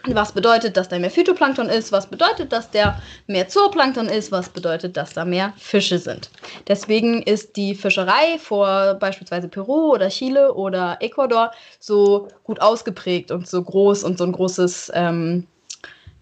Was 0.08 0.32
bedeutet, 0.32 0.78
dass 0.78 0.88
da 0.88 0.98
mehr 0.98 1.12
Phytoplankton 1.12 1.70
ist? 1.70 1.92
Was 1.92 2.08
bedeutet, 2.08 2.52
dass 2.52 2.72
da 2.72 3.02
mehr 3.28 3.48
Zooplankton 3.48 4.08
ist? 4.08 4.32
Was 4.32 4.50
bedeutet, 4.50 4.96
dass 4.98 5.14
da 5.14 5.26
mehr 5.26 5.54
Fische 5.58 6.00
sind? 6.00 6.30
Deswegen 6.68 7.22
ist 7.22 7.56
die 7.58 7.76
Fischerei 7.76 8.38
vor 8.40 8.96
beispielsweise 8.96 9.48
Peru 9.48 9.94
oder 9.94 10.10
Chile 10.10 10.54
oder 10.54 10.98
Ecuador 11.02 11.52
so 11.80 12.30
gut 12.44 12.62
ausgeprägt 12.62 13.32
und 13.32 13.48
so 13.48 13.62
groß 13.62 14.04
und 14.04 14.18
so 14.18 14.24
ein 14.24 14.32
großes 14.32 14.92
ähm, 14.96 15.48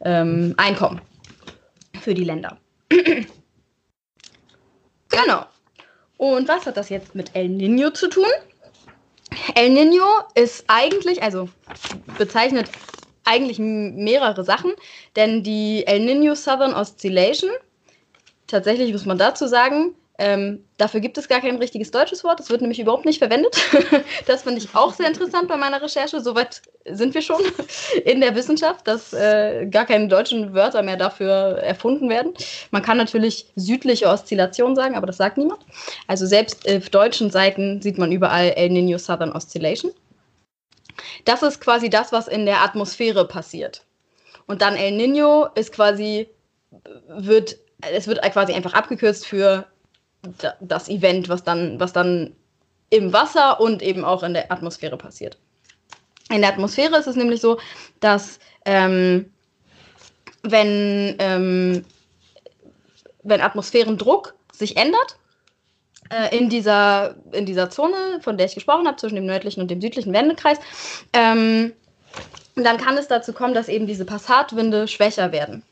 ähm, 0.01 0.53
Einkommen 0.57 1.01
für 2.01 2.13
die 2.13 2.23
Länder. 2.23 2.57
genau. 5.09 5.45
Und 6.17 6.47
was 6.47 6.65
hat 6.65 6.77
das 6.77 6.89
jetzt 6.89 7.13
mit 7.15 7.31
El 7.35 7.49
Nino 7.49 7.91
zu 7.91 8.09
tun? 8.09 8.25
El 9.55 9.69
Nino 9.69 10.05
ist 10.35 10.65
eigentlich, 10.67 11.21
also 11.21 11.49
bezeichnet 12.17 12.69
eigentlich 13.27 13.59
mehrere 13.59 14.43
Sachen, 14.43 14.73
denn 15.15 15.43
die 15.43 15.85
El 15.85 15.99
Nino 15.99 16.35
Southern 16.35 16.73
Oscillation, 16.73 17.51
tatsächlich 18.47 18.91
muss 18.93 19.05
man 19.05 19.17
dazu 19.17 19.47
sagen, 19.47 19.95
ähm, 20.19 20.63
dafür 20.77 20.99
gibt 20.99 21.19
es 21.19 21.27
gar 21.27 21.41
kein 21.41 21.57
richtiges 21.57 21.91
deutsches 21.91 22.23
Wort. 22.23 22.39
Das 22.39 22.49
wird 22.49 22.61
nämlich 22.61 22.79
überhaupt 22.79 23.05
nicht 23.05 23.19
verwendet. 23.19 23.55
das 24.25 24.43
fand 24.43 24.57
ich 24.57 24.69
auch 24.73 24.93
sehr 24.93 25.07
interessant 25.07 25.47
bei 25.47 25.57
meiner 25.57 25.79
Recherche. 25.79 26.21
Soweit 26.21 26.63
sind 26.85 27.13
wir 27.13 27.21
schon 27.21 27.41
in 28.05 28.21
der 28.21 28.33
Wissenschaft, 28.35 28.87
dass 28.87 29.13
äh, 29.13 29.67
gar 29.67 29.85
keine 29.85 30.07
deutschen 30.07 30.55
Wörter 30.55 30.81
mehr 30.81 30.97
dafür 30.97 31.59
erfunden 31.59 32.09
werden. 32.09 32.33
Man 32.71 32.81
kann 32.81 32.97
natürlich 32.97 33.45
südliche 33.55 34.07
Oszillation 34.07 34.75
sagen, 34.75 34.95
aber 34.95 35.05
das 35.05 35.17
sagt 35.17 35.37
niemand. 35.37 35.59
Also 36.07 36.25
selbst 36.25 36.67
auf 36.67 36.89
deutschen 36.89 37.29
Seiten 37.29 37.81
sieht 37.83 37.99
man 37.99 38.11
überall 38.11 38.49
El 38.55 38.69
Nino 38.69 38.97
Southern 38.97 39.33
Oscillation. 39.33 39.91
Das 41.25 41.43
ist 41.43 41.61
quasi 41.61 41.89
das, 41.89 42.11
was 42.11 42.27
in 42.27 42.45
der 42.45 42.61
Atmosphäre 42.61 43.27
passiert. 43.27 43.85
Und 44.47 44.61
dann 44.61 44.75
El 44.75 44.93
Nino 44.93 45.47
ist 45.55 45.71
quasi, 45.73 46.29
wird, 47.07 47.57
es 47.81 48.07
wird 48.07 48.21
quasi 48.31 48.53
einfach 48.53 48.73
abgekürzt 48.73 49.25
für 49.25 49.67
das 50.59 50.89
Event, 50.89 51.29
was 51.29 51.43
dann, 51.43 51.79
was 51.79 51.93
dann 51.93 52.35
im 52.89 53.13
Wasser 53.13 53.59
und 53.59 53.81
eben 53.81 54.05
auch 54.05 54.23
in 54.23 54.33
der 54.33 54.51
Atmosphäre 54.51 54.97
passiert. 54.97 55.37
In 56.29 56.41
der 56.41 56.51
Atmosphäre 56.51 56.97
ist 56.97 57.07
es 57.07 57.15
nämlich 57.15 57.41
so, 57.41 57.59
dass 57.99 58.39
ähm, 58.65 59.31
wenn, 60.43 61.15
ähm, 61.19 61.85
wenn 63.23 63.41
Atmosphärendruck 63.41 64.33
sich 64.51 64.77
ändert, 64.77 65.17
äh, 66.09 66.35
in, 66.37 66.49
dieser, 66.49 67.15
in 67.31 67.45
dieser 67.45 67.69
Zone, 67.69 68.19
von 68.21 68.37
der 68.37 68.47
ich 68.47 68.55
gesprochen 68.55 68.87
habe, 68.87 68.97
zwischen 68.97 69.15
dem 69.15 69.25
nördlichen 69.25 69.61
und 69.61 69.71
dem 69.71 69.81
südlichen 69.81 70.13
Wendekreis, 70.13 70.59
ähm, 71.13 71.73
dann 72.55 72.77
kann 72.77 72.97
es 72.97 73.07
dazu 73.07 73.33
kommen, 73.33 73.53
dass 73.53 73.67
eben 73.67 73.87
diese 73.87 74.05
Passatwinde 74.05 74.87
schwächer 74.87 75.31
werden. 75.31 75.63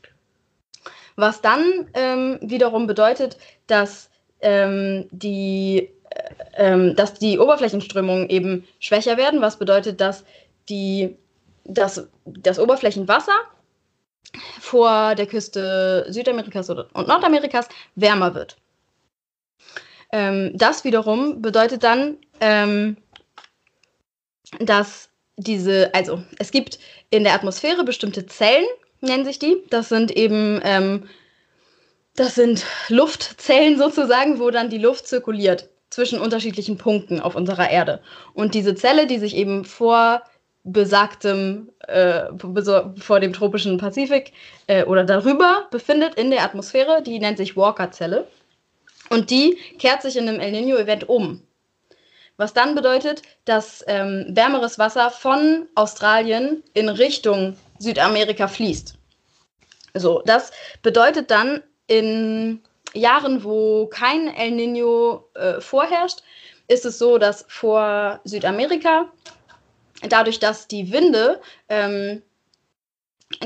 Was 1.15 1.41
dann 1.41 1.89
ähm, 1.93 2.39
wiederum 2.41 2.87
bedeutet, 2.87 3.37
dass 3.67 4.09
ähm, 4.41 5.07
die, 5.11 5.89
äh, 6.09 6.29
ähm, 6.55 6.95
dass 6.95 7.13
die 7.13 7.39
Oberflächenströmungen 7.39 8.29
eben 8.29 8.67
schwächer 8.79 9.17
werden, 9.17 9.41
was 9.41 9.57
bedeutet, 9.57 10.01
dass 10.01 10.25
die, 10.69 11.15
das, 11.63 12.07
das 12.25 12.59
Oberflächenwasser 12.59 13.37
vor 14.59 15.15
der 15.15 15.25
Küste 15.25 16.05
Südamerikas 16.09 16.69
und 16.69 17.07
Nordamerikas 17.07 17.69
wärmer 17.95 18.35
wird. 18.35 18.57
Ähm, 20.11 20.51
das 20.53 20.83
wiederum 20.83 21.41
bedeutet 21.41 21.83
dann, 21.83 22.17
ähm, 22.39 22.97
dass 24.59 25.09
diese, 25.37 25.93
also 25.93 26.23
es 26.39 26.51
gibt 26.51 26.79
in 27.09 27.23
der 27.23 27.33
Atmosphäre 27.33 27.83
bestimmte 27.83 28.25
Zellen, 28.25 28.65
nennen 29.01 29.25
sich 29.25 29.39
die. 29.39 29.57
Das 29.69 29.89
sind 29.89 30.11
eben 30.11 30.61
ähm, 30.63 31.07
das 32.15 32.35
sind 32.35 32.65
Luftzellen 32.87 33.77
sozusagen, 33.77 34.39
wo 34.39 34.49
dann 34.49 34.69
die 34.69 34.77
Luft 34.77 35.07
zirkuliert 35.07 35.69
zwischen 35.89 36.19
unterschiedlichen 36.19 36.77
Punkten 36.77 37.19
auf 37.19 37.35
unserer 37.35 37.69
Erde. 37.69 38.01
Und 38.33 38.53
diese 38.53 38.75
Zelle, 38.75 39.05
die 39.05 39.19
sich 39.19 39.35
eben 39.35 39.65
vor 39.65 40.21
besagtem, 40.63 41.69
äh, 41.87 42.23
vor 42.97 43.19
dem 43.19 43.33
tropischen 43.33 43.77
Pazifik 43.77 44.31
äh, 44.67 44.83
oder 44.85 45.03
darüber 45.03 45.67
befindet 45.71 46.15
in 46.15 46.31
der 46.31 46.43
Atmosphäre, 46.43 47.03
die 47.03 47.19
nennt 47.19 47.37
sich 47.37 47.55
Walker-Zelle. 47.55 48.27
Und 49.09 49.29
die 49.29 49.57
kehrt 49.79 50.01
sich 50.01 50.17
in 50.17 50.27
einem 50.27 50.39
El 50.39 50.51
Nino-Event 50.51 51.07
um. 51.09 51.41
Was 52.37 52.53
dann 52.53 52.75
bedeutet, 52.75 53.21
dass 53.45 53.83
ähm, 53.87 54.25
wärmeres 54.29 54.77
Wasser 54.77 55.09
von 55.09 55.67
Australien 55.75 56.63
in 56.73 56.89
Richtung 56.89 57.55
Südamerika 57.79 58.47
fließt. 58.47 58.95
So, 59.93 60.21
das 60.25 60.51
bedeutet 60.81 61.31
dann 61.31 61.63
in 61.87 62.61
Jahren, 62.93 63.43
wo 63.43 63.87
kein 63.87 64.27
El 64.27 64.51
Nino 64.51 65.29
äh, 65.35 65.61
vorherrscht, 65.61 66.19
ist 66.67 66.85
es 66.85 66.97
so, 66.97 67.17
dass 67.17 67.45
vor 67.47 68.19
Südamerika, 68.23 69.11
dadurch, 70.09 70.39
dass 70.39 70.67
die 70.67 70.91
Winde 70.91 71.39
ähm, 71.69 72.21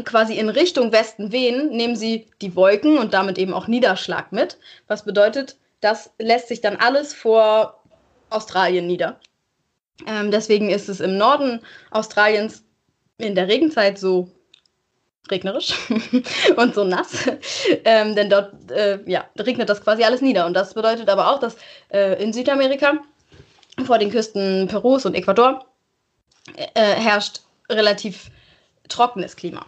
quasi 0.04 0.38
in 0.38 0.50
Richtung 0.50 0.92
Westen 0.92 1.32
wehen, 1.32 1.70
nehmen 1.70 1.96
sie 1.96 2.28
die 2.42 2.56
Wolken 2.56 2.98
und 2.98 3.14
damit 3.14 3.38
eben 3.38 3.54
auch 3.54 3.68
Niederschlag 3.68 4.32
mit. 4.32 4.58
Was 4.88 5.06
bedeutet, 5.06 5.58
das 5.82 6.12
lässt 6.20 6.48
sich 6.48 6.62
dann 6.62 6.76
alles 6.76 7.14
vor 7.14 7.82
Australien 8.30 8.88
nieder. 8.88 9.20
Ähm, 10.08 10.32
deswegen 10.32 10.70
ist 10.70 10.90
es 10.90 11.00
im 11.00 11.18
Norden 11.18 11.62
Australiens 11.92 12.64
in 13.18 13.36
der 13.36 13.48
Regenzeit 13.48 13.98
so 13.98 14.30
regnerisch 15.30 15.76
und 16.56 16.74
so 16.74 16.84
nass. 16.84 17.30
Ähm, 17.84 18.16
denn 18.16 18.30
dort 18.30 18.72
äh, 18.72 19.00
ja, 19.06 19.26
regnet 19.38 19.70
das 19.70 19.84
quasi 19.84 20.04
alles 20.04 20.22
nieder. 20.22 20.46
Und 20.46 20.54
das 20.54 20.74
bedeutet 20.74 21.10
aber 21.10 21.32
auch, 21.32 21.40
dass 21.40 21.58
äh, 21.90 22.22
in 22.22 22.34
Südamerika 22.34 23.00
vor 23.86 23.98
den 23.98 24.10
Küsten 24.10 24.68
Perus 24.68 25.06
und 25.06 25.16
Ecuador 25.16 25.66
äh, 26.56 26.96
herrscht 26.96 27.42
relativ 27.70 28.32
trockenes 28.88 29.36
Klima. 29.36 29.66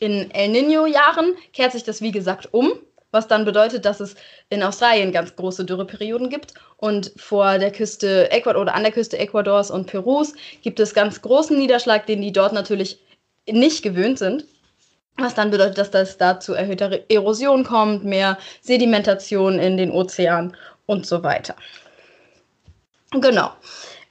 In 0.00 0.30
El 0.30 0.48
Nino-Jahren 0.48 1.34
kehrt 1.52 1.72
sich 1.72 1.84
das, 1.84 2.02
wie 2.02 2.12
gesagt, 2.12 2.52
um, 2.52 2.72
was 3.12 3.28
dann 3.28 3.44
bedeutet, 3.44 3.84
dass 3.84 4.00
es 4.00 4.14
in 4.50 4.62
Australien 4.62 5.12
ganz 5.12 5.34
große 5.34 5.64
Dürreperioden 5.64 6.28
gibt 6.28 6.54
und 6.76 7.12
vor 7.16 7.58
der 7.58 7.72
Küste 7.72 8.30
Ecuador 8.30 8.62
oder 8.62 8.74
an 8.74 8.82
der 8.82 8.92
Küste 8.92 9.18
Ecuadors 9.18 9.70
und 9.70 9.86
Perus 9.86 10.34
gibt 10.62 10.80
es 10.80 10.92
ganz 10.92 11.22
großen 11.22 11.56
Niederschlag, 11.56 12.04
den 12.06 12.20
die 12.20 12.32
dort 12.32 12.52
natürlich 12.52 13.00
nicht 13.48 13.82
gewöhnt 13.82 14.18
sind. 14.18 14.44
Was 15.18 15.34
dann 15.34 15.50
bedeutet, 15.50 15.78
dass 15.78 15.90
das 15.90 16.18
da 16.18 16.40
zu 16.40 16.52
erhöhter 16.52 16.98
Erosion 17.08 17.64
kommt, 17.64 18.04
mehr 18.04 18.36
Sedimentation 18.60 19.58
in 19.58 19.78
den 19.78 19.90
Ozean 19.90 20.54
und 20.84 21.06
so 21.06 21.22
weiter. 21.22 21.56
Genau. 23.12 23.50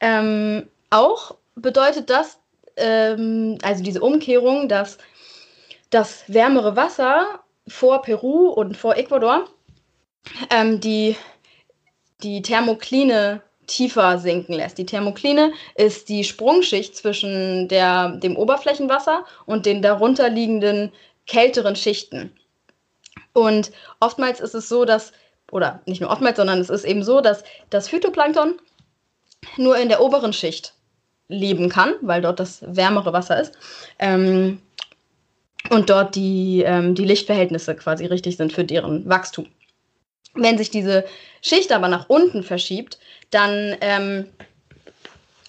Ähm, 0.02 0.68
auch 0.90 1.36
bedeutet 1.56 2.10
das, 2.10 2.40
ähm, 2.76 3.60
also 3.62 3.84
diese 3.84 4.02
Umkehrung, 4.02 4.68
dass 4.68 4.98
das 5.90 6.24
wärmere 6.28 6.76
Wasser 6.76 7.40
vor 7.68 8.02
Peru 8.02 8.50
und 8.50 8.78
vor 8.78 8.96
Ecuador 8.96 9.48
ähm, 10.50 10.80
die, 10.80 11.16
die 12.24 12.42
Thermokline 12.42 13.42
tiefer 13.68 14.20
sinken 14.20 14.54
lässt. 14.54 14.78
Die 14.78 14.86
Thermokline 14.86 15.52
ist 15.76 16.10
die 16.10 16.24
Sprungschicht 16.24 16.96
zwischen 16.96 17.68
der, 17.68 18.10
dem 18.18 18.38
Oberflächenwasser 18.38 19.26
und 19.46 19.66
den 19.66 19.82
darunterliegenden 19.82 20.92
kälteren 21.26 21.76
Schichten. 21.76 22.32
Und 23.34 23.72
oftmals 24.00 24.40
ist 24.40 24.54
es 24.54 24.70
so, 24.70 24.86
dass, 24.86 25.12
oder 25.52 25.82
nicht 25.86 26.02
nur 26.02 26.12
oftmals, 26.12 26.38
sondern 26.38 26.60
es 26.60 26.70
ist 26.70 26.86
eben 26.86 27.04
so, 27.04 27.22
dass 27.22 27.44
das 27.70 27.90
Phytoplankton 27.90 28.60
nur 29.58 29.78
in 29.78 29.90
der 29.90 30.02
oberen 30.02 30.34
Schicht 30.34 30.74
leben 31.28 31.70
kann, 31.70 31.96
weil 32.02 32.22
dort 32.22 32.40
das 32.40 32.64
wärmere 32.68 33.14
Wasser 33.14 33.42
ist. 33.42 33.58
Ähm, 34.00 34.62
und 35.70 35.90
dort 35.90 36.16
die, 36.16 36.64
ähm, 36.66 36.96
die 36.96 37.06
Lichtverhältnisse 37.06 37.76
quasi 37.76 38.06
richtig 38.06 38.38
sind 38.38 38.54
für 38.54 38.64
deren 38.64 39.08
Wachstum. 39.08 39.48
Wenn 40.34 40.58
sich 40.58 40.70
diese 40.70 41.06
Schicht 41.42 41.72
aber 41.72 41.88
nach 41.88 42.10
unten 42.10 42.44
verschiebt, 42.44 43.00
dann 43.32 43.76
ähm, 43.82 44.28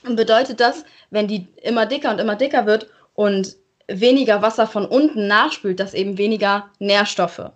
bedeutet 0.03 0.61
das, 0.61 0.85
wenn 1.11 1.27
die 1.27 1.47
immer 1.63 1.87
dicker 1.87 2.11
und 2.11 2.21
immer 2.21 2.37
dicker 2.37 2.67
wird 2.67 2.89
und 3.15 3.57
weniger 3.89 4.43
Wasser 4.43 4.67
von 4.67 4.87
unten 4.87 5.27
nachspült, 5.27 5.81
dass 5.81 5.95
eben 5.95 6.19
weniger 6.19 6.71
Nährstoffe 6.79 7.51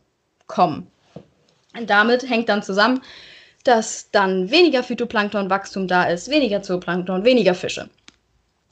kommen. 0.46 0.90
Und 1.76 1.88
damit 1.88 2.28
hängt 2.28 2.48
dann 2.48 2.62
zusammen, 2.62 3.02
dass 3.64 4.10
dann 4.10 4.50
weniger 4.50 4.82
Phytoplanktonwachstum 4.82 5.86
da 5.86 6.04
ist, 6.04 6.30
weniger 6.30 6.62
Zooplankton, 6.62 7.24
weniger 7.24 7.54
Fische. 7.54 7.88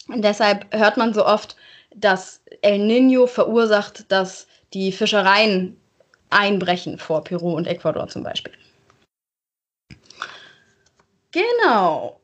Und 0.08 0.22
deshalb 0.22 0.66
hört 0.74 0.96
man 0.96 1.12
so 1.12 1.26
oft, 1.26 1.56
dass 1.94 2.42
El 2.62 2.78
Nino 2.78 3.26
verursacht, 3.26 4.10
dass 4.10 4.46
die 4.72 4.92
Fischereien 4.92 5.80
einbrechen 6.30 6.98
vor 6.98 7.24
Peru 7.24 7.54
und 7.56 7.66
Ecuador 7.66 8.08
zum 8.08 8.22
Beispiel. 8.22 8.52
Genau. 11.32 12.20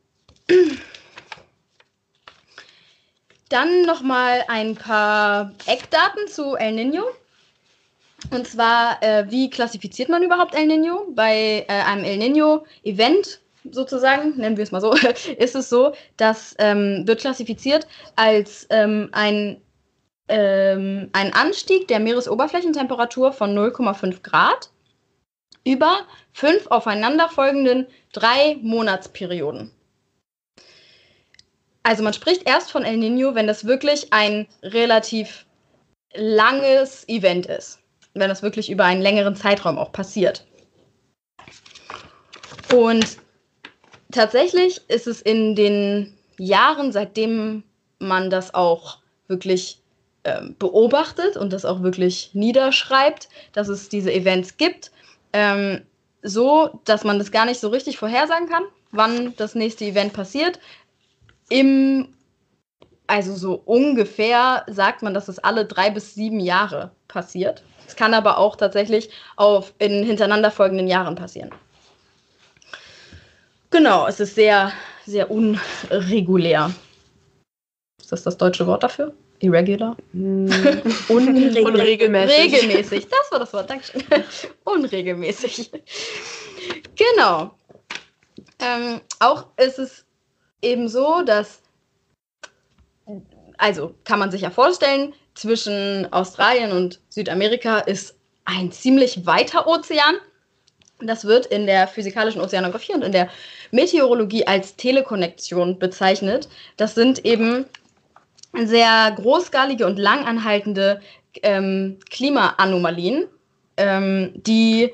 Dann 3.48 3.82
nochmal 3.82 4.44
ein 4.48 4.74
paar 4.74 5.52
Eckdaten 5.66 6.28
zu 6.28 6.54
El 6.56 6.72
Nino. 6.72 7.04
Und 8.30 8.48
zwar, 8.48 9.02
äh, 9.02 9.30
wie 9.30 9.50
klassifiziert 9.50 10.08
man 10.08 10.22
überhaupt 10.22 10.54
El 10.54 10.66
Nino? 10.66 11.06
Bei 11.10 11.66
äh, 11.68 11.82
einem 11.82 12.04
El 12.04 12.16
Nino-Event 12.18 13.40
sozusagen, 13.70 14.36
nennen 14.36 14.56
wir 14.56 14.64
es 14.64 14.72
mal 14.72 14.80
so, 14.80 14.92
ist 15.38 15.54
es 15.54 15.68
so, 15.68 15.92
dass 16.16 16.54
ähm, 16.58 17.02
wird 17.06 17.20
klassifiziert 17.20 17.86
als 18.16 18.66
ähm, 18.70 19.08
ein, 19.12 19.60
ähm, 20.28 21.10
ein 21.12 21.32
Anstieg 21.32 21.88
der 21.88 22.00
Meeresoberflächentemperatur 22.00 23.32
von 23.32 23.56
0,5 23.56 24.22
Grad 24.22 24.70
über 25.64 26.00
fünf 26.32 26.66
aufeinanderfolgenden 26.66 27.86
drei 28.12 28.58
Monatsperioden. 28.60 29.70
Also 31.82 32.02
man 32.02 32.14
spricht 32.14 32.48
erst 32.48 32.70
von 32.70 32.84
El 32.84 32.96
Nino, 32.96 33.34
wenn 33.34 33.46
das 33.46 33.66
wirklich 33.66 34.12
ein 34.12 34.46
relativ 34.62 35.46
langes 36.14 37.06
Event 37.08 37.46
ist. 37.46 37.78
Wenn 38.14 38.28
das 38.28 38.42
wirklich 38.42 38.70
über 38.70 38.84
einen 38.84 39.02
längeren 39.02 39.36
Zeitraum 39.36 39.76
auch 39.76 39.92
passiert. 39.92 40.46
Und 42.72 43.18
tatsächlich 44.14 44.80
ist 44.88 45.06
es 45.06 45.20
in 45.20 45.54
den 45.54 46.14
Jahren, 46.38 46.92
seitdem 46.92 47.64
man 47.98 48.30
das 48.30 48.54
auch 48.54 48.98
wirklich 49.28 49.80
äh, 50.22 50.42
beobachtet 50.58 51.36
und 51.36 51.52
das 51.52 51.64
auch 51.64 51.82
wirklich 51.82 52.30
niederschreibt, 52.32 53.28
dass 53.52 53.68
es 53.68 53.88
diese 53.88 54.12
Events 54.12 54.56
gibt, 54.56 54.90
ähm, 55.32 55.82
so, 56.22 56.80
dass 56.84 57.04
man 57.04 57.18
das 57.18 57.30
gar 57.30 57.44
nicht 57.44 57.60
so 57.60 57.68
richtig 57.68 57.98
vorhersagen 57.98 58.48
kann, 58.48 58.64
wann 58.90 59.34
das 59.36 59.54
nächste 59.54 59.84
Event 59.84 60.12
passiert. 60.12 60.58
Im, 61.50 62.14
also 63.06 63.34
so 63.34 63.60
ungefähr 63.64 64.64
sagt 64.66 65.02
man, 65.02 65.12
dass 65.12 65.28
es 65.28 65.38
alle 65.38 65.66
drei 65.66 65.90
bis 65.90 66.14
sieben 66.14 66.40
Jahre 66.40 66.92
passiert. 67.08 67.62
Es 67.86 67.96
kann 67.96 68.14
aber 68.14 68.38
auch 68.38 68.56
tatsächlich 68.56 69.10
auf, 69.36 69.74
in 69.78 70.04
hintereinander 70.04 70.50
folgenden 70.50 70.88
Jahren 70.88 71.16
passieren. 71.16 71.50
Genau, 73.74 74.06
es 74.06 74.20
ist 74.20 74.36
sehr, 74.36 74.72
sehr 75.04 75.28
unregulär. 75.32 76.72
Ist 78.00 78.12
das 78.12 78.22
das 78.22 78.38
deutsche 78.38 78.64
Wort 78.68 78.84
dafür? 78.84 79.12
Irregular? 79.40 79.96
Mm. 80.12 80.46
Unregelmäßig. 81.08 81.64
Unregelmäßig. 81.64 82.54
Regelmäßig, 82.54 83.08
das 83.08 83.32
war 83.32 83.40
das 83.40 83.52
Wort, 83.52 83.68
Dankeschön. 83.68 84.04
Unregelmäßig. 84.64 85.72
Genau. 86.94 87.50
Ähm, 88.60 89.00
auch 89.18 89.46
ist 89.56 89.80
es 89.80 90.04
eben 90.62 90.88
so, 90.88 91.22
dass, 91.22 91.60
also 93.58 93.92
kann 94.04 94.20
man 94.20 94.30
sich 94.30 94.42
ja 94.42 94.50
vorstellen, 94.50 95.14
zwischen 95.34 96.12
Australien 96.12 96.70
und 96.70 97.00
Südamerika 97.08 97.80
ist 97.80 98.14
ein 98.44 98.70
ziemlich 98.70 99.26
weiter 99.26 99.66
Ozean. 99.66 100.14
Das 101.01 101.24
wird 101.24 101.47
in 101.47 101.66
der 101.66 101.88
physikalischen 101.88 102.40
Ozeanographie 102.40 102.95
und 102.95 103.03
in 103.03 103.12
der 103.12 103.28
Meteorologie 103.72 104.47
als 104.47 104.76
Telekonnektion 104.76 105.78
bezeichnet. 105.78 106.49
Das 106.76 106.95
sind 106.95 107.24
eben 107.24 107.66
sehr 108.53 109.12
großskalige 109.16 109.86
und 109.86 109.99
langanhaltende 109.99 111.01
ähm, 111.42 111.99
Klimaanomalien, 112.11 113.26
ähm, 113.76 114.32
die 114.34 114.92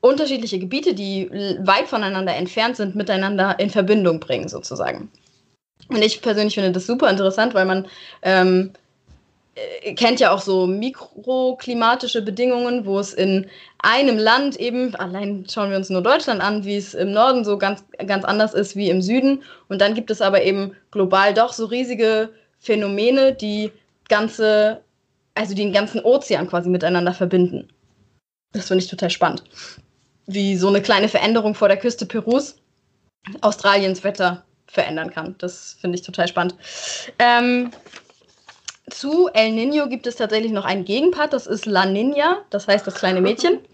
unterschiedliche 0.00 0.58
Gebiete, 0.58 0.94
die 0.94 1.30
weit 1.60 1.88
voneinander 1.88 2.34
entfernt 2.34 2.76
sind, 2.76 2.94
miteinander 2.94 3.58
in 3.58 3.70
Verbindung 3.70 4.20
bringen, 4.20 4.48
sozusagen. 4.48 5.10
Und 5.88 6.02
ich 6.02 6.22
persönlich 6.22 6.54
finde 6.54 6.72
das 6.72 6.86
super 6.86 7.10
interessant, 7.10 7.54
weil 7.54 7.66
man 7.66 7.86
ähm, 8.22 8.72
äh, 8.74 8.78
kennt 9.96 10.20
ja 10.20 10.32
auch 10.32 10.40
so 10.40 10.66
mikroklimatische 10.66 12.22
Bedingungen, 12.22 12.86
wo 12.86 12.98
es 12.98 13.14
in 13.14 13.46
einem 13.78 14.18
Land 14.18 14.56
eben, 14.56 14.94
allein 14.96 15.46
schauen 15.48 15.70
wir 15.70 15.76
uns 15.76 15.90
nur 15.90 16.02
Deutschland 16.02 16.40
an, 16.40 16.64
wie 16.64 16.76
es 16.76 16.94
im 16.94 17.12
Norden 17.12 17.44
so 17.44 17.56
ganz, 17.56 17.84
ganz 18.06 18.24
anders 18.24 18.54
ist 18.54 18.74
wie 18.74 18.90
im 18.90 19.00
Süden. 19.00 19.42
Und 19.68 19.80
dann 19.80 19.94
gibt 19.94 20.10
es 20.10 20.20
aber 20.20 20.42
eben 20.42 20.74
global 20.90 21.34
doch 21.34 21.52
so 21.52 21.66
riesige 21.66 22.30
Phänomene, 22.58 23.32
die 23.32 23.70
ganze, 24.08 24.80
also 25.34 25.54
den 25.54 25.72
ganzen 25.72 26.00
Ozean 26.00 26.48
quasi 26.48 26.68
miteinander 26.68 27.12
verbinden. 27.12 27.68
Das 28.52 28.68
finde 28.68 28.82
ich 28.82 28.90
total 28.90 29.10
spannend. 29.10 29.44
Wie 30.26 30.56
so 30.56 30.68
eine 30.68 30.82
kleine 30.82 31.08
Veränderung 31.08 31.54
vor 31.54 31.68
der 31.68 31.76
Küste 31.76 32.06
Perus 32.06 32.56
Australiens 33.40 34.02
Wetter 34.04 34.44
verändern 34.66 35.10
kann. 35.10 35.34
Das 35.38 35.76
finde 35.80 35.96
ich 35.96 36.02
total 36.02 36.28
spannend. 36.28 36.54
Ähm, 37.18 37.70
zu 38.90 39.28
El 39.32 39.52
Nino 39.52 39.88
gibt 39.88 40.06
es 40.06 40.16
tatsächlich 40.16 40.52
noch 40.52 40.64
einen 40.64 40.84
Gegenpart, 40.84 41.32
das 41.32 41.46
ist 41.46 41.66
La 41.66 41.86
Nina, 41.86 42.44
das 42.50 42.68
heißt 42.68 42.86
das 42.86 42.94
kleine 42.94 43.20
Mädchen. 43.20 43.60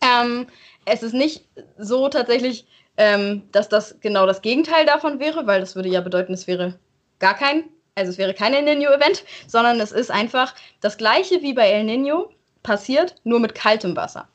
Ähm, 0.00 0.48
es 0.84 1.02
ist 1.02 1.14
nicht 1.14 1.46
so 1.78 2.10
tatsächlich, 2.10 2.66
ähm, 2.98 3.42
dass 3.52 3.70
das 3.70 4.00
genau 4.00 4.26
das 4.26 4.42
Gegenteil 4.42 4.84
davon 4.84 5.18
wäre, 5.18 5.46
weil 5.46 5.60
das 5.60 5.76
würde 5.76 5.88
ja 5.88 6.02
bedeuten, 6.02 6.34
es 6.34 6.46
wäre 6.46 6.78
gar 7.18 7.34
kein, 7.34 7.64
also 7.94 8.10
es 8.10 8.18
wäre 8.18 8.34
kein 8.34 8.52
El 8.52 8.64
Nino-Event, 8.64 9.24
sondern 9.46 9.80
es 9.80 9.92
ist 9.92 10.10
einfach 10.10 10.54
das 10.82 10.98
gleiche 10.98 11.40
wie 11.40 11.54
bei 11.54 11.70
El 11.70 11.84
Nino 11.84 12.30
passiert, 12.62 13.14
nur 13.24 13.40
mit 13.40 13.54
kaltem 13.54 13.96
Wasser. 13.96 14.28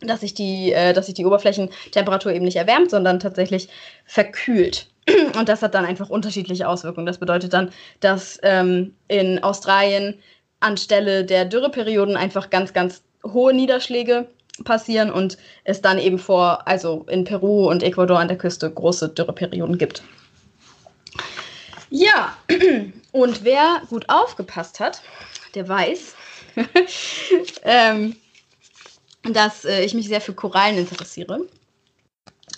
Dass 0.00 0.20
sich 0.20 0.34
die, 0.34 0.72
äh, 0.72 0.92
dass 0.92 1.06
sich 1.06 1.14
die 1.14 1.24
Oberflächentemperatur 1.24 2.32
eben 2.32 2.44
nicht 2.44 2.56
erwärmt, 2.56 2.90
sondern 2.90 3.20
tatsächlich 3.20 3.68
verkühlt. 4.06 4.88
Und 5.38 5.48
das 5.48 5.62
hat 5.62 5.74
dann 5.74 5.84
einfach 5.84 6.10
unterschiedliche 6.10 6.68
Auswirkungen. 6.68 7.06
Das 7.06 7.18
bedeutet 7.18 7.52
dann, 7.52 7.70
dass 8.00 8.38
ähm, 8.42 8.94
in 9.08 9.42
Australien 9.42 10.18
anstelle 10.60 11.24
der 11.24 11.44
Dürreperioden 11.44 12.16
einfach 12.16 12.50
ganz, 12.50 12.72
ganz 12.72 13.02
hohe 13.24 13.52
Niederschläge 13.52 14.28
passieren 14.64 15.10
und 15.10 15.36
es 15.64 15.82
dann 15.82 15.98
eben 15.98 16.18
vor, 16.18 16.66
also 16.66 17.04
in 17.08 17.24
Peru 17.24 17.68
und 17.68 17.82
Ecuador 17.82 18.18
an 18.18 18.28
der 18.28 18.38
Küste 18.38 18.70
große 18.70 19.10
Dürreperioden 19.10 19.78
gibt. 19.78 20.02
Ja, 21.90 22.36
und 23.12 23.44
wer 23.44 23.82
gut 23.88 24.08
aufgepasst 24.08 24.80
hat, 24.80 25.02
der 25.54 25.68
weiß, 25.68 26.14
ähm, 27.64 28.16
dass 29.32 29.64
äh, 29.64 29.84
ich 29.84 29.94
mich 29.94 30.08
sehr 30.08 30.20
für 30.20 30.32
Korallen 30.32 30.78
interessiere. 30.78 31.40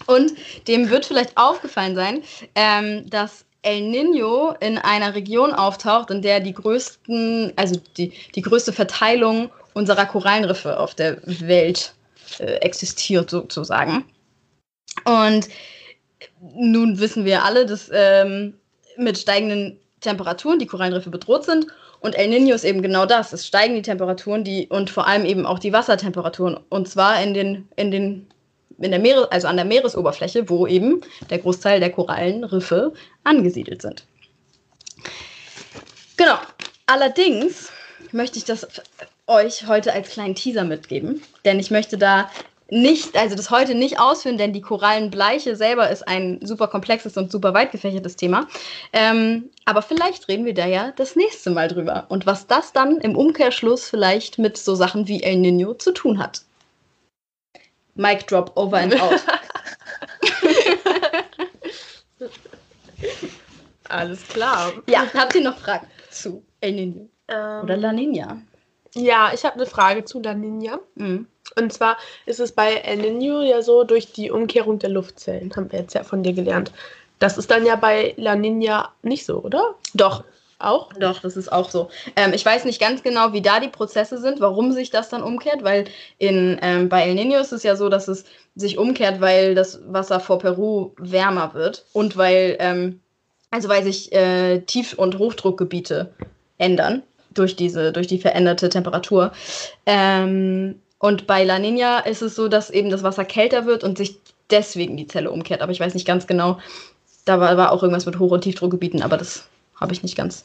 Und 0.08 0.32
dem 0.66 0.88
wird 0.88 1.04
vielleicht 1.04 1.36
aufgefallen 1.36 1.94
sein, 1.94 2.22
ähm, 2.54 3.08
dass 3.10 3.44
El 3.60 3.82
Nino 3.82 4.54
in 4.60 4.78
einer 4.78 5.14
Region 5.14 5.52
auftaucht, 5.52 6.10
in 6.10 6.22
der 6.22 6.40
die 6.40 6.54
größten, 6.54 7.52
also 7.56 7.78
die, 7.98 8.12
die 8.34 8.40
größte 8.40 8.72
Verteilung 8.72 9.50
unserer 9.74 10.06
Korallenriffe 10.06 10.80
auf 10.80 10.94
der 10.94 11.18
Welt 11.24 11.92
äh, 12.38 12.54
existiert, 12.60 13.28
sozusagen. 13.28 14.06
Und 15.04 15.48
nun 16.54 16.98
wissen 16.98 17.26
wir 17.26 17.44
alle, 17.44 17.66
dass 17.66 17.90
ähm, 17.92 18.54
mit 18.96 19.18
steigenden 19.18 19.78
Temperaturen 20.00 20.58
die 20.58 20.66
Korallenriffe 20.66 21.10
bedroht 21.10 21.44
sind. 21.44 21.66
Und 22.00 22.14
El 22.14 22.28
Nino 22.28 22.54
ist 22.54 22.64
eben 22.64 22.80
genau 22.80 23.04
das. 23.04 23.34
Es 23.34 23.46
steigen 23.46 23.74
die 23.74 23.82
Temperaturen 23.82 24.42
die, 24.42 24.68
und 24.68 24.88
vor 24.88 25.06
allem 25.06 25.26
eben 25.26 25.44
auch 25.44 25.58
die 25.58 25.74
Wassertemperaturen. 25.74 26.58
Und 26.70 26.88
zwar 26.88 27.22
in 27.22 27.34
den, 27.34 27.68
in 27.76 27.90
den 27.90 28.26
in 28.78 28.90
der 28.90 29.00
Meere, 29.00 29.30
also 29.32 29.48
an 29.48 29.56
der 29.56 29.64
Meeresoberfläche, 29.64 30.48
wo 30.48 30.66
eben 30.66 31.00
der 31.30 31.38
Großteil 31.38 31.80
der 31.80 31.90
Korallenriffe 31.90 32.92
angesiedelt 33.24 33.82
sind. 33.82 34.04
Genau. 36.16 36.38
Allerdings 36.86 37.70
möchte 38.12 38.38
ich 38.38 38.44
das 38.44 38.66
euch 39.26 39.66
heute 39.66 39.92
als 39.92 40.10
kleinen 40.10 40.34
Teaser 40.34 40.64
mitgeben, 40.64 41.22
denn 41.44 41.60
ich 41.60 41.70
möchte 41.70 41.98
da 41.98 42.30
nicht, 42.70 43.16
also 43.16 43.34
das 43.34 43.50
heute 43.50 43.74
nicht 43.74 43.98
ausführen, 43.98 44.36
denn 44.36 44.52
die 44.52 44.60
Korallenbleiche 44.60 45.56
selber 45.56 45.88
ist 45.88 46.06
ein 46.06 46.38
super 46.42 46.68
komplexes 46.68 47.16
und 47.16 47.30
super 47.32 47.54
weit 47.54 47.72
gefächertes 47.72 48.16
Thema. 48.16 48.46
Ähm, 48.92 49.50
aber 49.64 49.80
vielleicht 49.80 50.28
reden 50.28 50.44
wir 50.44 50.54
da 50.54 50.66
ja 50.66 50.92
das 50.96 51.16
nächste 51.16 51.50
Mal 51.50 51.68
drüber 51.68 52.06
und 52.08 52.26
was 52.26 52.46
das 52.46 52.72
dann 52.72 52.98
im 52.98 53.16
Umkehrschluss 53.16 53.88
vielleicht 53.88 54.38
mit 54.38 54.58
so 54.58 54.74
Sachen 54.74 55.08
wie 55.08 55.22
El 55.22 55.36
Nino 55.36 55.74
zu 55.74 55.92
tun 55.92 56.18
hat. 56.18 56.42
Mic 57.98 58.26
drop 58.28 58.52
over 58.56 58.76
and 58.76 58.94
out. 59.00 59.20
Alles 63.88 64.26
klar. 64.28 64.72
Ja, 64.88 65.06
habt 65.14 65.34
ihr 65.34 65.40
noch 65.40 65.58
Fragen 65.58 65.88
zu 66.10 66.44
El 66.60 66.72
Nino? 66.72 67.08
Ähm, 67.26 67.62
Oder 67.64 67.76
La 67.76 67.92
Nina? 67.92 68.40
Ja, 68.94 69.32
ich 69.34 69.44
habe 69.44 69.56
eine 69.56 69.66
Frage 69.66 70.04
zu 70.04 70.20
La 70.20 70.32
Nina. 70.34 70.78
Mhm. 70.94 71.26
Und 71.56 71.72
zwar 71.72 71.96
ist 72.26 72.38
es 72.38 72.52
bei 72.52 72.74
El 72.74 72.98
Nino 72.98 73.42
ja 73.42 73.62
so, 73.62 73.82
durch 73.82 74.12
die 74.12 74.30
Umkehrung 74.30 74.78
der 74.78 74.90
Luftzellen, 74.90 75.52
haben 75.56 75.72
wir 75.72 75.80
jetzt 75.80 75.94
ja 75.94 76.04
von 76.04 76.22
dir 76.22 76.34
gelernt. 76.34 76.70
Das 77.18 77.36
ist 77.36 77.50
dann 77.50 77.66
ja 77.66 77.74
bei 77.74 78.14
La 78.16 78.36
Nina 78.36 78.92
nicht 79.02 79.26
so, 79.26 79.42
oder? 79.42 79.74
Doch, 79.94 80.22
auch? 80.58 80.92
Doch, 80.94 81.20
das 81.20 81.36
ist 81.36 81.52
auch 81.52 81.70
so. 81.70 81.88
Ähm, 82.16 82.32
ich 82.32 82.44
weiß 82.44 82.64
nicht 82.64 82.80
ganz 82.80 83.02
genau, 83.02 83.32
wie 83.32 83.42
da 83.42 83.60
die 83.60 83.68
Prozesse 83.68 84.18
sind, 84.18 84.40
warum 84.40 84.72
sich 84.72 84.90
das 84.90 85.08
dann 85.08 85.22
umkehrt, 85.22 85.62
weil 85.62 85.84
in, 86.18 86.58
ähm, 86.62 86.88
bei 86.88 87.02
El 87.02 87.14
Nino 87.14 87.38
ist 87.38 87.52
es 87.52 87.62
ja 87.62 87.76
so, 87.76 87.88
dass 87.88 88.08
es 88.08 88.24
sich 88.56 88.78
umkehrt, 88.78 89.20
weil 89.20 89.54
das 89.54 89.80
Wasser 89.86 90.20
vor 90.20 90.38
Peru 90.38 90.92
wärmer 90.98 91.54
wird 91.54 91.86
und 91.92 92.16
weil, 92.16 92.56
ähm, 92.58 93.00
also 93.50 93.68
weil 93.68 93.84
sich 93.84 94.12
äh, 94.12 94.60
Tief- 94.60 94.94
und 94.94 95.18
Hochdruckgebiete 95.18 96.12
ändern 96.58 97.02
durch 97.32 97.56
diese, 97.56 97.92
durch 97.92 98.08
die 98.08 98.18
veränderte 98.18 98.68
Temperatur. 98.68 99.32
Ähm, 99.86 100.80
und 100.98 101.26
bei 101.26 101.44
La 101.44 101.58
Nina 101.58 102.00
ist 102.00 102.22
es 102.22 102.34
so, 102.34 102.48
dass 102.48 102.70
eben 102.70 102.90
das 102.90 103.04
Wasser 103.04 103.24
kälter 103.24 103.66
wird 103.66 103.84
und 103.84 103.96
sich 103.96 104.18
deswegen 104.50 104.96
die 104.96 105.06
Zelle 105.06 105.30
umkehrt. 105.30 105.62
Aber 105.62 105.72
ich 105.72 105.80
weiß 105.80 105.94
nicht 105.94 106.06
ganz 106.06 106.26
genau. 106.26 106.58
Da 107.24 107.38
war, 107.38 107.56
war 107.56 107.72
auch 107.72 107.82
irgendwas 107.82 108.06
mit 108.06 108.18
Hoch- 108.18 108.32
und 108.32 108.40
Tiefdruckgebieten, 108.40 109.02
aber 109.02 109.16
das 109.16 109.48
habe 109.80 109.92
ich 109.92 110.02
nicht 110.02 110.16
ganz. 110.16 110.44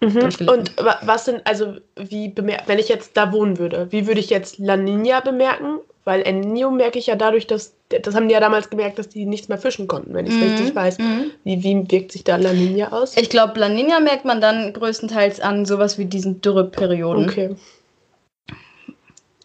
Mhm. 0.00 0.48
Und 0.48 0.72
was 0.78 1.26
sind, 1.26 1.46
also 1.46 1.76
wie 1.96 2.32
wenn 2.36 2.78
ich 2.78 2.88
jetzt 2.88 3.16
da 3.16 3.32
wohnen 3.32 3.58
würde, 3.58 3.88
wie 3.90 4.06
würde 4.06 4.20
ich 4.20 4.30
jetzt 4.30 4.58
La 4.58 4.76
Nina 4.76 5.20
bemerken? 5.20 5.80
Weil 6.04 6.22
El 6.22 6.32
Nino 6.40 6.70
merke 6.70 6.98
ich 6.98 7.06
ja 7.06 7.16
dadurch, 7.16 7.46
dass, 7.46 7.74
das 7.90 8.14
haben 8.14 8.28
die 8.28 8.32
ja 8.32 8.40
damals 8.40 8.70
gemerkt, 8.70 8.98
dass 8.98 9.10
die 9.10 9.26
nichts 9.26 9.48
mehr 9.48 9.58
fischen 9.58 9.86
konnten, 9.86 10.14
wenn 10.14 10.26
ich 10.26 10.32
es 10.32 10.38
mhm. 10.38 10.44
richtig 10.44 10.74
weiß. 10.74 10.98
Mhm. 10.98 11.30
Wie, 11.44 11.62
wie 11.62 11.90
wirkt 11.90 12.12
sich 12.12 12.24
da 12.24 12.36
La 12.36 12.54
Nina 12.54 12.90
aus? 12.90 13.16
Ich 13.18 13.28
glaube, 13.28 13.60
La 13.60 13.68
Nina 13.68 14.00
merkt 14.00 14.24
man 14.24 14.40
dann 14.40 14.72
größtenteils 14.72 15.40
an 15.40 15.66
sowas 15.66 15.98
wie 15.98 16.06
diesen 16.06 16.40
Dürreperioden. 16.40 17.28
Okay. 17.28 17.54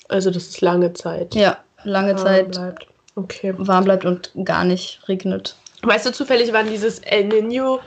Also 0.07 0.31
das 0.31 0.47
ist 0.47 0.61
lange 0.61 0.93
Zeit. 0.93 1.35
Ja, 1.35 1.57
lange 1.83 2.15
Zeit 2.15 2.51
bleibt. 2.51 2.87
Okay. 3.17 3.53
warm 3.57 3.83
bleibt 3.83 4.05
und 4.05 4.31
gar 4.43 4.63
nicht 4.63 5.01
regnet. 5.07 5.55
Weißt 5.83 6.05
du 6.05 6.11
zufällig, 6.11 6.53
wann 6.53 6.69
dieses 6.69 6.99
El 6.99 7.25
Nino 7.25 7.79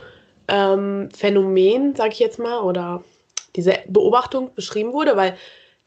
ähm, 0.49 1.09
Phänomen, 1.17 1.95
sag 1.95 2.13
ich 2.13 2.19
jetzt 2.19 2.39
mal, 2.39 2.61
oder 2.61 3.05
diese 3.57 3.75
Beobachtung 3.87 4.55
beschrieben 4.55 4.93
wurde, 4.93 5.17
weil 5.17 5.37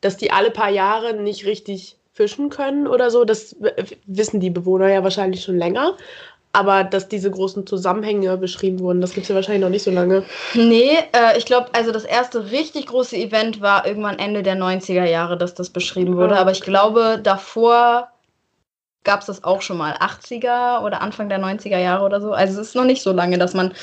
dass 0.01 0.17
die 0.17 0.31
alle 0.31 0.49
paar 0.49 0.69
Jahre 0.69 1.13
nicht 1.13 1.45
richtig 1.45 1.95
fischen 2.13 2.49
können 2.49 2.87
oder 2.87 3.09
so, 3.11 3.23
das 3.23 3.55
wissen 4.05 4.39
die 4.39 4.49
Bewohner 4.49 4.89
ja 4.89 5.03
wahrscheinlich 5.03 5.43
schon 5.43 5.57
länger. 5.57 5.95
Aber 6.53 6.83
dass 6.83 7.07
diese 7.07 7.31
großen 7.31 7.65
Zusammenhänge 7.65 8.35
beschrieben 8.35 8.79
wurden, 8.79 8.99
das 8.99 9.13
gibt 9.13 9.23
es 9.23 9.29
ja 9.29 9.35
wahrscheinlich 9.35 9.61
noch 9.61 9.69
nicht 9.69 9.83
so 9.83 9.91
lange. 9.91 10.23
Nee, 10.53 10.97
äh, 11.13 11.37
ich 11.37 11.45
glaube, 11.45 11.69
also 11.71 11.93
das 11.93 12.03
erste 12.03 12.51
richtig 12.51 12.87
große 12.87 13.15
Event 13.15 13.61
war 13.61 13.87
irgendwann 13.87 14.19
Ende 14.19 14.43
der 14.43 14.57
90er 14.57 15.05
Jahre, 15.05 15.37
dass 15.37 15.53
das 15.53 15.69
beschrieben 15.69 16.17
wurde. 16.17 16.35
Aber 16.35 16.51
ich 16.51 16.59
glaube, 16.59 17.21
davor 17.23 18.09
gab 19.05 19.21
es 19.21 19.27
das 19.27 19.45
auch 19.45 19.61
schon 19.61 19.77
mal. 19.77 19.93
80er 19.93 20.83
oder 20.83 21.01
Anfang 21.01 21.29
der 21.29 21.39
90er 21.39 21.79
Jahre 21.79 22.03
oder 22.03 22.19
so. 22.19 22.33
Also 22.33 22.59
es 22.59 22.67
ist 22.67 22.75
noch 22.75 22.83
nicht 22.83 23.01
so 23.01 23.13
lange, 23.13 23.37
dass 23.37 23.53
man 23.53 23.73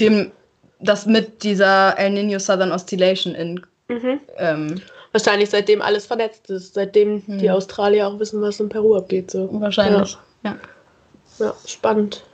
dem, 0.00 0.32
das 0.80 1.06
mit 1.06 1.42
dieser 1.42 1.98
El 1.98 2.10
Nino 2.10 2.38
Southern 2.38 2.72
Oscillation 2.72 3.34
in. 3.34 3.66
Mhm. 3.88 4.20
Ähm, 4.36 4.82
Wahrscheinlich 5.12 5.50
seitdem 5.50 5.82
alles 5.82 6.06
vernetzt 6.06 6.48
ist, 6.48 6.72
seitdem 6.72 7.22
mhm. 7.26 7.38
die 7.38 7.50
Australier 7.50 8.08
auch 8.08 8.18
wissen, 8.18 8.40
was 8.40 8.58
in 8.60 8.70
Peru 8.70 8.96
abgeht. 8.96 9.30
So. 9.30 9.48
Wahrscheinlich, 9.60 10.16
ja. 10.42 10.58
Ja, 11.38 11.46
ja 11.46 11.54
spannend. 11.66 12.24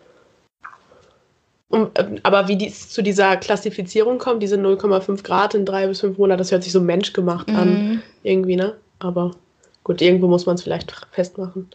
Und, 1.68 1.98
ähm, 1.98 2.18
aber 2.22 2.48
wie 2.48 2.56
dies 2.56 2.88
zu 2.88 3.02
dieser 3.02 3.36
Klassifizierung 3.36 4.18
kommt, 4.18 4.42
diese 4.42 4.56
0,5 4.56 5.22
Grad 5.22 5.54
in 5.54 5.66
drei 5.66 5.86
bis 5.86 6.00
fünf 6.00 6.18
Monaten, 6.18 6.38
das 6.38 6.52
hört 6.52 6.62
sich 6.62 6.72
so 6.72 6.80
menschgemacht 6.80 7.48
mhm. 7.48 7.56
an. 7.56 8.02
Irgendwie, 8.22 8.56
ne? 8.56 8.76
Aber 9.00 9.32
gut, 9.84 10.00
irgendwo 10.00 10.28
muss 10.28 10.46
man 10.46 10.54
es 10.54 10.62
vielleicht 10.62 10.94
festmachen. 11.10 11.68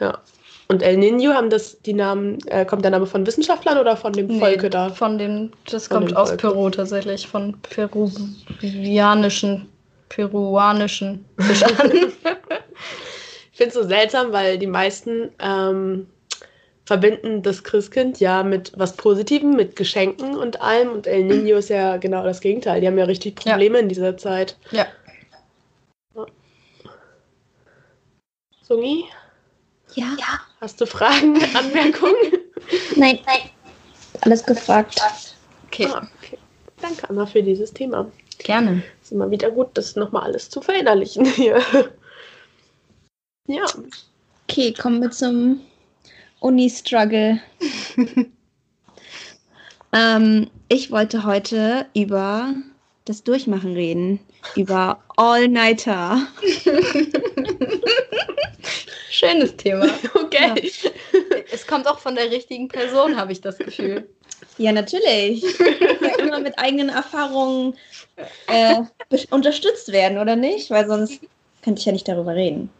Ja. 0.00 0.22
Und 0.70 0.82
El 0.82 0.98
Nino 0.98 1.32
haben 1.32 1.48
das, 1.48 1.80
die 1.80 1.94
Namen, 1.94 2.38
äh, 2.46 2.66
kommt 2.66 2.84
der 2.84 2.90
Name 2.90 3.06
von 3.06 3.26
Wissenschaftlern 3.26 3.78
oder 3.78 3.96
von 3.96 4.12
dem 4.12 4.26
nee, 4.26 4.38
Volke 4.38 4.68
da? 4.68 4.90
Von 4.90 5.16
dem, 5.16 5.50
das 5.70 5.86
von 5.86 6.00
kommt 6.00 6.14
aus 6.14 6.28
Volke. 6.28 6.48
Peru 6.48 6.68
tatsächlich, 6.68 7.26
von 7.26 7.58
peruvianischen, 7.62 9.66
peruanischen 10.10 11.24
Fischern. 11.38 11.70
ich 11.92 13.56
finde 13.56 13.68
es 13.68 13.74
so 13.74 13.84
seltsam, 13.84 14.32
weil 14.32 14.58
die 14.58 14.66
meisten 14.66 15.30
ähm, 15.38 16.06
verbinden 16.84 17.42
das 17.42 17.64
Christkind 17.64 18.20
ja 18.20 18.42
mit 18.42 18.70
was 18.76 18.94
Positivem, 18.94 19.56
mit 19.56 19.74
Geschenken 19.74 20.36
und 20.36 20.60
allem. 20.60 20.92
Und 20.92 21.06
El 21.06 21.24
Nino 21.24 21.56
ist 21.56 21.70
ja 21.70 21.96
genau 21.96 22.24
das 22.24 22.42
Gegenteil. 22.42 22.82
Die 22.82 22.86
haben 22.86 22.98
ja 22.98 23.06
richtig 23.06 23.36
Probleme 23.36 23.78
ja. 23.78 23.82
in 23.82 23.88
dieser 23.88 24.18
Zeit. 24.18 24.58
Ja. 24.70 24.86
Sungi? 28.60 29.06
Ja. 29.98 30.16
ja. 30.16 30.40
Hast 30.60 30.80
du 30.80 30.86
Fragen, 30.86 31.34
Anmerkungen? 31.54 32.14
nein, 32.94 33.18
nein. 33.26 33.50
Alles 34.20 34.44
gefragt. 34.44 35.00
Okay. 35.66 35.88
Ah, 35.92 36.06
okay. 36.18 36.38
Danke, 36.80 37.10
Anna, 37.10 37.26
für 37.26 37.42
dieses 37.42 37.72
Thema. 37.72 38.08
Gerne. 38.38 38.84
ist 39.02 39.10
immer 39.10 39.28
wieder 39.28 39.50
gut, 39.50 39.70
das 39.74 39.96
nochmal 39.96 40.22
alles 40.22 40.48
zu 40.50 40.60
verinnerlichen 40.60 41.24
hier. 41.34 41.60
ja. 43.48 43.64
Okay, 44.48 44.72
kommen 44.72 45.02
wir 45.02 45.10
zum 45.10 45.60
Uni-Struggle. 46.38 47.40
ähm, 49.92 50.50
ich 50.68 50.92
wollte 50.92 51.24
heute 51.24 51.86
über 51.94 52.54
das 53.04 53.24
Durchmachen 53.24 53.72
reden. 53.72 54.20
Über 54.54 55.02
All-Nighter. 55.16 56.28
Schönes 59.18 59.56
Thema. 59.56 59.86
Okay. 60.14 60.70
Ja. 60.82 60.90
Es 61.50 61.66
kommt 61.66 61.88
auch 61.88 61.98
von 61.98 62.14
der 62.14 62.30
richtigen 62.30 62.68
Person, 62.68 63.16
habe 63.16 63.32
ich 63.32 63.40
das 63.40 63.58
Gefühl. 63.58 64.08
Ja, 64.56 64.70
natürlich. 64.70 65.42
Immer 66.18 66.38
mit 66.38 66.56
eigenen 66.58 66.90
Erfahrungen 66.90 67.76
äh, 68.46 68.76
unterstützt 69.30 69.90
werden, 69.90 70.18
oder 70.18 70.36
nicht? 70.36 70.70
Weil 70.70 70.86
sonst 70.86 71.20
könnte 71.62 71.80
ich 71.80 71.86
ja 71.86 71.92
nicht 71.92 72.06
darüber 72.06 72.34
reden. 72.34 72.70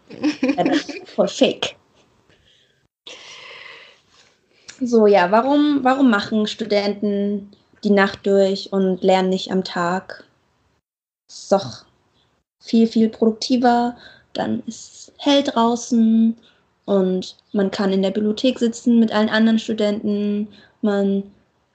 Ja, 0.56 0.62
das 0.62 0.88
ist 0.88 1.08
voll 1.08 1.26
fake. 1.26 1.74
So, 4.80 5.06
ja, 5.06 5.32
warum, 5.32 5.80
warum 5.82 6.10
machen 6.10 6.46
Studenten 6.46 7.50
die 7.82 7.90
Nacht 7.90 8.24
durch 8.24 8.72
und 8.72 9.02
lernen 9.02 9.30
nicht 9.30 9.50
am 9.50 9.64
Tag? 9.64 10.24
ist 11.28 11.50
doch 11.50 11.84
viel, 12.60 12.86
viel 12.86 13.08
produktiver 13.08 13.96
dann 14.38 14.62
ist 14.66 14.92
es 14.92 14.97
hell 15.18 15.42
draußen 15.42 16.36
und 16.84 17.36
man 17.52 17.70
kann 17.70 17.92
in 17.92 18.02
der 18.02 18.10
Bibliothek 18.10 18.58
sitzen 18.58 18.98
mit 18.98 19.12
allen 19.12 19.28
anderen 19.28 19.58
Studenten. 19.58 20.48
Man 20.80 21.24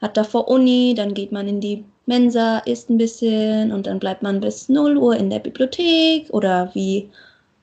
hat 0.01 0.17
davor 0.17 0.47
Uni, 0.47 0.93
dann 0.95 1.13
geht 1.13 1.31
man 1.31 1.47
in 1.47 1.61
die 1.61 1.83
Mensa, 2.05 2.59
isst 2.59 2.89
ein 2.89 2.97
bisschen 2.97 3.71
und 3.71 3.87
dann 3.87 3.99
bleibt 3.99 4.23
man 4.23 4.41
bis 4.41 4.69
0 4.69 4.97
Uhr 4.97 5.15
in 5.15 5.29
der 5.29 5.39
Bibliothek 5.39 6.27
oder 6.31 6.71
wie 6.73 7.09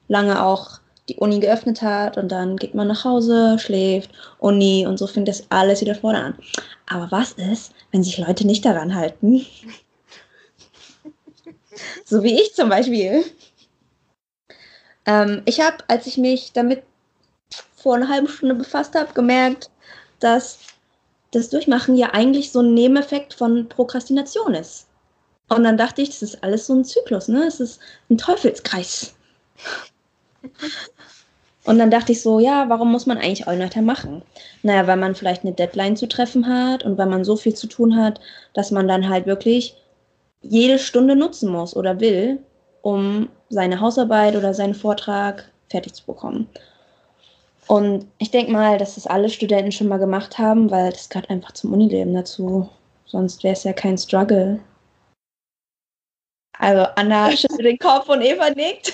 lange 0.08 0.42
auch 0.42 0.80
die 1.08 1.16
Uni 1.16 1.40
geöffnet 1.40 1.82
hat 1.82 2.16
und 2.16 2.30
dann 2.30 2.56
geht 2.56 2.74
man 2.74 2.88
nach 2.88 3.04
Hause, 3.04 3.58
schläft, 3.58 4.10
Uni 4.38 4.86
und 4.86 4.98
so 4.98 5.06
fängt 5.06 5.28
das 5.28 5.44
alles 5.50 5.80
wieder 5.80 5.94
vorne 5.94 6.22
an. 6.22 6.34
Aber 6.88 7.10
was 7.10 7.32
ist, 7.32 7.72
wenn 7.90 8.04
sich 8.04 8.18
Leute 8.18 8.46
nicht 8.46 8.64
daran 8.64 8.94
halten? 8.94 9.44
so 12.04 12.22
wie 12.22 12.40
ich 12.40 12.54
zum 12.54 12.68
Beispiel. 12.68 13.24
Ähm, 15.06 15.42
ich 15.46 15.60
habe, 15.60 15.78
als 15.88 16.06
ich 16.06 16.16
mich 16.16 16.52
damit 16.52 16.82
vor 17.76 17.96
einer 17.96 18.08
halben 18.08 18.28
Stunde 18.28 18.54
befasst 18.54 18.94
habe, 18.94 19.12
gemerkt, 19.14 19.70
dass 20.20 20.58
das 21.32 21.50
Durchmachen 21.50 21.96
ja 21.96 22.10
eigentlich 22.12 22.52
so 22.52 22.60
ein 22.60 22.74
Nebeneffekt 22.74 23.34
von 23.34 23.68
Prokrastination 23.68 24.54
ist. 24.54 24.86
Und 25.48 25.64
dann 25.64 25.76
dachte 25.76 26.02
ich, 26.02 26.10
das 26.10 26.22
ist 26.22 26.44
alles 26.44 26.66
so 26.66 26.74
ein 26.74 26.84
Zyklus, 26.84 27.28
ne? 27.28 27.44
Es 27.44 27.60
ist 27.60 27.80
ein 28.08 28.18
Teufelskreis. 28.18 29.14
Und 31.64 31.78
dann 31.78 31.90
dachte 31.90 32.12
ich 32.12 32.22
so, 32.22 32.40
ja, 32.40 32.68
warum 32.68 32.90
muss 32.90 33.06
man 33.06 33.18
eigentlich 33.18 33.46
All-Nighter 33.46 33.82
machen? 33.82 34.22
Naja, 34.62 34.86
weil 34.86 34.96
man 34.96 35.14
vielleicht 35.14 35.42
eine 35.42 35.52
Deadline 35.52 35.96
zu 35.96 36.08
treffen 36.08 36.46
hat 36.46 36.84
und 36.84 36.98
weil 36.98 37.06
man 37.06 37.24
so 37.24 37.36
viel 37.36 37.54
zu 37.54 37.66
tun 37.66 37.96
hat, 37.96 38.20
dass 38.54 38.70
man 38.70 38.88
dann 38.88 39.08
halt 39.08 39.26
wirklich 39.26 39.76
jede 40.42 40.78
Stunde 40.78 41.16
nutzen 41.16 41.50
muss 41.50 41.76
oder 41.76 42.00
will, 42.00 42.38
um 42.82 43.28
seine 43.48 43.80
Hausarbeit 43.80 44.36
oder 44.36 44.54
seinen 44.54 44.74
Vortrag 44.74 45.50
fertig 45.68 45.94
zu 45.94 46.06
bekommen. 46.06 46.48
Und 47.66 48.06
ich 48.18 48.30
denke 48.30 48.50
mal, 48.50 48.78
dass 48.78 48.96
das 48.96 49.06
alle 49.06 49.28
Studenten 49.28 49.70
schon 49.70 49.88
mal 49.88 49.98
gemacht 49.98 50.38
haben, 50.38 50.70
weil 50.70 50.90
das 50.90 51.08
gehört 51.08 51.30
einfach 51.30 51.52
zum 51.52 51.72
Unileben 51.72 52.14
dazu. 52.14 52.68
Sonst 53.06 53.44
wäre 53.44 53.54
es 53.54 53.64
ja 53.64 53.72
kein 53.72 53.96
Struggle. 53.96 54.60
Also 56.58 56.86
Anna 56.96 57.30
schüttelt 57.36 57.64
den 57.64 57.78
Kopf 57.78 58.08
und 58.08 58.22
Eva 58.22 58.50
nickt. 58.50 58.92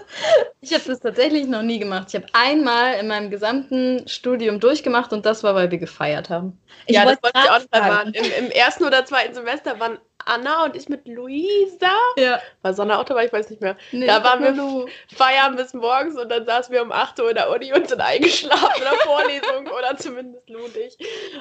ich 0.60 0.72
habe 0.72 0.84
das 0.86 1.00
tatsächlich 1.00 1.46
noch 1.46 1.62
nie 1.62 1.78
gemacht. 1.78 2.08
Ich 2.08 2.14
habe 2.14 2.26
einmal 2.32 3.00
in 3.00 3.08
meinem 3.08 3.30
gesamten 3.30 4.06
Studium 4.06 4.60
durchgemacht 4.60 5.12
und 5.12 5.26
das 5.26 5.42
war, 5.42 5.54
weil 5.54 5.70
wir 5.70 5.78
gefeiert 5.78 6.30
haben. 6.30 6.60
Ich 6.86 6.94
ja, 6.94 7.04
das 7.04 7.22
wollte 7.22 7.40
ich 7.42 7.50
auch 7.50 7.58
nicht 7.58 7.74
sagen. 7.74 8.12
Im, 8.12 8.44
Im 8.44 8.50
ersten 8.50 8.84
oder 8.84 9.04
zweiten 9.04 9.34
Semester 9.34 9.80
waren 9.80 9.98
Anna 10.26 10.64
und 10.64 10.76
ich 10.76 10.88
mit 10.88 11.06
Luisa. 11.06 11.92
Ja. 12.16 12.40
War 12.62 12.74
Sonne 12.74 12.98
auch 12.98 13.04
dabei? 13.04 13.26
Ich 13.26 13.32
weiß 13.32 13.50
nicht 13.50 13.60
mehr. 13.60 13.76
Nee, 13.92 14.06
da 14.06 14.22
waren 14.24 14.42
wir 14.42 14.52
Lu. 14.52 14.86
feiern 15.14 15.56
bis 15.56 15.74
morgens 15.74 16.18
und 16.18 16.28
dann 16.28 16.44
saßen 16.44 16.72
wir 16.72 16.82
um 16.82 16.92
8 16.92 17.20
Uhr 17.20 17.30
in 17.30 17.36
der 17.36 17.50
Uni 17.50 17.72
und 17.72 17.88
sind 17.88 18.00
eingeschlafen 18.00 18.76
in 18.76 18.82
der 18.82 18.98
Vorlesung 19.00 19.66
oder 19.66 19.96
zumindest 19.96 20.48
Lu 20.48 20.64
und 20.64 20.76
ich. 20.76 20.96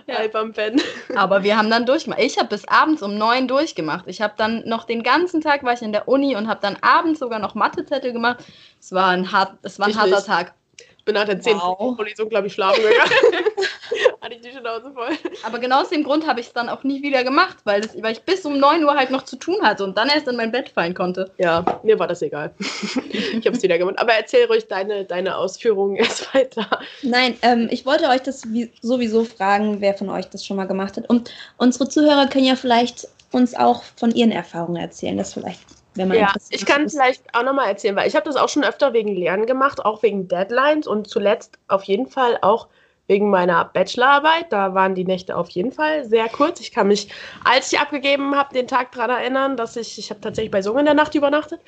Ja. 0.08 0.16
Halb 0.16 0.36
am 0.36 0.54
Pen. 0.54 0.82
Aber 1.16 1.44
wir 1.44 1.58
haben 1.58 1.70
dann 1.70 1.86
durchgemacht. 1.86 2.22
Ich 2.22 2.38
habe 2.38 2.50
bis 2.50 2.68
abends 2.68 3.02
um 3.02 3.18
9 3.18 3.48
durchgemacht. 3.48 4.06
Ich 4.08 4.22
habe 4.22 4.34
dann 4.38 4.68
noch 4.68 4.86
den 4.86 5.04
ganzen 5.04 5.42
Tag 5.42 5.64
war 5.64 5.74
ich 5.74 5.82
in 5.82 5.92
der 5.92 6.08
Uni 6.08 6.36
und 6.36 6.48
habe 6.48 6.60
dann 6.62 6.78
abends 6.82 7.20
sogar 7.20 7.40
noch 7.40 7.56
Mathezettel 7.56 8.14
gemacht. 8.14 8.44
Es 8.80 8.92
war 8.92 9.10
ein, 9.10 9.32
hart, 9.32 9.54
es 9.64 9.80
war 9.80 9.88
ein 9.88 9.96
harter 9.96 10.16
nicht. 10.16 10.26
Tag. 10.26 10.54
Ich 10.98 11.06
bin 11.06 11.16
nach 11.16 11.26
der 11.26 11.42
10. 11.42 11.58
Wow. 11.58 11.96
Vorlesung, 11.96 12.30
glaube 12.30 12.48
ich, 12.48 12.54
schlafen 12.54 12.84
gegangen. 12.84 13.12
Hatte 14.24 14.36
ich 14.36 14.42
die 14.42 14.52
Schnauze 14.52 14.92
voll. 14.94 15.10
Aber 15.44 15.58
genau 15.58 15.82
aus 15.82 15.90
dem 15.90 16.04
Grund 16.04 16.28
habe 16.28 16.40
ich 16.40 16.48
es 16.48 16.54
dann 16.54 16.70
auch 16.70 16.84
nie 16.84 17.02
wieder 17.02 17.24
gemacht, 17.24 17.58
weil, 17.64 17.82
das, 17.82 18.00
weil 18.02 18.12
ich 18.12 18.22
bis 18.22 18.46
um 18.46 18.60
9 18.60 18.84
Uhr 18.84 18.94
halt 18.96 19.10
noch 19.10 19.24
zu 19.24 19.36
tun 19.36 19.58
hatte 19.64 19.84
und 19.84 19.98
dann 19.98 20.10
erst 20.10 20.28
in 20.28 20.36
mein 20.36 20.52
Bett 20.52 20.70
fallen 20.70 20.94
konnte. 20.94 21.32
Ja, 21.40 21.66
mir 21.84 21.98
war 21.98 22.08
das 22.08 22.22
egal. 22.22 22.54
ich 22.60 23.46
habe 23.48 23.58
es 23.58 23.64
wieder 23.64 23.80
gemacht. 23.80 23.98
Aber 23.98 24.14
erzähl 24.14 24.46
ruhig 24.46 24.68
deine, 24.68 25.06
deine 25.06 25.38
Ausführungen 25.38 25.96
erst 25.98 26.34
weiter. 26.36 26.68
Nein, 27.02 27.36
ähm, 27.42 27.68
ich 27.72 27.86
wollte 27.86 28.08
euch 28.10 28.22
das 28.22 28.44
sowieso 28.82 29.26
fragen, 29.26 29.82
wer 29.82 29.96
von 29.96 30.10
euch 30.10 30.30
das 30.30 30.46
schon 30.46 30.58
mal 30.58 30.68
gemacht 30.68 30.98
hat. 30.98 31.10
Und 31.10 31.32
unsere 31.58 31.90
Zuhörer 31.90 32.28
können 32.28 32.46
ja 32.46 32.56
vielleicht 32.56 33.08
uns 33.32 33.56
auch 33.56 33.82
von 33.96 34.12
ihren 34.12 34.32
Erfahrungen 34.32 34.82
erzählen. 34.82 35.18
Das 35.18 35.34
vielleicht 35.34 35.62
wenn 35.96 36.08
man 36.08 36.18
ja, 36.18 36.34
ich 36.50 36.66
kann 36.66 36.86
ist. 36.86 36.94
vielleicht 36.94 37.24
auch 37.36 37.44
nochmal 37.44 37.68
erzählen, 37.68 37.98
weil 37.98 38.08
ich 38.08 38.16
habe 38.16 38.26
das 38.26 38.38
auch 38.38 38.48
schon 38.48 38.64
öfter 38.64 38.94
wegen 38.94 39.14
Lernen 39.14 39.46
gemacht, 39.46 39.84
auch 39.84 40.02
wegen 40.04 40.30
Deadlines 40.30 40.88
und 40.88 41.10
zuletzt 41.10 41.58
auf 41.68 41.84
jeden 41.84 42.08
Fall 42.08 42.38
auch 42.42 42.68
wegen 43.12 43.30
meiner 43.30 43.66
Bachelorarbeit. 43.66 44.46
Da 44.52 44.74
waren 44.74 44.96
die 44.96 45.04
Nächte 45.04 45.36
auf 45.36 45.50
jeden 45.50 45.74
Fall 45.74 46.06
sehr 46.06 46.30
kurz. 46.30 46.62
Ich 46.62 46.72
kann 46.72 46.88
mich, 46.88 47.10
als 47.44 47.72
ich 47.72 47.78
abgegeben 47.78 48.36
habe, 48.36 48.54
den 48.54 48.70
Tag 48.70 48.94
daran 48.94 49.10
erinnern, 49.10 49.58
dass 49.58 49.76
ich, 49.76 50.00
ich 50.00 50.10
habe 50.10 50.22
tatsächlich 50.22 50.50
bei 50.50 50.62
Sung 50.62 50.80
in 50.80 50.86
der 50.86 50.94
Nacht 50.94 51.14
übernachtet 51.14 51.60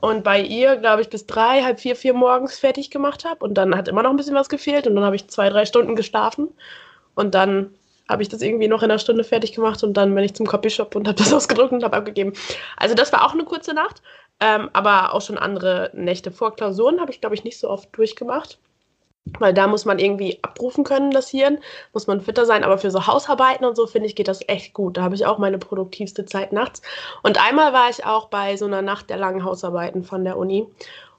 und 0.00 0.22
bei 0.22 0.42
ihr, 0.42 0.76
glaube 0.76 1.00
ich, 1.00 1.08
bis 1.08 1.24
drei, 1.24 1.62
halb 1.62 1.80
vier, 1.80 1.96
vier 1.96 2.12
morgens 2.12 2.58
fertig 2.58 2.90
gemacht 2.90 3.24
habe 3.24 3.42
und 3.42 3.54
dann 3.54 3.74
hat 3.74 3.88
immer 3.88 4.02
noch 4.02 4.10
ein 4.10 4.18
bisschen 4.18 4.34
was 4.34 4.50
gefehlt 4.50 4.86
und 4.86 4.94
dann 4.94 5.04
habe 5.04 5.16
ich 5.16 5.26
zwei, 5.28 5.48
drei 5.48 5.64
Stunden 5.64 5.96
geschlafen 5.96 6.48
und 7.14 7.34
dann 7.34 7.74
habe 8.06 8.22
ich 8.22 8.28
das 8.28 8.42
irgendwie 8.42 8.68
noch 8.68 8.82
in 8.82 8.90
einer 8.90 8.98
Stunde 8.98 9.24
fertig 9.24 9.54
gemacht 9.54 9.82
und 9.82 9.94
dann 9.94 10.14
bin 10.14 10.22
ich 10.22 10.34
zum 10.34 10.46
Copyshop 10.46 10.94
und 10.96 11.08
habe 11.08 11.16
das 11.16 11.32
ausgedruckt 11.32 11.72
und 11.72 11.82
habe 11.82 11.96
abgegeben. 11.96 12.34
Also 12.76 12.94
das 12.94 13.10
war 13.10 13.24
auch 13.24 13.32
eine 13.32 13.44
kurze 13.44 13.72
Nacht, 13.72 14.02
ähm, 14.38 14.68
aber 14.74 15.14
auch 15.14 15.22
schon 15.22 15.38
andere 15.38 15.90
Nächte 15.94 16.30
vor 16.30 16.54
Klausuren 16.54 17.00
habe 17.00 17.10
ich, 17.10 17.22
glaube 17.22 17.36
ich, 17.36 17.44
nicht 17.44 17.58
so 17.58 17.70
oft 17.70 17.88
durchgemacht. 17.96 18.58
Weil 19.38 19.54
da 19.54 19.66
muss 19.66 19.84
man 19.84 19.98
irgendwie 19.98 20.38
abrufen 20.42 20.84
können, 20.84 21.10
das 21.10 21.28
Hirn, 21.28 21.58
muss 21.92 22.06
man 22.06 22.20
fitter 22.20 22.46
sein. 22.46 22.64
Aber 22.64 22.78
für 22.78 22.90
so 22.90 23.06
Hausarbeiten 23.06 23.64
und 23.64 23.76
so, 23.76 23.86
finde 23.86 24.06
ich, 24.06 24.16
geht 24.16 24.28
das 24.28 24.40
echt 24.48 24.74
gut. 24.74 24.96
Da 24.96 25.02
habe 25.02 25.14
ich 25.14 25.26
auch 25.26 25.38
meine 25.38 25.58
produktivste 25.58 26.24
Zeit 26.24 26.52
nachts. 26.52 26.82
Und 27.22 27.42
einmal 27.44 27.72
war 27.72 27.88
ich 27.90 28.04
auch 28.04 28.28
bei 28.28 28.56
so 28.56 28.66
einer 28.66 28.82
Nacht 28.82 29.10
der 29.10 29.16
langen 29.16 29.44
Hausarbeiten 29.44 30.04
von 30.04 30.24
der 30.24 30.36
Uni. 30.36 30.66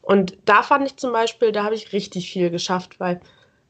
Und 0.01 0.38
da 0.45 0.64
fand 0.64 0.86
ich 0.86 0.97
zum 0.97 1.12
Beispiel, 1.12 1.51
da 1.51 1.64
habe 1.64 1.76
ich 1.76 1.93
richtig 1.93 2.32
viel 2.32 2.49
geschafft, 2.49 2.99
weil 2.99 3.22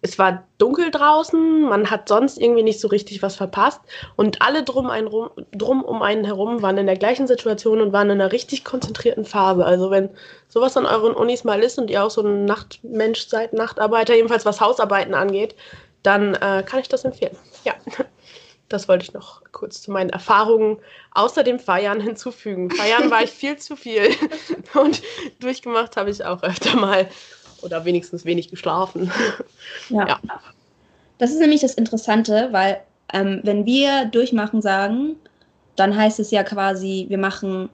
es 0.01 0.17
war 0.17 0.43
dunkel 0.57 0.89
draußen, 0.89 1.61
man 1.61 1.91
hat 1.91 2.09
sonst 2.09 2.39
irgendwie 2.39 2.63
nicht 2.63 2.79
so 2.79 2.87
richtig 2.87 3.21
was 3.21 3.35
verpasst 3.35 3.81
und 4.15 4.41
alle 4.41 4.63
drum, 4.63 4.89
ein, 4.89 5.05
rum, 5.05 5.29
drum 5.51 5.83
um 5.83 6.01
einen 6.01 6.25
herum 6.25 6.63
waren 6.63 6.77
in 6.79 6.87
der 6.87 6.97
gleichen 6.97 7.27
Situation 7.27 7.81
und 7.81 7.93
waren 7.93 8.09
in 8.09 8.19
einer 8.19 8.31
richtig 8.31 8.65
konzentrierten 8.65 9.25
Phase. 9.25 9.63
Also 9.63 9.91
wenn 9.91 10.09
sowas 10.49 10.75
an 10.75 10.87
euren 10.87 11.13
Unis 11.13 11.43
mal 11.43 11.61
ist 11.61 11.77
und 11.77 11.91
ihr 11.91 12.03
auch 12.03 12.09
so 12.09 12.21
ein 12.21 12.45
Nachtmensch 12.45 13.27
seid, 13.27 13.53
Nachtarbeiter, 13.53 14.15
jedenfalls 14.15 14.45
was 14.45 14.59
Hausarbeiten 14.59 15.13
angeht, 15.13 15.55
dann 16.01 16.33
äh, 16.33 16.63
kann 16.65 16.79
ich 16.79 16.89
das 16.89 17.05
empfehlen. 17.05 17.37
Ja, 17.63 17.73
das 18.69 18.87
wollte 18.87 19.03
ich 19.03 19.13
noch 19.13 19.43
kurz 19.51 19.83
zu 19.83 19.91
meinen 19.91 20.09
Erfahrungen 20.09 20.79
außer 21.11 21.43
dem 21.43 21.59
Feiern 21.59 22.01
hinzufügen. 22.01 22.71
Feiern 22.71 23.11
war 23.11 23.21
ich 23.21 23.29
viel 23.29 23.57
zu 23.57 23.75
viel 23.75 24.09
und 24.73 25.03
durchgemacht 25.39 25.95
habe 25.95 26.09
ich 26.09 26.25
auch 26.25 26.41
öfter 26.41 26.75
mal 26.75 27.07
oder 27.63 27.85
wenigstens 27.85 28.25
wenig 28.25 28.49
geschlafen. 28.49 29.11
Ja. 29.89 30.07
ja. 30.07 30.19
Das 31.17 31.31
ist 31.31 31.39
nämlich 31.39 31.61
das 31.61 31.75
Interessante, 31.75 32.49
weil 32.51 32.81
ähm, 33.13 33.41
wenn 33.43 33.65
wir 33.65 34.05
durchmachen 34.05 34.61
sagen, 34.61 35.15
dann 35.75 35.95
heißt 35.95 36.19
es 36.19 36.31
ja 36.31 36.43
quasi, 36.43 37.05
wir 37.09 37.17
machen 37.17 37.69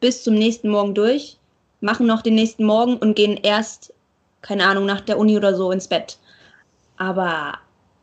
bis 0.00 0.22
zum 0.22 0.34
nächsten 0.34 0.68
Morgen 0.68 0.94
durch, 0.94 1.38
machen 1.80 2.06
noch 2.06 2.22
den 2.22 2.34
nächsten 2.34 2.64
Morgen 2.64 2.96
und 2.96 3.14
gehen 3.14 3.38
erst, 3.42 3.92
keine 4.40 4.64
Ahnung, 4.64 4.86
nach 4.86 5.00
der 5.00 5.18
Uni 5.18 5.36
oder 5.36 5.54
so 5.54 5.70
ins 5.70 5.88
Bett. 5.88 6.18
Aber 6.96 7.54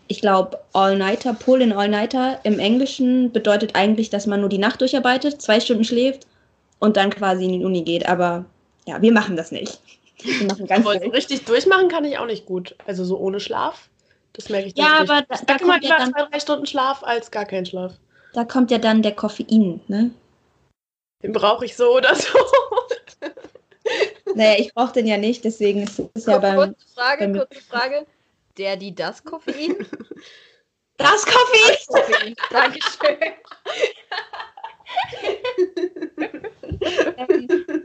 ich 0.08 0.22
glaube, 0.22 0.60
All-Nighter, 0.74 1.34
Pull 1.34 1.62
in 1.62 1.72
All-Nighter 1.72 2.40
im 2.44 2.60
Englischen 2.60 3.32
bedeutet 3.32 3.76
eigentlich, 3.76 4.10
dass 4.10 4.26
man 4.26 4.40
nur 4.40 4.50
die 4.50 4.58
Nacht 4.58 4.82
durcharbeitet, 4.82 5.42
zwei 5.42 5.60
Stunden 5.60 5.84
schläft 5.84 6.26
und 6.80 6.98
dann 6.98 7.12
quasi 7.12 7.46
in 7.46 7.60
die 7.60 7.64
Uni 7.64 7.84
geht. 7.84 8.08
Aber 8.08 8.46
ja, 8.88 9.02
wir 9.02 9.12
machen 9.12 9.36
das 9.36 9.52
nicht. 9.52 9.80
Machen 10.48 10.68
ganz 10.68 10.86
Aber 10.86 11.00
so 11.00 11.10
richtig 11.10 11.46
durchmachen 11.46 11.88
kann 11.88 12.06
ich 12.06 12.18
auch 12.18 12.26
nicht 12.26 12.46
gut. 12.46 12.76
Also 12.86 13.04
so 13.06 13.18
ohne 13.18 13.40
Schlaf. 13.40 13.90
Das 14.34 14.50
merke 14.50 14.68
ich 14.68 14.78
Ja, 14.78 15.00
aber 15.00 15.24
da, 15.28 15.38
da 15.46 15.58
kommt 15.58 15.84
ja 15.84 15.98
dann 15.98 16.12
zwei, 16.12 16.26
drei 16.26 16.40
Stunden 16.40 16.66
Schlaf 16.66 17.04
als 17.04 17.32
gar 17.32 17.46
kein 17.46 17.66
Schlaf. 17.66 17.94
Da 18.34 18.46
kommt 18.46 18.72
ja 18.72 18.78
dann 18.78 19.02
der 19.02 19.14
Koffein, 19.14 19.82
ne? 19.88 20.12
Den 21.24 21.34
brauche 21.34 21.66
ich 21.66 21.76
so 21.76 21.96
oder 21.96 22.16
so. 22.16 22.38
naja, 24.36 24.60
ich 24.60 24.74
brauche 24.74 24.94
den 24.94 25.08
ja 25.08 25.18
nicht, 25.18 25.44
deswegen 25.44 25.84
ist 25.84 26.02
es 26.14 26.26
ja 26.26 26.38
beim. 26.38 26.56
Kurze 26.56 26.88
Frage, 26.94 27.28
beim 27.28 27.38
kurze 27.38 27.62
Frage. 27.64 28.06
Der, 28.58 28.78
die, 28.78 28.94
das 28.94 29.24
Koffein? 29.24 29.76
Das 30.98 31.26
Koffein! 31.26 31.78
Das 31.78 31.88
Koffein. 31.88 32.36
Dankeschön. 32.52 33.18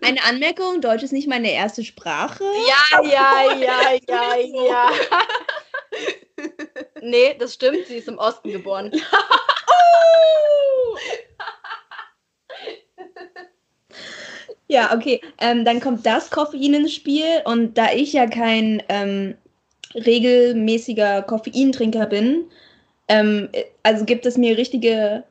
Eine 0.02 0.22
Anmerkung, 0.24 0.80
Deutsch 0.80 1.02
ist 1.02 1.12
nicht 1.12 1.28
meine 1.28 1.50
erste 1.50 1.84
Sprache. 1.84 2.44
Ja, 2.44 3.02
ja, 3.02 3.52
ja, 3.54 3.80
ja, 4.08 4.36
ja. 4.36 4.90
nee, 7.00 7.34
das 7.38 7.54
stimmt, 7.54 7.86
sie 7.86 7.96
ist 7.96 8.08
im 8.08 8.18
Osten 8.18 8.50
geboren. 8.50 8.92
ja, 14.68 14.94
okay. 14.94 15.20
Ähm, 15.38 15.64
dann 15.64 15.80
kommt 15.80 16.04
das 16.06 16.30
Koffein 16.30 16.74
ins 16.74 16.94
Spiel 16.94 17.42
und 17.44 17.78
da 17.78 17.92
ich 17.92 18.12
ja 18.12 18.26
kein 18.26 18.82
ähm, 18.88 19.36
regelmäßiger 19.94 21.22
Koffeintrinker 21.22 22.06
bin, 22.06 22.50
ähm, 23.08 23.48
also 23.82 24.04
gibt 24.04 24.26
es 24.26 24.36
mir 24.36 24.56
richtige 24.56 25.24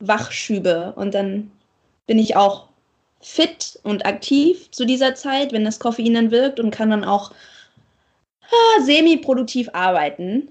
Wachschübe 0.00 0.92
und 0.96 1.14
dann 1.14 1.50
bin 2.06 2.18
ich 2.18 2.36
auch 2.36 2.68
fit 3.20 3.78
und 3.82 4.06
aktiv 4.06 4.70
zu 4.70 4.84
dieser 4.84 5.14
Zeit, 5.14 5.52
wenn 5.52 5.64
das 5.64 5.78
Koffein 5.78 6.14
dann 6.14 6.30
wirkt 6.30 6.58
und 6.58 6.70
kann 6.70 6.90
dann 6.90 7.04
auch 7.04 7.30
ah, 8.50 8.82
semi-produktiv 8.82 9.68
arbeiten. 9.72 10.48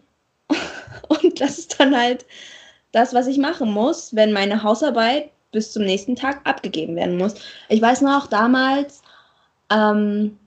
Und 1.08 1.42
das 1.42 1.58
ist 1.58 1.80
dann 1.80 1.96
halt 1.96 2.26
das, 2.92 3.14
was 3.14 3.28
ich 3.28 3.38
machen 3.38 3.72
muss, 3.72 4.16
wenn 4.16 4.32
meine 4.32 4.64
Hausarbeit 4.64 5.30
bis 5.52 5.72
zum 5.72 5.84
nächsten 5.84 6.16
Tag 6.16 6.42
abgegeben 6.44 6.96
werden 6.96 7.18
muss. 7.18 7.36
Ich 7.68 7.82
weiß 7.82 8.02
noch, 8.02 8.28
damals, 8.28 9.02
ähm, 9.72 10.38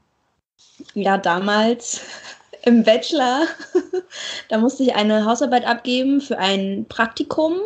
ja, 0.95 1.19
damals 1.19 2.01
im 2.65 2.85
Bachelor, 2.85 3.47
da 4.49 4.59
musste 4.59 4.85
ich 4.85 4.95
eine 4.95 5.25
Hausarbeit 5.25 5.67
abgeben 5.67 6.21
für 6.21 6.39
ein 6.39 6.87
Praktikum, 6.89 7.61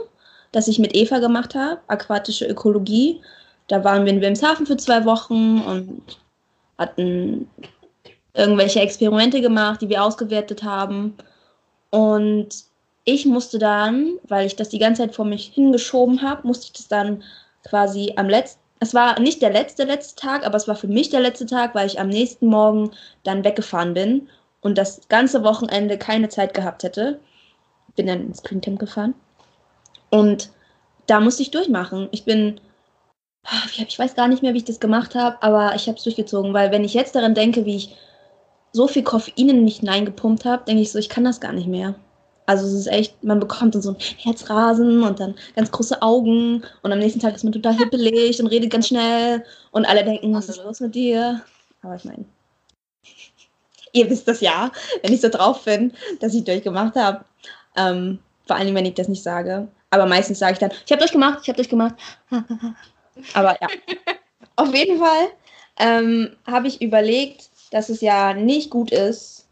das 0.52 0.68
ich 0.68 0.78
mit 0.78 0.94
Eva 0.94 1.18
gemacht 1.18 1.54
habe, 1.54 1.80
aquatische 1.88 2.46
Ökologie. 2.46 3.20
Da 3.68 3.84
waren 3.84 4.04
wir 4.04 4.12
in 4.12 4.20
Wilmshaven 4.20 4.66
für 4.66 4.76
zwei 4.76 5.04
Wochen 5.04 5.60
und 5.60 6.18
hatten 6.78 7.48
irgendwelche 8.34 8.80
Experimente 8.80 9.40
gemacht, 9.40 9.82
die 9.82 9.88
wir 9.88 10.04
ausgewertet 10.04 10.62
haben. 10.62 11.14
Und 11.90 12.48
ich 13.04 13.24
musste 13.24 13.58
dann, 13.58 14.18
weil 14.28 14.46
ich 14.46 14.56
das 14.56 14.68
die 14.68 14.78
ganze 14.78 15.02
Zeit 15.02 15.14
vor 15.14 15.24
mich 15.24 15.46
hingeschoben 15.54 16.22
habe, 16.22 16.46
musste 16.46 16.66
ich 16.66 16.72
das 16.72 16.88
dann 16.88 17.22
quasi 17.68 18.12
am 18.16 18.28
letzten, 18.28 18.60
es 18.80 18.92
war 18.94 19.18
nicht 19.20 19.40
der 19.40 19.50
letzte 19.50 19.84
letzte 19.84 20.20
Tag, 20.20 20.44
aber 20.44 20.56
es 20.56 20.68
war 20.68 20.76
für 20.76 20.88
mich 20.88 21.08
der 21.08 21.20
letzte 21.20 21.46
Tag, 21.46 21.74
weil 21.74 21.86
ich 21.86 21.98
am 21.98 22.08
nächsten 22.08 22.46
Morgen 22.46 22.90
dann 23.24 23.44
weggefahren 23.44 23.94
bin 23.94 24.28
und 24.60 24.76
das 24.76 25.00
ganze 25.08 25.42
Wochenende 25.44 25.96
keine 25.96 26.28
Zeit 26.28 26.52
gehabt 26.52 26.82
hätte. 26.82 27.20
Bin 27.94 28.06
dann 28.06 28.26
ins 28.26 28.38
Screencamp 28.38 28.78
gefahren. 28.78 29.14
Und 30.10 30.50
da 31.06 31.20
musste 31.20 31.42
ich 31.42 31.50
durchmachen. 31.50 32.08
Ich 32.10 32.24
bin, 32.24 32.60
ich 33.76 33.98
weiß 33.98 34.14
gar 34.14 34.28
nicht 34.28 34.42
mehr, 34.42 34.54
wie 34.54 34.58
ich 34.58 34.64
das 34.64 34.80
gemacht 34.80 35.14
habe, 35.14 35.42
aber 35.42 35.74
ich 35.74 35.86
habe 35.86 35.98
es 35.98 36.04
durchgezogen, 36.04 36.52
weil 36.52 36.70
wenn 36.72 36.84
ich 36.84 36.94
jetzt 36.94 37.14
daran 37.14 37.34
denke, 37.34 37.64
wie 37.64 37.76
ich 37.76 37.96
so 38.72 38.88
viel 38.88 39.02
Koffein 39.02 39.48
in 39.48 39.64
mich 39.64 39.78
hineingepumpt 39.78 40.44
habe, 40.44 40.64
denke 40.64 40.82
ich 40.82 40.92
so, 40.92 40.98
ich 40.98 41.08
kann 41.08 41.24
das 41.24 41.40
gar 41.40 41.52
nicht 41.52 41.68
mehr. 41.68 41.94
Also 42.46 42.64
es 42.66 42.74
ist 42.74 42.86
echt, 42.86 43.24
man 43.24 43.40
bekommt 43.40 43.74
dann 43.74 43.82
so 43.82 43.90
ein 43.90 43.96
Herzrasen 43.98 45.02
und 45.02 45.18
dann 45.18 45.34
ganz 45.56 45.70
große 45.72 46.00
Augen 46.00 46.62
und 46.82 46.92
am 46.92 46.98
nächsten 47.00 47.20
Tag 47.20 47.34
ist 47.34 47.42
man 47.42 47.52
total 47.52 47.76
hippelig 47.76 48.40
und 48.40 48.46
redet 48.46 48.70
ganz 48.70 48.86
schnell 48.86 49.44
und 49.72 49.84
alle 49.84 50.04
denken, 50.04 50.32
was 50.32 50.48
ist 50.48 50.62
los 50.62 50.80
mit 50.80 50.94
dir? 50.94 51.42
Aber 51.82 51.96
ich 51.96 52.04
meine, 52.04 52.24
ihr 53.92 54.08
wisst 54.08 54.28
das 54.28 54.40
ja, 54.40 54.70
wenn 55.02 55.12
ich 55.12 55.20
so 55.20 55.28
drauf 55.28 55.64
bin, 55.64 55.92
dass 56.20 56.34
ich 56.34 56.44
durchgemacht 56.44 56.94
habe. 56.94 57.24
Ähm, 57.76 58.20
vor 58.46 58.56
allem, 58.56 58.74
wenn 58.76 58.86
ich 58.86 58.94
das 58.94 59.08
nicht 59.08 59.24
sage. 59.24 59.66
Aber 59.90 60.06
meistens 60.06 60.38
sage 60.38 60.54
ich 60.54 60.58
dann, 60.58 60.70
ich 60.70 60.92
habe 60.92 61.00
durchgemacht, 61.00 61.40
ich 61.42 61.48
habe 61.48 61.56
durchgemacht. 61.56 61.94
Aber 63.34 63.56
ja, 63.60 63.68
auf 64.56 64.74
jeden 64.74 64.98
Fall 64.98 65.28
ähm, 65.78 66.36
habe 66.46 66.68
ich 66.68 66.82
überlegt, 66.82 67.50
dass 67.70 67.88
es 67.88 68.00
ja 68.00 68.34
nicht 68.34 68.70
gut 68.70 68.90
ist 68.90 69.46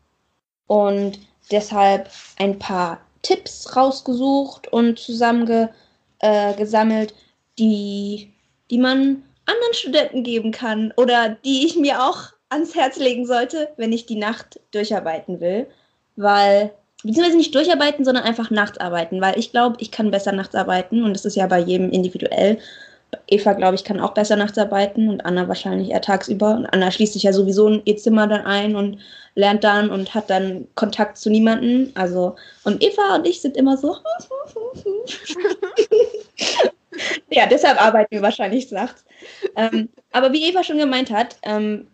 und 0.67 1.21
deshalb 1.51 2.11
ein 2.39 2.59
paar 2.59 3.01
Tipps 3.23 3.77
rausgesucht 3.77 4.69
und 4.69 4.99
zusammengesammelt, 4.99 7.11
äh, 7.11 7.15
die, 7.59 8.33
die 8.71 8.79
man 8.79 9.23
anderen 9.47 9.75
Studenten 9.75 10.23
geben 10.23 10.53
kann 10.53 10.93
oder 10.97 11.37
die 11.45 11.67
ich 11.67 11.77
mir 11.77 12.03
auch 12.03 12.33
ans 12.49 12.75
Herz 12.75 12.97
legen 12.97 13.27
sollte, 13.27 13.69
wenn 13.77 13.93
ich 13.93 14.07
die 14.07 14.17
Nacht 14.17 14.59
durcharbeiten 14.71 15.41
will. 15.41 15.67
Weil, 16.17 16.73
beziehungsweise 17.05 17.37
nicht 17.37 17.55
durcharbeiten, 17.55 18.05
sondern 18.05 18.25
einfach 18.25 18.51
nachts 18.51 18.79
arbeiten, 18.79 19.21
weil 19.21 19.39
ich 19.39 19.53
glaube, 19.53 19.77
ich 19.79 19.91
kann 19.91 20.11
besser 20.11 20.33
nachts 20.33 20.55
arbeiten 20.55 21.05
und 21.05 21.15
das 21.15 21.25
ist 21.25 21.37
ja 21.37 21.47
bei 21.47 21.61
jedem 21.61 21.91
individuell. 21.91 22.59
Eva, 23.29 23.53
glaube 23.53 23.77
ich, 23.77 23.85
kann 23.85 24.01
auch 24.01 24.13
besser 24.13 24.37
nachts 24.37 24.59
arbeiten 24.59 25.09
und 25.09 25.25
Anna 25.25 25.47
wahrscheinlich 25.47 25.91
eher 25.91 26.01
tagsüber. 26.01 26.57
Und 26.57 26.67
Anna 26.67 26.91
schließt 26.91 27.13
sich 27.13 27.23
ja 27.23 27.33
sowieso 27.33 27.69
in 27.69 27.83
ihr 27.85 27.97
Zimmer 27.97 28.27
dann 28.27 28.45
ein 28.45 28.75
und 28.75 28.99
lernt 29.37 29.63
dann 29.63 29.91
und 29.91 30.15
hat 30.15 30.31
dann 30.31 30.67
Kontakt 30.75 31.17
zu 31.17 31.31
niemandem. 31.31 31.93
Also, 31.95 32.35
und 32.65 32.83
Eva 32.83 33.15
und 33.15 33.27
ich 33.27 33.41
sind 33.41 33.57
immer 33.57 33.77
so. 33.77 33.97
ja, 37.31 37.47
deshalb 37.47 37.81
arbeiten 37.81 38.15
wir 38.15 38.23
wahrscheinlich 38.23 38.71
nachts. 38.73 39.05
Ähm, 39.55 39.89
aber 40.13 40.33
wie 40.33 40.49
Eva 40.49 40.65
schon 40.65 40.79
gemeint 40.79 41.11
hat, 41.11 41.37
ähm, 41.43 41.87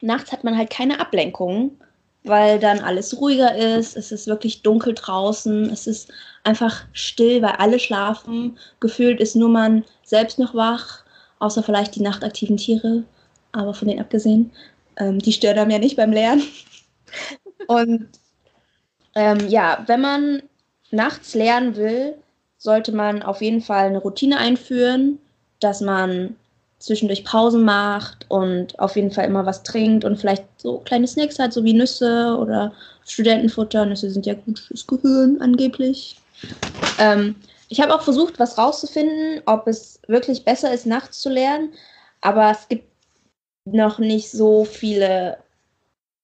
nachts 0.00 0.32
hat 0.32 0.44
man 0.44 0.56
halt 0.56 0.70
keine 0.70 1.00
Ablenkung, 1.00 1.76
weil 2.24 2.58
dann 2.58 2.80
alles 2.80 3.18
ruhiger 3.20 3.54
ist. 3.54 3.96
Es 3.96 4.12
ist 4.12 4.26
wirklich 4.26 4.62
dunkel 4.62 4.94
draußen. 4.94 5.70
Es 5.70 5.86
ist 5.86 6.12
einfach 6.44 6.84
still, 6.92 7.42
weil 7.42 7.52
alle 7.52 7.78
schlafen. 7.78 8.58
Gefühlt 8.80 9.20
ist 9.20 9.36
nur 9.36 9.48
man 9.48 9.84
selbst 10.04 10.38
noch 10.38 10.54
wach, 10.54 11.04
außer 11.38 11.62
vielleicht 11.62 11.96
die 11.96 12.02
nachtaktiven 12.02 12.56
Tiere. 12.56 13.04
Aber 13.52 13.74
von 13.74 13.88
denen 13.88 14.00
abgesehen, 14.00 14.52
ähm, 14.98 15.18
die 15.18 15.32
stören 15.32 15.58
einem 15.58 15.70
ja 15.70 15.78
nicht 15.78 15.96
beim 15.96 16.12
Lernen. 16.12 16.42
Und 17.66 18.08
ähm, 19.14 19.48
ja, 19.48 19.84
wenn 19.86 20.00
man 20.00 20.42
nachts 20.90 21.34
lernen 21.34 21.76
will, 21.76 22.14
sollte 22.56 22.92
man 22.92 23.22
auf 23.22 23.42
jeden 23.42 23.60
Fall 23.60 23.86
eine 23.86 23.98
Routine 23.98 24.38
einführen, 24.38 25.18
dass 25.60 25.80
man 25.80 26.36
zwischendurch 26.82 27.24
Pausen 27.24 27.64
macht 27.64 28.26
und 28.28 28.78
auf 28.80 28.96
jeden 28.96 29.10
Fall 29.10 29.26
immer 29.26 29.46
was 29.46 29.62
trinkt 29.62 30.04
und 30.04 30.16
vielleicht 30.16 30.44
so 30.56 30.78
kleine 30.78 31.06
Snacks 31.06 31.38
hat, 31.38 31.52
so 31.52 31.62
wie 31.64 31.72
Nüsse 31.72 32.36
oder 32.40 32.72
Studentenfutter. 33.06 33.86
Nüsse 33.86 34.10
sind 34.10 34.26
ja 34.26 34.34
gut 34.34 34.58
fürs 34.58 34.86
Gehirn 34.86 35.40
angeblich. 35.40 36.16
Ähm, 36.98 37.36
ich 37.68 37.80
habe 37.80 37.94
auch 37.94 38.02
versucht, 38.02 38.38
was 38.38 38.58
rauszufinden, 38.58 39.42
ob 39.46 39.68
es 39.68 40.00
wirklich 40.08 40.44
besser 40.44 40.74
ist, 40.74 40.84
nachts 40.84 41.20
zu 41.20 41.30
lernen, 41.30 41.72
aber 42.20 42.50
es 42.50 42.68
gibt 42.68 42.84
noch 43.64 43.98
nicht 43.98 44.30
so 44.30 44.64
viele 44.64 45.38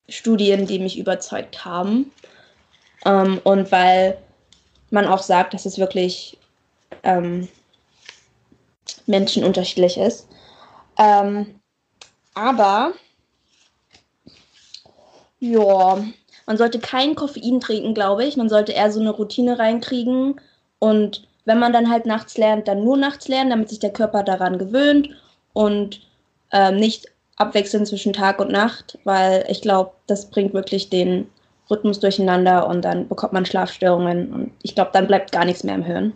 Studien, 0.08 0.66
die 0.66 0.80
mich 0.80 0.98
überzeugt 0.98 1.64
haben. 1.64 2.10
Ähm, 3.04 3.40
und 3.44 3.70
weil 3.70 4.18
man 4.90 5.06
auch 5.06 5.22
sagt, 5.22 5.54
dass 5.54 5.66
es 5.66 5.78
wirklich 5.78 6.36
ähm, 7.04 7.46
Menschen 9.06 9.44
unterschiedlich 9.44 9.98
ist. 9.98 10.26
Ähm, 10.98 11.60
aber 12.34 12.92
ja, 15.40 15.98
man 16.46 16.56
sollte 16.56 16.80
kein 16.80 17.14
Koffein 17.14 17.60
trinken, 17.60 17.94
glaube 17.94 18.24
ich. 18.24 18.36
Man 18.36 18.48
sollte 18.48 18.72
eher 18.72 18.90
so 18.90 19.00
eine 19.00 19.10
Routine 19.10 19.58
reinkriegen. 19.58 20.40
Und 20.78 21.28
wenn 21.44 21.58
man 21.58 21.72
dann 21.72 21.90
halt 21.90 22.06
nachts 22.06 22.36
lernt, 22.36 22.68
dann 22.68 22.84
nur 22.84 22.96
nachts 22.96 23.28
lernen, 23.28 23.50
damit 23.50 23.68
sich 23.68 23.78
der 23.78 23.92
Körper 23.92 24.22
daran 24.22 24.58
gewöhnt 24.58 25.10
und 25.52 26.00
ähm, 26.52 26.76
nicht 26.76 27.06
abwechseln 27.36 27.86
zwischen 27.86 28.12
Tag 28.12 28.40
und 28.40 28.50
Nacht, 28.50 28.98
weil 29.04 29.44
ich 29.48 29.62
glaube, 29.62 29.92
das 30.06 30.30
bringt 30.30 30.54
wirklich 30.54 30.90
den 30.90 31.28
Rhythmus 31.70 32.00
durcheinander 32.00 32.66
und 32.66 32.82
dann 32.82 33.08
bekommt 33.08 33.32
man 33.32 33.46
Schlafstörungen 33.46 34.32
und 34.32 34.52
ich 34.62 34.74
glaube, 34.74 34.90
dann 34.92 35.06
bleibt 35.06 35.32
gar 35.32 35.44
nichts 35.44 35.64
mehr 35.64 35.74
im 35.74 35.84
Hirn. 35.84 36.12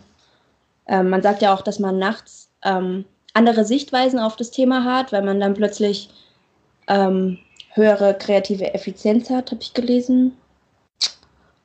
Ähm, 0.87 1.09
man 1.09 1.21
sagt 1.21 1.41
ja 1.41 1.53
auch, 1.53 1.61
dass 1.61 1.79
man 1.79 1.97
nachts 1.97 2.49
ähm, 2.63 3.05
andere 3.33 3.65
Sichtweisen 3.65 4.19
auf 4.19 4.35
das 4.35 4.51
Thema 4.51 4.83
hat, 4.83 5.11
weil 5.11 5.23
man 5.23 5.39
dann 5.39 5.53
plötzlich 5.53 6.09
ähm, 6.87 7.39
höhere 7.71 8.13
kreative 8.13 8.73
Effizienz 8.73 9.29
hat, 9.29 9.51
habe 9.51 9.61
ich 9.61 9.73
gelesen. 9.73 10.37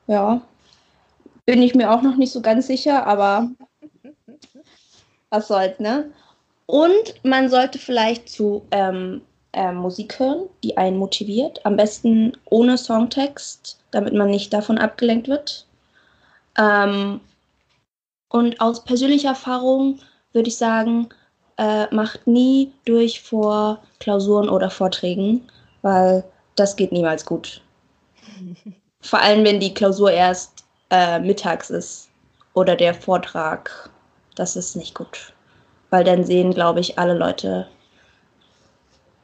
Ja, 0.07 0.41
bin 1.45 1.61
ich 1.61 1.75
mir 1.75 1.91
auch 1.91 2.01
noch 2.01 2.15
nicht 2.15 2.31
so 2.31 2.41
ganz 2.41 2.67
sicher, 2.67 3.05
aber 3.05 3.49
was 5.29 5.47
soll's, 5.47 5.79
ne? 5.79 6.11
Und 6.65 7.15
man 7.23 7.49
sollte 7.49 7.79
vielleicht 7.79 8.29
zu 8.29 8.63
ähm, 8.71 9.21
äh, 9.53 9.71
Musik 9.71 10.19
hören, 10.19 10.47
die 10.63 10.77
einen 10.77 10.97
motiviert. 10.97 11.65
Am 11.65 11.75
besten 11.75 12.37
ohne 12.45 12.77
Songtext, 12.77 13.79
damit 13.91 14.13
man 14.13 14.29
nicht 14.29 14.53
davon 14.53 14.77
abgelenkt 14.77 15.27
wird. 15.27 15.65
Ähm, 16.57 17.19
und 18.29 18.61
aus 18.61 18.83
persönlicher 18.83 19.29
Erfahrung 19.29 19.99
würde 20.33 20.49
ich 20.49 20.57
sagen, 20.57 21.09
äh, 21.59 21.93
macht 21.93 22.25
nie 22.25 22.71
durch 22.85 23.21
vor 23.21 23.79
Klausuren 23.99 24.49
oder 24.49 24.69
Vorträgen, 24.69 25.41
weil 25.81 26.23
das 26.55 26.75
geht 26.75 26.91
niemals 26.91 27.25
gut. 27.25 27.61
Vor 29.01 29.19
allem, 29.19 29.45
wenn 29.45 29.61
die 29.61 29.73
Klausur 29.73 30.11
erst 30.11 30.65
äh, 30.89 31.19
mittags 31.19 31.69
ist 31.69 32.09
oder 32.53 32.75
der 32.75 32.93
Vortrag. 32.93 33.89
Das 34.35 34.57
ist 34.57 34.75
nicht 34.75 34.93
gut. 34.93 35.33
Weil 35.89 36.03
dann 36.03 36.25
sehen, 36.25 36.53
glaube 36.53 36.81
ich, 36.81 36.99
alle 36.99 37.13
Leute, 37.13 37.67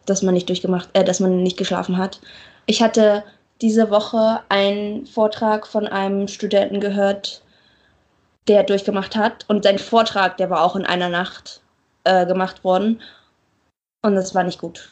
dass 0.05 0.21
man 0.21 0.33
nicht 0.33 0.47
durchgemacht, 0.47 0.89
äh, 0.93 1.03
dass 1.03 1.19
man 1.19 1.43
nicht 1.43 1.57
geschlafen 1.57 1.97
hat. 1.97 2.21
Ich 2.67 2.81
hatte 2.81 3.23
diese 3.61 3.89
Woche 3.89 4.41
einen 4.47 5.05
Vortrag 5.05 5.67
von 5.67 5.87
einem 5.87 6.29
Studenten 6.29 6.79
gehört, 6.79 7.43
der 8.47 8.63
durchgemacht 8.63 9.15
hat. 9.15 9.43
Und 9.49 9.63
sein 9.63 9.79
Vortrag, 9.79 10.37
der 10.37 10.49
war 10.49 10.63
auch 10.63 10.75
in 10.77 10.85
einer 10.85 11.09
Nacht 11.09 11.61
äh, 12.05 12.25
gemacht 12.25 12.63
worden. 12.63 13.01
Und 14.01 14.15
das 14.15 14.33
war 14.33 14.43
nicht 14.43 14.59
gut. 14.59 14.89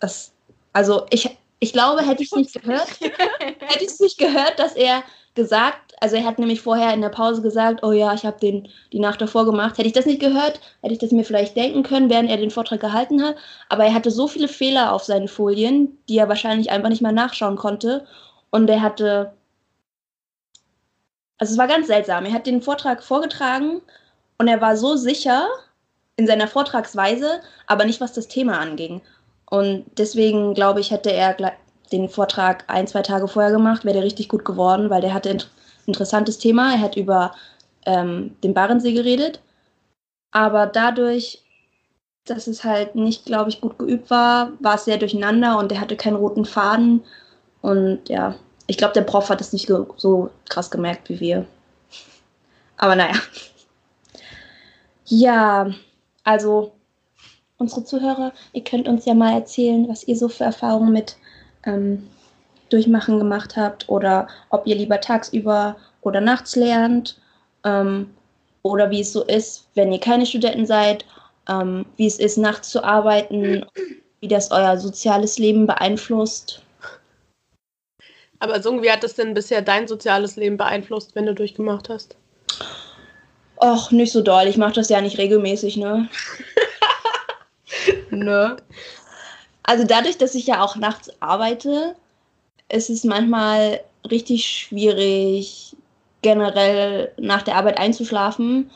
Das, 0.00 0.32
also 0.72 1.06
ich, 1.10 1.38
ich 1.60 1.72
glaube, 1.72 2.02
hätte 2.02 2.22
ich 2.22 2.32
es 2.32 2.36
nicht 2.36 2.52
gehört, 2.52 2.88
hätte 3.00 3.84
ich 3.84 3.90
es 3.90 4.00
nicht 4.00 4.18
gehört, 4.18 4.58
dass 4.58 4.74
er 4.74 5.02
gesagt 5.34 5.92
also 6.02 6.16
er 6.16 6.24
hat 6.24 6.40
nämlich 6.40 6.60
vorher 6.60 6.92
in 6.92 7.00
der 7.00 7.10
Pause 7.10 7.42
gesagt, 7.42 7.84
oh 7.84 7.92
ja, 7.92 8.12
ich 8.12 8.26
habe 8.26 8.36
den 8.40 8.68
die 8.92 8.98
Nacht 8.98 9.20
davor 9.20 9.44
gemacht. 9.44 9.78
Hätte 9.78 9.86
ich 9.86 9.92
das 9.92 10.04
nicht 10.04 10.20
gehört, 10.20 10.60
hätte 10.82 10.94
ich 10.94 10.98
das 10.98 11.12
mir 11.12 11.24
vielleicht 11.24 11.54
denken 11.54 11.84
können, 11.84 12.10
während 12.10 12.28
er 12.28 12.38
den 12.38 12.50
Vortrag 12.50 12.80
gehalten 12.80 13.22
hat. 13.22 13.36
Aber 13.68 13.84
er 13.84 13.94
hatte 13.94 14.10
so 14.10 14.26
viele 14.26 14.48
Fehler 14.48 14.92
auf 14.92 15.04
seinen 15.04 15.28
Folien, 15.28 15.96
die 16.08 16.18
er 16.18 16.28
wahrscheinlich 16.28 16.72
einfach 16.72 16.88
nicht 16.88 17.02
mehr 17.02 17.12
nachschauen 17.12 17.54
konnte. 17.54 18.04
Und 18.50 18.68
er 18.68 18.82
hatte, 18.82 19.32
also 21.38 21.52
es 21.52 21.58
war 21.58 21.68
ganz 21.68 21.86
seltsam. 21.86 22.24
Er 22.24 22.32
hat 22.32 22.48
den 22.48 22.62
Vortrag 22.62 23.04
vorgetragen 23.04 23.80
und 24.38 24.48
er 24.48 24.60
war 24.60 24.76
so 24.76 24.96
sicher 24.96 25.46
in 26.16 26.26
seiner 26.26 26.46
Vortragsweise, 26.48 27.40
aber 27.66 27.84
nicht 27.84 28.00
was 28.00 28.12
das 28.12 28.28
Thema 28.28 28.58
anging. 28.58 29.00
Und 29.50 29.84
deswegen 29.98 30.54
glaube 30.54 30.80
ich, 30.80 30.90
hätte 30.90 31.12
er 31.12 31.36
den 31.92 32.08
Vortrag 32.08 32.64
ein, 32.68 32.86
zwei 32.86 33.02
Tage 33.02 33.28
vorher 33.28 33.52
gemacht, 33.52 33.84
wäre 33.84 33.94
der 33.94 34.04
richtig 34.04 34.28
gut 34.28 34.44
geworden, 34.44 34.90
weil 34.90 35.02
der 35.02 35.14
hatte 35.14 35.30
ein 35.30 35.42
interessantes 35.86 36.38
Thema. 36.38 36.72
Er 36.72 36.80
hat 36.80 36.96
über 36.96 37.34
ähm, 37.86 38.36
den 38.42 38.54
Barentssee 38.54 38.92
geredet. 38.92 39.40
Aber 40.30 40.66
dadurch, 40.66 41.42
dass 42.24 42.46
es 42.46 42.64
halt 42.64 42.94
nicht, 42.94 43.26
glaube 43.26 43.50
ich, 43.50 43.60
gut 43.60 43.78
geübt 43.78 44.08
war, 44.10 44.52
war 44.60 44.76
es 44.76 44.84
sehr 44.86 44.96
durcheinander 44.96 45.58
und 45.58 45.70
er 45.72 45.80
hatte 45.80 45.96
keinen 45.96 46.16
roten 46.16 46.44
Faden. 46.44 47.04
Und 47.60 48.08
ja, 48.08 48.34
ich 48.66 48.78
glaube, 48.78 48.94
der 48.94 49.02
Prof 49.02 49.28
hat 49.28 49.40
es 49.40 49.52
nicht 49.52 49.68
so 49.96 50.30
krass 50.48 50.70
gemerkt 50.70 51.08
wie 51.10 51.20
wir. 51.20 51.46
Aber 52.78 52.96
naja. 52.96 53.14
Ja, 55.04 55.70
also 56.24 56.72
unsere 57.58 57.84
Zuhörer, 57.84 58.32
ihr 58.52 58.64
könnt 58.64 58.88
uns 58.88 59.04
ja 59.04 59.14
mal 59.14 59.34
erzählen, 59.34 59.88
was 59.88 60.04
ihr 60.04 60.16
so 60.16 60.28
für 60.28 60.44
Erfahrungen 60.44 60.92
mit 60.92 61.16
ähm, 61.64 62.08
Durchmachen 62.70 63.18
gemacht 63.18 63.56
habt 63.56 63.88
oder 63.88 64.28
ob 64.50 64.66
ihr 64.66 64.74
lieber 64.74 65.00
tagsüber 65.00 65.76
oder 66.00 66.20
nachts 66.20 66.56
lernt 66.56 67.20
ähm, 67.64 68.10
oder 68.62 68.90
wie 68.90 69.00
es 69.00 69.12
so 69.12 69.24
ist, 69.24 69.68
wenn 69.74 69.92
ihr 69.92 70.00
keine 70.00 70.26
Studenten 70.26 70.66
seid, 70.66 71.04
ähm, 71.48 71.86
wie 71.96 72.06
es 72.06 72.18
ist, 72.18 72.38
nachts 72.38 72.70
zu 72.70 72.82
arbeiten, 72.82 73.66
wie 74.20 74.28
das 74.28 74.50
euer 74.50 74.78
soziales 74.78 75.38
Leben 75.38 75.66
beeinflusst. 75.66 76.62
Aber 78.38 78.60
so, 78.60 78.82
wie 78.82 78.90
hat 78.90 79.04
das 79.04 79.14
denn 79.14 79.34
bisher 79.34 79.62
dein 79.62 79.86
soziales 79.86 80.36
Leben 80.36 80.56
beeinflusst, 80.56 81.14
wenn 81.14 81.26
du 81.26 81.34
durchgemacht 81.34 81.88
hast? 81.88 82.16
Och, 83.62 83.92
nicht 83.92 84.10
so 84.10 84.22
doll. 84.22 84.48
Ich 84.48 84.56
mache 84.56 84.72
das 84.72 84.88
ja 84.88 85.00
nicht 85.00 85.18
regelmäßig, 85.18 85.76
ne? 85.76 86.08
ne? 88.10 88.56
Also 89.62 89.84
dadurch, 89.84 90.18
dass 90.18 90.34
ich 90.34 90.48
ja 90.48 90.64
auch 90.64 90.74
nachts 90.74 91.10
arbeite, 91.20 91.94
ist 92.68 92.90
es 92.90 93.04
manchmal 93.04 93.80
richtig 94.10 94.48
schwierig, 94.48 95.76
generell 96.22 97.12
nach 97.18 97.42
der 97.42 97.54
Arbeit 97.54 97.78
einzuschlafen 97.78 98.68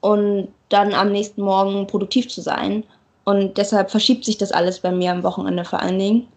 und 0.00 0.48
dann 0.70 0.94
am 0.94 1.12
nächsten 1.12 1.42
Morgen 1.42 1.86
produktiv 1.86 2.28
zu 2.28 2.40
sein. 2.40 2.84
Und 3.24 3.58
deshalb 3.58 3.90
verschiebt 3.90 4.24
sich 4.24 4.38
das 4.38 4.52
alles 4.52 4.80
bei 4.80 4.90
mir 4.90 5.12
am 5.12 5.22
Wochenende 5.22 5.66
vor 5.66 5.80
allen 5.80 5.98
Dingen. 5.98 6.28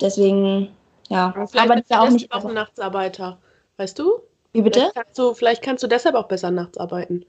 Deswegen, 0.00 0.74
ja, 1.08 1.26
aber 1.26 1.76
das 1.76 1.84
ist 1.84 1.90
ja 1.90 2.00
auch 2.00 2.10
nicht 2.10 2.32
auch 2.32 2.44
ein 2.44 2.54
Nachtsarbeiter, 2.54 3.38
weißt 3.76 4.00
du? 4.00 4.20
Wie 4.54 4.62
bitte? 4.62 4.78
Vielleicht 4.78 4.94
kannst, 4.94 5.18
du, 5.18 5.34
vielleicht 5.34 5.62
kannst 5.62 5.82
du 5.82 5.88
deshalb 5.88 6.14
auch 6.14 6.28
besser 6.28 6.50
nachts 6.50 6.78
arbeiten. 6.78 7.26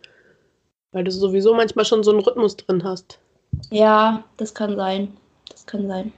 Weil 0.91 1.03
du 1.03 1.11
sowieso 1.11 1.55
manchmal 1.55 1.83
schon 1.83 2.03
so 2.03 2.11
einen 2.11 2.21
Rhythmus 2.21 2.55
drin 2.55 2.83
hast. 2.83 3.19
Ja, 3.71 4.23
das 4.37 4.53
kann 4.53 4.75
sein. 4.75 5.17
Das 5.49 5.65
kann 5.65 5.87
sein. 5.87 6.13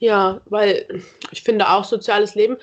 Ja, 0.00 0.40
weil 0.46 1.02
ich 1.32 1.42
finde 1.42 1.68
auch 1.68 1.84
soziales 1.84 2.34
Leben, 2.34 2.58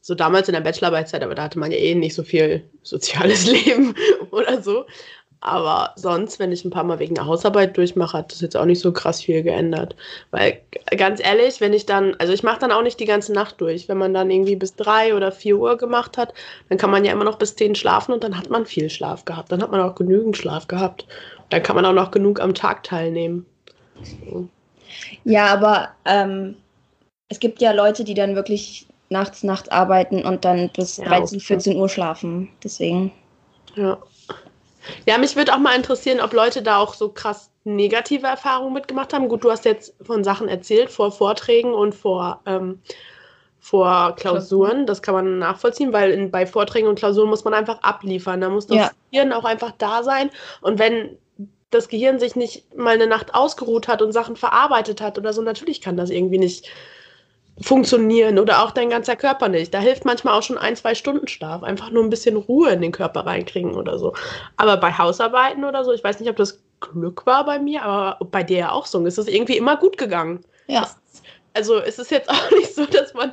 so 0.00 0.14
damals 0.14 0.48
in 0.48 0.54
der 0.54 0.60
Bachelorarbeitszeit, 0.60 1.22
aber 1.22 1.34
da 1.34 1.44
hatte 1.44 1.58
man 1.58 1.72
ja 1.72 1.78
eh 1.78 1.94
nicht 1.94 2.14
so 2.14 2.22
viel 2.22 2.68
soziales 2.82 3.46
Leben 3.50 3.94
oder 4.30 4.62
so. 4.62 4.86
Aber 5.46 5.92
sonst, 5.96 6.38
wenn 6.38 6.52
ich 6.52 6.64
ein 6.64 6.70
paar 6.70 6.84
Mal 6.84 6.98
wegen 6.98 7.14
der 7.14 7.26
Hausarbeit 7.26 7.76
durchmache, 7.76 8.16
hat 8.16 8.32
das 8.32 8.40
jetzt 8.40 8.56
auch 8.56 8.64
nicht 8.64 8.80
so 8.80 8.94
krass 8.94 9.20
viel 9.20 9.42
geändert. 9.42 9.94
Weil 10.30 10.62
ganz 10.96 11.22
ehrlich, 11.22 11.60
wenn 11.60 11.74
ich 11.74 11.84
dann, 11.84 12.16
also 12.18 12.32
ich 12.32 12.42
mache 12.42 12.60
dann 12.60 12.72
auch 12.72 12.80
nicht 12.80 12.98
die 12.98 13.04
ganze 13.04 13.34
Nacht 13.34 13.60
durch. 13.60 13.86
Wenn 13.86 13.98
man 13.98 14.14
dann 14.14 14.30
irgendwie 14.30 14.56
bis 14.56 14.74
drei 14.74 15.14
oder 15.14 15.30
vier 15.32 15.58
Uhr 15.58 15.76
gemacht 15.76 16.16
hat, 16.16 16.32
dann 16.70 16.78
kann 16.78 16.90
man 16.90 17.04
ja 17.04 17.12
immer 17.12 17.24
noch 17.24 17.36
bis 17.36 17.56
zehn 17.56 17.74
schlafen 17.74 18.14
und 18.14 18.24
dann 18.24 18.38
hat 18.38 18.48
man 18.48 18.64
viel 18.64 18.88
Schlaf 18.88 19.26
gehabt. 19.26 19.52
Dann 19.52 19.60
hat 19.60 19.70
man 19.70 19.82
auch 19.82 19.94
genügend 19.94 20.34
Schlaf 20.34 20.66
gehabt. 20.66 21.06
Dann 21.50 21.62
kann 21.62 21.76
man 21.76 21.84
auch 21.84 21.92
noch 21.92 22.10
genug 22.10 22.40
am 22.40 22.54
Tag 22.54 22.82
teilnehmen. 22.82 23.44
So. 24.02 24.48
Ja, 25.24 25.52
aber 25.52 25.90
ähm, 26.06 26.56
es 27.28 27.38
gibt 27.38 27.60
ja 27.60 27.72
Leute, 27.72 28.02
die 28.02 28.14
dann 28.14 28.34
wirklich 28.34 28.86
nachts, 29.10 29.42
nachts 29.42 29.68
arbeiten 29.68 30.24
und 30.24 30.46
dann 30.46 30.70
bis 30.70 30.96
ja, 30.96 31.04
13, 31.04 31.38
14 31.40 31.76
Uhr 31.76 31.90
schlafen. 31.90 32.48
Deswegen. 32.62 33.12
Ja. 33.74 33.98
Ja, 35.06 35.18
mich 35.18 35.36
würde 35.36 35.54
auch 35.54 35.58
mal 35.58 35.76
interessieren, 35.76 36.20
ob 36.20 36.32
Leute 36.32 36.62
da 36.62 36.78
auch 36.78 36.94
so 36.94 37.08
krass 37.08 37.50
negative 37.64 38.26
Erfahrungen 38.26 38.74
mitgemacht 38.74 39.12
haben. 39.12 39.28
Gut, 39.28 39.44
du 39.44 39.50
hast 39.50 39.64
jetzt 39.64 39.94
von 40.02 40.24
Sachen 40.24 40.48
erzählt, 40.48 40.90
vor 40.90 41.12
Vorträgen 41.12 41.72
und 41.72 41.94
vor, 41.94 42.40
ähm, 42.46 42.80
vor 43.58 44.14
Klausuren. 44.16 44.86
Das 44.86 45.00
kann 45.00 45.14
man 45.14 45.38
nachvollziehen, 45.38 45.92
weil 45.92 46.10
in, 46.10 46.30
bei 46.30 46.46
Vorträgen 46.46 46.88
und 46.88 46.98
Klausuren 46.98 47.30
muss 47.30 47.44
man 47.44 47.54
einfach 47.54 47.80
abliefern. 47.82 48.40
Da 48.40 48.50
muss 48.50 48.66
das 48.66 48.76
ja. 48.76 48.90
Gehirn 49.10 49.32
auch 49.32 49.44
einfach 49.44 49.72
da 49.78 50.02
sein. 50.02 50.30
Und 50.60 50.78
wenn 50.78 51.16
das 51.70 51.88
Gehirn 51.88 52.18
sich 52.18 52.36
nicht 52.36 52.74
mal 52.76 52.94
eine 52.94 53.06
Nacht 53.06 53.34
ausgeruht 53.34 53.88
hat 53.88 54.02
und 54.02 54.12
Sachen 54.12 54.36
verarbeitet 54.36 55.00
hat 55.00 55.18
oder 55.18 55.32
so, 55.32 55.42
natürlich 55.42 55.80
kann 55.80 55.96
das 55.96 56.10
irgendwie 56.10 56.38
nicht 56.38 56.68
funktionieren 57.60 58.38
oder 58.38 58.64
auch 58.64 58.72
dein 58.72 58.90
ganzer 58.90 59.16
Körper 59.16 59.48
nicht. 59.48 59.72
Da 59.72 59.78
hilft 59.78 60.04
manchmal 60.04 60.36
auch 60.36 60.42
schon 60.42 60.58
ein, 60.58 60.74
zwei 60.76 60.94
Stunden 60.94 61.28
Schlaf. 61.28 61.62
Einfach 61.62 61.90
nur 61.90 62.02
ein 62.02 62.10
bisschen 62.10 62.36
Ruhe 62.36 62.70
in 62.70 62.80
den 62.80 62.92
Körper 62.92 63.26
reinkriegen 63.26 63.74
oder 63.74 63.98
so. 63.98 64.14
Aber 64.56 64.76
bei 64.76 64.92
Hausarbeiten 64.92 65.64
oder 65.64 65.84
so, 65.84 65.92
ich 65.92 66.02
weiß 66.02 66.18
nicht, 66.20 66.28
ob 66.28 66.36
das 66.36 66.60
Glück 66.80 67.26
war 67.26 67.44
bei 67.44 67.58
mir, 67.58 67.82
aber 67.82 68.24
bei 68.26 68.42
dir 68.42 68.58
ja 68.58 68.72
auch 68.72 68.86
so. 68.86 69.04
Ist 69.06 69.18
es 69.18 69.28
irgendwie 69.28 69.56
immer 69.56 69.76
gut 69.76 69.96
gegangen. 69.98 70.44
Ja. 70.66 70.80
Das, 70.80 70.96
also 71.54 71.78
es 71.78 71.98
ist 71.98 72.10
jetzt 72.10 72.28
auch 72.30 72.50
nicht 72.50 72.74
so, 72.74 72.86
dass 72.86 73.14
man 73.14 73.32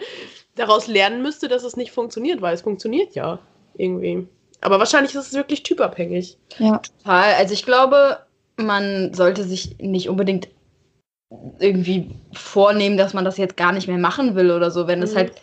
daraus 0.56 0.88
lernen 0.88 1.24
müsste, 1.24 1.48
dass 1.48 1.64
es 1.64 1.76
nicht 1.76 1.92
funktioniert, 1.92 2.42
weil 2.42 2.54
es 2.54 2.62
funktioniert 2.62 3.16
ja 3.16 3.40
irgendwie. 3.76 4.28
Aber 4.62 4.78
wahrscheinlich 4.78 5.16
ist 5.16 5.28
es 5.28 5.34
wirklich 5.34 5.64
typabhängig. 5.64 6.38
Ja, 6.60 6.78
total. 6.78 7.34
Also 7.34 7.54
ich 7.54 7.66
glaube, 7.66 8.20
man 8.58 9.14
sollte 9.16 9.44
sich 9.44 9.80
nicht 9.80 10.08
unbedingt 10.08 10.50
irgendwie 11.60 12.10
vornehmen, 12.34 12.98
dass 12.98 13.14
man 13.14 13.26
das 13.26 13.38
jetzt 13.38 13.58
gar 13.58 13.72
nicht 13.72 13.88
mehr 13.88 13.98
machen 13.98 14.36
will 14.36 14.52
oder 14.52 14.72
so. 14.72 14.88
Wenn 14.88 15.00
mhm. 15.00 15.06
es 15.06 15.16
halt 15.16 15.34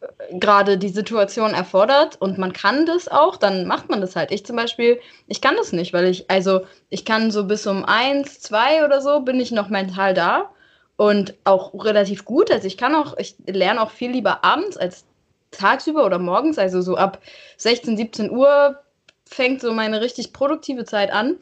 äh, 0.00 0.38
gerade 0.38 0.78
die 0.78 0.88
Situation 0.88 1.54
erfordert 1.54 2.20
und 2.20 2.38
man 2.38 2.52
kann 2.52 2.86
das 2.86 3.08
auch, 3.08 3.36
dann 3.36 3.66
macht 3.66 3.88
man 3.88 4.00
das 4.00 4.16
halt. 4.16 4.30
Ich 4.30 4.44
zum 4.44 4.56
Beispiel, 4.56 5.00
ich 5.26 5.40
kann 5.40 5.56
das 5.56 5.72
nicht, 5.72 5.92
weil 5.92 6.06
ich, 6.06 6.30
also 6.30 6.62
ich 6.90 7.04
kann 7.04 7.30
so 7.30 7.44
bis 7.44 7.66
um 7.66 7.84
eins, 7.84 8.40
zwei 8.40 8.84
oder 8.84 9.00
so 9.00 9.20
bin 9.20 9.40
ich 9.40 9.50
noch 9.52 9.68
mental 9.68 10.14
da 10.14 10.50
und 10.96 11.34
auch 11.44 11.72
relativ 11.84 12.24
gut. 12.24 12.50
Also 12.50 12.66
ich 12.66 12.76
kann 12.76 12.94
auch, 12.94 13.16
ich 13.16 13.36
lerne 13.46 13.80
auch 13.80 13.90
viel 13.90 14.10
lieber 14.10 14.44
abends 14.44 14.76
als 14.76 15.04
tagsüber 15.50 16.04
oder 16.04 16.18
morgens. 16.18 16.58
Also 16.58 16.80
so 16.82 16.96
ab 16.96 17.20
16, 17.56 17.96
17 17.96 18.30
Uhr 18.30 18.78
fängt 19.24 19.60
so 19.62 19.72
meine 19.72 20.00
richtig 20.00 20.32
produktive 20.32 20.84
Zeit 20.84 21.12
an. 21.12 21.38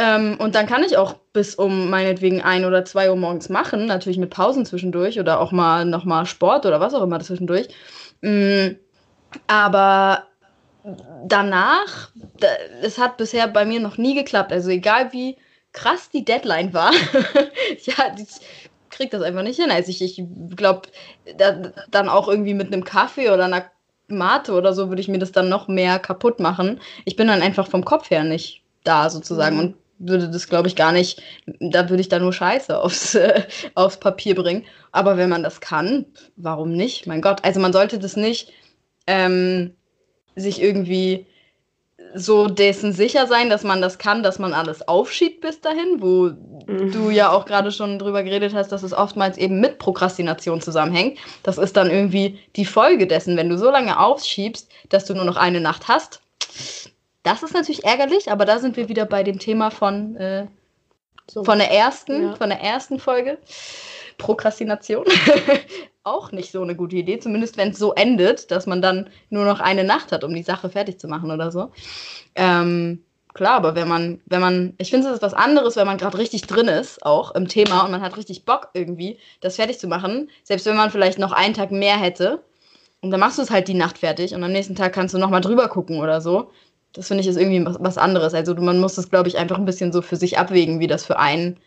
Ähm, 0.00 0.36
und 0.38 0.54
dann 0.54 0.68
kann 0.68 0.84
ich 0.84 0.96
auch 0.96 1.14
bis 1.32 1.56
um 1.56 1.90
meinetwegen 1.90 2.40
ein 2.40 2.64
oder 2.64 2.84
zwei 2.84 3.10
Uhr 3.10 3.16
morgens 3.16 3.48
machen, 3.48 3.86
natürlich 3.86 4.16
mit 4.16 4.30
Pausen 4.30 4.64
zwischendurch 4.64 5.18
oder 5.18 5.40
auch 5.40 5.50
mal 5.50 5.84
nochmal 5.84 6.24
Sport 6.24 6.66
oder 6.66 6.78
was 6.78 6.94
auch 6.94 7.02
immer 7.02 7.18
zwischendurch. 7.18 7.66
Mm, 8.20 8.76
aber 9.48 10.28
danach, 11.26 12.10
es 12.80 12.96
hat 12.96 13.16
bisher 13.16 13.48
bei 13.48 13.64
mir 13.64 13.80
noch 13.80 13.98
nie 13.98 14.14
geklappt. 14.14 14.52
Also 14.52 14.70
egal 14.70 15.12
wie 15.12 15.36
krass 15.72 16.10
die 16.10 16.24
Deadline 16.24 16.72
war, 16.72 16.92
ja, 17.82 18.14
ich 18.16 18.38
krieg 18.90 19.10
das 19.10 19.22
einfach 19.22 19.42
nicht 19.42 19.60
hin. 19.60 19.72
Also 19.72 19.90
ich, 19.90 20.00
ich 20.00 20.22
glaube, 20.54 20.82
da, 21.36 21.72
dann 21.90 22.08
auch 22.08 22.28
irgendwie 22.28 22.54
mit 22.54 22.68
einem 22.68 22.84
Kaffee 22.84 23.30
oder 23.30 23.46
einer 23.46 23.64
Mate 24.06 24.52
oder 24.52 24.72
so 24.74 24.90
würde 24.90 25.00
ich 25.00 25.08
mir 25.08 25.18
das 25.18 25.32
dann 25.32 25.48
noch 25.48 25.66
mehr 25.66 25.98
kaputt 25.98 26.38
machen. 26.38 26.80
Ich 27.04 27.16
bin 27.16 27.26
dann 27.26 27.42
einfach 27.42 27.66
vom 27.66 27.84
Kopf 27.84 28.10
her 28.10 28.22
nicht 28.22 28.62
da 28.84 29.10
sozusagen. 29.10 29.56
Mhm. 29.56 29.62
Und 29.62 29.74
würde 29.98 30.30
das, 30.30 30.48
glaube 30.48 30.68
ich, 30.68 30.76
gar 30.76 30.92
nicht, 30.92 31.22
da 31.60 31.88
würde 31.88 32.00
ich 32.00 32.08
da 32.08 32.18
nur 32.18 32.32
Scheiße 32.32 32.78
aufs, 32.78 33.14
äh, 33.14 33.42
aufs 33.74 33.98
Papier 33.98 34.34
bringen. 34.34 34.64
Aber 34.92 35.16
wenn 35.16 35.28
man 35.28 35.42
das 35.42 35.60
kann, 35.60 36.06
warum 36.36 36.72
nicht? 36.72 37.06
Mein 37.06 37.22
Gott, 37.22 37.44
also 37.44 37.60
man 37.60 37.72
sollte 37.72 37.98
das 37.98 38.16
nicht 38.16 38.52
ähm, 39.06 39.74
sich 40.36 40.62
irgendwie 40.62 41.26
so 42.14 42.48
dessen 42.48 42.92
sicher 42.92 43.26
sein, 43.26 43.50
dass 43.50 43.64
man 43.64 43.82
das 43.82 43.98
kann, 43.98 44.22
dass 44.22 44.38
man 44.38 44.54
alles 44.54 44.86
aufschiebt 44.86 45.40
bis 45.42 45.60
dahin, 45.60 46.00
wo 46.00 46.30
mhm. 46.66 46.90
du 46.92 47.10
ja 47.10 47.30
auch 47.30 47.44
gerade 47.44 47.70
schon 47.70 47.98
drüber 47.98 48.22
geredet 48.22 48.54
hast, 48.54 48.72
dass 48.72 48.82
es 48.82 48.94
oftmals 48.94 49.36
eben 49.36 49.60
mit 49.60 49.78
Prokrastination 49.78 50.60
zusammenhängt. 50.60 51.18
Das 51.42 51.58
ist 51.58 51.76
dann 51.76 51.90
irgendwie 51.90 52.38
die 52.56 52.64
Folge 52.64 53.06
dessen, 53.06 53.36
wenn 53.36 53.50
du 53.50 53.58
so 53.58 53.70
lange 53.70 53.98
aufschiebst, 53.98 54.70
dass 54.88 55.04
du 55.04 55.14
nur 55.14 55.24
noch 55.24 55.36
eine 55.36 55.60
Nacht 55.60 55.88
hast 55.88 56.22
das 57.30 57.42
ist 57.42 57.54
natürlich 57.54 57.84
ärgerlich, 57.84 58.30
aber 58.30 58.44
da 58.44 58.58
sind 58.58 58.76
wir 58.76 58.88
wieder 58.88 59.06
bei 59.06 59.22
dem 59.22 59.38
Thema 59.38 59.70
von, 59.70 60.16
äh, 60.16 60.46
so. 61.30 61.44
von, 61.44 61.58
der, 61.58 61.70
ersten, 61.70 62.22
ja. 62.22 62.34
von 62.34 62.48
der 62.48 62.60
ersten 62.60 62.98
Folge. 62.98 63.38
Prokrastination. 64.18 65.04
auch 66.08 66.32
nicht 66.32 66.50
so 66.50 66.62
eine 66.62 66.74
gute 66.74 66.96
Idee, 66.96 67.18
zumindest 67.18 67.56
wenn 67.56 67.70
es 67.70 67.78
so 67.78 67.92
endet, 67.92 68.50
dass 68.50 68.66
man 68.66 68.82
dann 68.82 69.10
nur 69.30 69.44
noch 69.44 69.60
eine 69.60 69.84
Nacht 69.84 70.12
hat, 70.12 70.24
um 70.24 70.34
die 70.34 70.42
Sache 70.42 70.70
fertig 70.70 70.98
zu 70.98 71.06
machen 71.06 71.30
oder 71.30 71.50
so. 71.50 71.70
Ähm, 72.34 73.04
klar, 73.34 73.54
aber 73.54 73.74
wenn 73.74 73.88
man, 73.88 74.20
wenn 74.26 74.40
man, 74.40 74.74
ich 74.78 74.90
finde 74.90 75.08
es 75.08 75.16
ist 75.16 75.22
was 75.22 75.34
anderes, 75.34 75.76
wenn 75.76 75.86
man 75.86 75.98
gerade 75.98 76.18
richtig 76.18 76.42
drin 76.42 76.68
ist, 76.68 77.04
auch 77.04 77.34
im 77.34 77.46
Thema 77.46 77.84
und 77.84 77.90
man 77.90 78.00
hat 78.00 78.16
richtig 78.16 78.44
Bock 78.44 78.70
irgendwie, 78.72 79.18
das 79.40 79.56
fertig 79.56 79.78
zu 79.78 79.86
machen, 79.86 80.30
selbst 80.44 80.66
wenn 80.66 80.76
man 80.76 80.90
vielleicht 80.90 81.18
noch 81.18 81.32
einen 81.32 81.54
Tag 81.54 81.70
mehr 81.70 81.98
hätte. 81.98 82.42
Und 83.00 83.12
dann 83.12 83.20
machst 83.20 83.38
du 83.38 83.42
es 83.42 83.50
halt 83.50 83.68
die 83.68 83.74
Nacht 83.74 83.98
fertig 83.98 84.34
und 84.34 84.42
am 84.42 84.50
nächsten 84.50 84.74
Tag 84.74 84.92
kannst 84.92 85.14
du 85.14 85.18
nochmal 85.18 85.40
drüber 85.40 85.68
gucken 85.68 86.00
oder 86.00 86.20
so. 86.20 86.50
Das 86.92 87.08
finde 87.08 87.22
ich 87.22 87.28
ist 87.28 87.36
irgendwie 87.36 87.64
was, 87.64 87.98
anderes. 87.98 88.34
Also 88.34 88.54
man 88.54 88.80
muss 88.80 88.94
das, 88.94 89.10
glaube 89.10 89.28
ich, 89.28 89.38
einfach 89.38 89.58
ein 89.58 89.64
bisschen 89.64 89.92
so 89.92 90.02
für 90.02 90.16
sich 90.16 90.38
abwägen, 90.38 90.80
wie 90.80 90.86
das 90.86 91.04
für 91.04 91.18
einen 91.18 91.58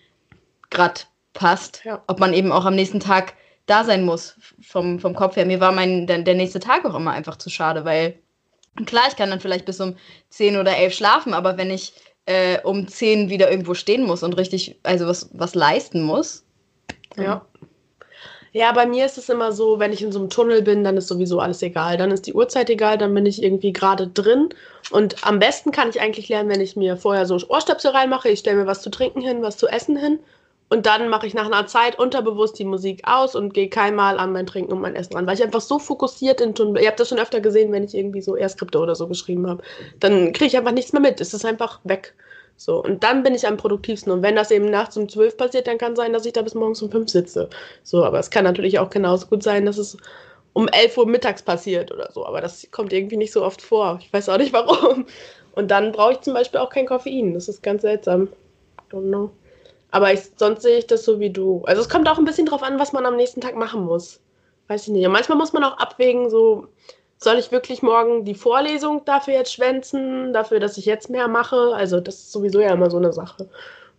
gerade 0.69 1.01
passt. 1.33 1.81
Ja. 1.85 2.03
Ob 2.07 2.19
man 2.19 2.33
eben 2.33 2.51
auch 2.51 2.65
am 2.65 2.75
nächsten 2.75 2.99
Tag 2.99 3.33
da 3.65 3.83
sein 3.83 4.03
muss 4.03 4.35
vom, 4.61 4.99
vom 4.99 5.15
Kopf 5.15 5.35
her. 5.35 5.45
Mir 5.45 5.59
war 5.59 5.71
mein, 5.71 6.07
der, 6.07 6.19
der 6.19 6.35
nächste 6.35 6.59
Tag 6.59 6.85
auch 6.85 6.95
immer 6.95 7.11
einfach 7.11 7.37
zu 7.37 7.49
schade, 7.49 7.85
weil 7.85 8.17
klar, 8.85 9.05
ich 9.07 9.15
kann 9.15 9.29
dann 9.29 9.39
vielleicht 9.39 9.65
bis 9.65 9.79
um 9.79 9.95
10 10.29 10.57
oder 10.57 10.75
11 10.75 10.93
schlafen, 10.93 11.33
aber 11.33 11.57
wenn 11.57 11.69
ich 11.69 11.93
äh, 12.25 12.59
um 12.63 12.87
10 12.87 13.29
wieder 13.29 13.49
irgendwo 13.49 13.73
stehen 13.73 14.05
muss 14.05 14.23
und 14.23 14.37
richtig, 14.37 14.79
also 14.83 15.07
was, 15.07 15.29
was 15.33 15.55
leisten 15.55 16.01
muss. 16.01 16.45
Ja. 17.17 17.45
Ja, 18.53 18.73
bei 18.73 18.85
mir 18.85 19.05
ist 19.05 19.17
es 19.17 19.29
immer 19.29 19.53
so, 19.53 19.79
wenn 19.79 19.93
ich 19.93 20.01
in 20.01 20.11
so 20.11 20.19
einem 20.19 20.29
Tunnel 20.29 20.61
bin, 20.61 20.83
dann 20.83 20.97
ist 20.97 21.07
sowieso 21.07 21.39
alles 21.39 21.61
egal. 21.61 21.97
Dann 21.97 22.11
ist 22.11 22.27
die 22.27 22.33
Uhrzeit 22.33 22.69
egal, 22.69 22.97
dann 22.97 23.13
bin 23.13 23.25
ich 23.25 23.41
irgendwie 23.41 23.71
gerade 23.71 24.07
drin. 24.07 24.49
Und 24.91 25.25
am 25.25 25.39
besten 25.39 25.71
kann 25.71 25.89
ich 25.89 26.01
eigentlich 26.01 26.27
lernen, 26.27 26.49
wenn 26.49 26.59
ich 26.59 26.75
mir 26.75 26.97
vorher 26.97 27.25
so 27.25 27.37
Ohrstöpsel 27.47 27.91
reinmache. 27.91 28.27
Ich 28.29 28.39
stelle 28.39 28.57
mir 28.57 28.67
was 28.67 28.81
zu 28.81 28.89
trinken 28.89 29.21
hin, 29.21 29.41
was 29.41 29.57
zu 29.57 29.67
essen 29.67 29.95
hin. 29.95 30.19
Und 30.67 30.85
dann 30.85 31.07
mache 31.09 31.27
ich 31.27 31.33
nach 31.33 31.45
einer 31.45 31.67
Zeit 31.67 31.97
unterbewusst 31.97 32.59
die 32.59 32.65
Musik 32.65 33.01
aus 33.05 33.35
und 33.35 33.53
gehe 33.53 33.69
keinmal 33.69 34.17
an 34.19 34.33
mein 34.33 34.47
Trinken 34.47 34.73
und 34.73 34.81
mein 34.81 34.95
Essen 34.95 35.15
ran. 35.15 35.27
Weil 35.27 35.35
ich 35.35 35.43
einfach 35.43 35.61
so 35.61 35.79
fokussiert 35.79 36.41
in 36.41 36.53
Tunnel. 36.53 36.81
Ihr 36.81 36.89
habt 36.89 36.99
das 36.99 37.09
schon 37.09 37.19
öfter 37.19 37.39
gesehen, 37.39 37.71
wenn 37.71 37.83
ich 37.85 37.95
irgendwie 37.95 38.21
so 38.21 38.35
Erskripte 38.35 38.79
oder 38.79 38.95
so 38.95 39.07
geschrieben 39.07 39.47
habe. 39.47 39.63
Dann 40.01 40.33
kriege 40.33 40.47
ich 40.47 40.57
einfach 40.57 40.71
nichts 40.73 40.91
mehr 40.91 41.01
mit. 41.01 41.21
Es 41.21 41.33
ist 41.33 41.45
einfach 41.45 41.79
weg. 41.85 42.13
So, 42.63 42.83
und 42.83 43.03
dann 43.03 43.23
bin 43.23 43.33
ich 43.33 43.47
am 43.47 43.57
produktivsten. 43.57 44.11
Und 44.13 44.21
wenn 44.21 44.35
das 44.35 44.51
eben 44.51 44.69
nachts 44.69 44.95
um 44.95 45.09
12 45.09 45.35
passiert, 45.35 45.65
dann 45.65 45.79
kann 45.79 45.95
sein, 45.95 46.13
dass 46.13 46.27
ich 46.27 46.33
da 46.33 46.43
bis 46.43 46.53
morgens 46.53 46.79
um 46.83 46.91
5 46.91 47.09
sitze. 47.09 47.49
So, 47.81 48.05
aber 48.05 48.19
es 48.19 48.29
kann 48.29 48.43
natürlich 48.43 48.77
auch 48.77 48.91
genauso 48.91 49.25
gut 49.25 49.41
sein, 49.41 49.65
dass 49.65 49.79
es 49.79 49.97
um 50.53 50.67
11 50.67 50.95
Uhr 50.95 51.07
mittags 51.07 51.41
passiert 51.41 51.91
oder 51.91 52.11
so. 52.11 52.23
Aber 52.23 52.39
das 52.39 52.67
kommt 52.69 52.93
irgendwie 52.93 53.17
nicht 53.17 53.33
so 53.33 53.43
oft 53.43 53.63
vor. 53.63 53.97
Ich 53.99 54.13
weiß 54.13 54.29
auch 54.29 54.37
nicht 54.37 54.53
warum. 54.53 55.07
Und 55.53 55.71
dann 55.71 55.91
brauche 55.91 56.11
ich 56.11 56.21
zum 56.21 56.35
Beispiel 56.35 56.59
auch 56.59 56.69
kein 56.69 56.85
Koffein. 56.85 57.33
Das 57.33 57.49
ist 57.49 57.63
ganz 57.63 57.81
seltsam. 57.81 58.29
Don't 58.91 59.07
know. 59.07 59.31
Aber 59.89 60.13
ich, 60.13 60.19
sonst 60.35 60.61
sehe 60.61 60.77
ich 60.77 60.85
das 60.85 61.03
so 61.03 61.19
wie 61.19 61.31
du. 61.31 61.63
Also 61.65 61.81
es 61.81 61.89
kommt 61.89 62.07
auch 62.07 62.19
ein 62.19 62.25
bisschen 62.25 62.45
drauf 62.45 62.61
an, 62.61 62.77
was 62.77 62.93
man 62.93 63.07
am 63.07 63.15
nächsten 63.15 63.41
Tag 63.41 63.55
machen 63.55 63.83
muss. 63.85 64.19
Weiß 64.67 64.83
ich 64.83 64.93
nicht. 64.93 65.07
Und 65.07 65.13
manchmal 65.13 65.39
muss 65.39 65.51
man 65.51 65.63
auch 65.63 65.79
abwägen, 65.79 66.29
so 66.29 66.67
soll 67.23 67.37
ich 67.37 67.51
wirklich 67.51 67.81
morgen 67.81 68.25
die 68.25 68.35
Vorlesung 68.35 69.05
dafür 69.05 69.35
jetzt 69.35 69.53
schwänzen, 69.53 70.33
dafür, 70.33 70.59
dass 70.59 70.77
ich 70.77 70.85
jetzt 70.85 71.09
mehr 71.09 71.27
mache? 71.27 71.73
Also 71.75 71.99
das 71.99 72.15
ist 72.15 72.31
sowieso 72.31 72.59
ja 72.59 72.73
immer 72.73 72.89
so 72.89 72.97
eine 72.97 73.13
Sache. 73.13 73.47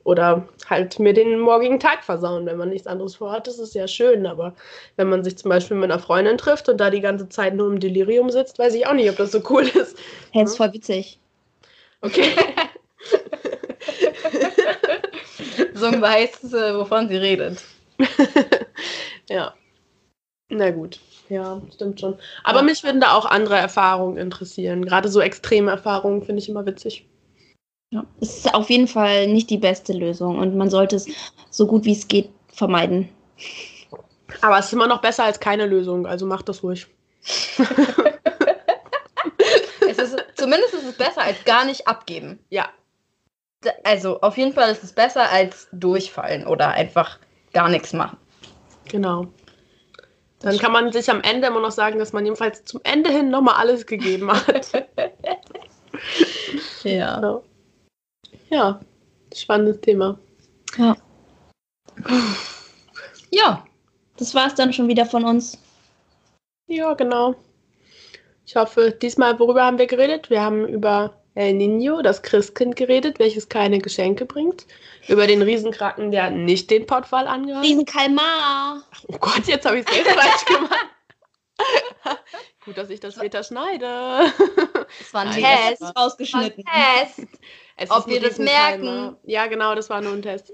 Oder 0.05 0.49
halt 0.69 0.99
mir 0.99 1.15
den 1.15 1.39
morgigen 1.39 1.79
Tag 1.79 2.03
versauen, 2.03 2.45
wenn 2.47 2.57
man 2.57 2.71
nichts 2.71 2.89
anderes 2.89 3.15
vorhat. 3.15 3.47
Das 3.47 3.61
ist 3.61 3.75
ja 3.75 3.87
schön, 3.87 4.27
aber 4.27 4.55
wenn 4.97 5.09
man 5.09 5.23
sich 5.23 5.39
zum 5.39 5.49
Beispiel 5.51 5.77
mit 5.77 5.93
einer 5.93 6.01
Freundin 6.01 6.37
trifft 6.37 6.69
und 6.69 6.79
da 6.79 6.91
die 6.91 7.01
ganze 7.01 7.29
Zeit 7.29 7.55
nur 7.55 7.69
im 7.69 7.79
Delirium 7.79 8.29
sitzt, 8.31 8.59
weiß 8.59 8.75
ich 8.75 8.87
auch 8.87 8.95
nicht, 8.95 9.09
ob 9.09 9.17
das 9.17 9.31
so 9.31 9.41
cool 9.51 9.63
ist. 9.63 9.97
Hey, 10.33 10.43
ist 10.43 10.57
voll 10.57 10.73
witzig. 10.73 11.21
Okay. 12.01 12.33
So 15.75 15.91
weiß, 16.01 16.55
äh, 16.55 16.77
wovon 16.77 17.09
sie 17.09 17.17
redet. 17.17 17.65
ja. 19.29 19.53
Na 20.49 20.71
gut. 20.71 21.01
Ja, 21.33 21.63
stimmt 21.75 21.99
schon. 21.99 22.19
Aber 22.45 22.59
ja. 22.59 22.65
mich 22.65 22.85
würden 22.85 23.01
da 23.01 23.15
auch 23.15 23.25
andere 23.25 23.57
Erfahrungen 23.57 24.19
interessieren. 24.19 24.85
Gerade 24.85 25.09
so 25.09 25.23
extreme 25.23 25.71
Erfahrungen 25.71 26.23
finde 26.23 26.43
ich 26.43 26.49
immer 26.51 26.67
witzig. 26.67 27.09
Ja, 27.91 28.05
es 28.21 28.37
ist 28.37 28.53
auf 28.55 28.69
jeden 28.69 28.87
Fall 28.87 29.29
nicht 29.29 29.49
die 29.49 29.57
beste 29.57 29.95
Lösung 29.95 30.39
und 30.39 30.55
man 30.57 30.69
sollte 30.69 30.97
es 30.97 31.07
so 31.49 31.67
gut 31.67 31.87
wie 31.87 31.93
es 31.93 32.07
geht 32.07 32.29
vermeiden. 32.53 33.09
Aber 34.43 34.59
es 34.59 34.67
ist 34.67 34.75
immer 34.75 34.87
noch 34.87 35.01
besser 35.01 35.25
als 35.25 35.41
keine 35.41 35.65
Lösung, 35.65 36.07
also 36.07 36.27
macht 36.27 36.51
das 36.51 36.63
ruhig. 36.63 36.87
es 39.89 39.99
ist, 39.99 40.23
zumindest 40.35 40.75
ist 40.75 40.85
es 40.87 40.99
besser 40.99 41.23
als 41.23 41.43
gar 41.47 41.65
nicht 41.65 41.89
abgeben. 41.89 42.41
Ja. 42.51 42.69
Also 43.85 44.21
auf 44.21 44.37
jeden 44.37 44.53
Fall 44.53 44.71
ist 44.71 44.85
es 44.85 44.93
besser 44.93 45.31
als 45.31 45.67
durchfallen 45.73 46.47
oder 46.47 46.73
einfach 46.73 47.19
gar 47.55 47.71
nichts 47.71 47.95
machen. 47.95 48.19
Genau. 48.91 49.33
Dann 50.43 50.59
kann 50.59 50.73
man 50.73 50.93
sich 50.93 51.09
am 51.11 51.23
Ende 51.23 51.47
immer 51.47 51.61
noch 51.61 51.71
sagen, 51.71 51.99
dass 51.99 52.13
man 52.13 52.25
jedenfalls 52.25 52.65
zum 52.65 52.81
Ende 52.85 53.11
hin 53.11 53.31
nochmal 53.31 53.55
alles 53.55 53.87
gegeben 53.87 54.31
hat. 54.33 54.73
ja. 56.83 57.21
ja. 57.23 57.43
Ja, 58.51 58.81
spannendes 59.35 59.81
Thema. 59.81 60.19
Ja. 60.77 60.97
Ja, 63.31 63.65
das 64.19 64.35
war 64.35 64.47
es 64.47 64.55
dann 64.55 64.73
schon 64.73 64.89
wieder 64.89 65.07
von 65.07 65.25
uns. 65.25 65.59
Ja, 66.67 66.93
genau. 66.95 67.35
Ich 68.45 68.57
hoffe, 68.57 68.91
diesmal, 68.91 69.39
worüber 69.39 69.65
haben 69.65 69.79
wir 69.79 69.87
geredet? 69.87 70.29
Wir 70.29 70.43
haben 70.43 70.67
über 70.67 71.22
El 71.35 71.55
Nino, 71.55 72.03
das 72.03 72.23
Christkind, 72.23 72.77
geredet, 72.77 73.19
welches 73.19 73.49
keine 73.49 73.79
Geschenke 73.79 74.27
bringt. 74.27 74.67
Über 75.09 75.27
den 75.27 75.43
Riesenkraken, 75.43 76.11
der 76.11 76.31
nicht 76.31 76.71
den 76.71 76.87
Pottwall 76.87 77.27
angehört. 77.27 77.65
Riesenkalmar. 77.65 78.83
Oh 79.09 79.19
Gott, 79.19 79.47
jetzt 79.47 79.65
habe 79.65 79.79
ich 79.79 79.87
es 79.89 79.95
selbst 79.95 80.13
falsch 80.13 80.45
gemacht. 80.45 80.87
Gut, 82.65 82.77
dass 82.79 82.91
ich 82.91 83.01
das 83.01 83.15
später 83.15 83.43
schneide. 83.43 84.33
Es 85.01 85.13
war 85.13 85.23
ein 85.23 85.33
Test. 85.33 85.81
War 85.81 85.97
rausgeschnitten. 85.97 86.65
Ein 86.67 87.07
Test. 87.07 87.29
Ob 87.91 88.07
wir 88.07 88.21
das 88.21 88.39
merken. 88.39 89.17
Ja, 89.25 89.47
genau, 89.47 89.75
das 89.75 89.91
war 89.91 90.01
nur 90.01 90.13
ein 90.13 90.23
Test. 90.23 90.53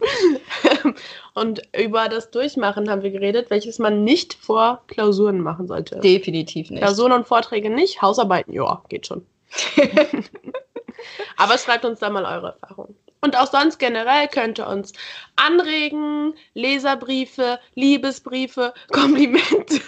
Und 1.34 1.62
über 1.76 2.08
das 2.08 2.30
Durchmachen 2.30 2.90
haben 2.90 3.02
wir 3.02 3.10
geredet, 3.10 3.50
welches 3.50 3.78
man 3.78 4.04
nicht 4.04 4.34
vor 4.34 4.82
Klausuren 4.86 5.40
machen 5.40 5.66
sollte. 5.66 6.00
Definitiv 6.00 6.70
nicht. 6.70 6.80
Klausuren 6.80 7.12
und 7.12 7.26
Vorträge 7.26 7.70
nicht, 7.70 8.02
Hausarbeiten, 8.02 8.52
ja, 8.52 8.82
geht 8.88 9.06
schon. 9.06 9.26
Aber 11.36 11.58
schreibt 11.58 11.84
uns 11.84 12.00
da 12.00 12.10
mal 12.10 12.24
eure 12.24 12.56
Erfahrungen. 12.60 12.96
Und 13.20 13.38
auch 13.38 13.50
sonst 13.50 13.78
generell 13.78 14.28
könnt 14.28 14.58
ihr 14.58 14.68
uns 14.68 14.92
anregen, 15.36 16.34
Leserbriefe, 16.52 17.58
Liebesbriefe, 17.74 18.74
Komplimente. 18.92 19.80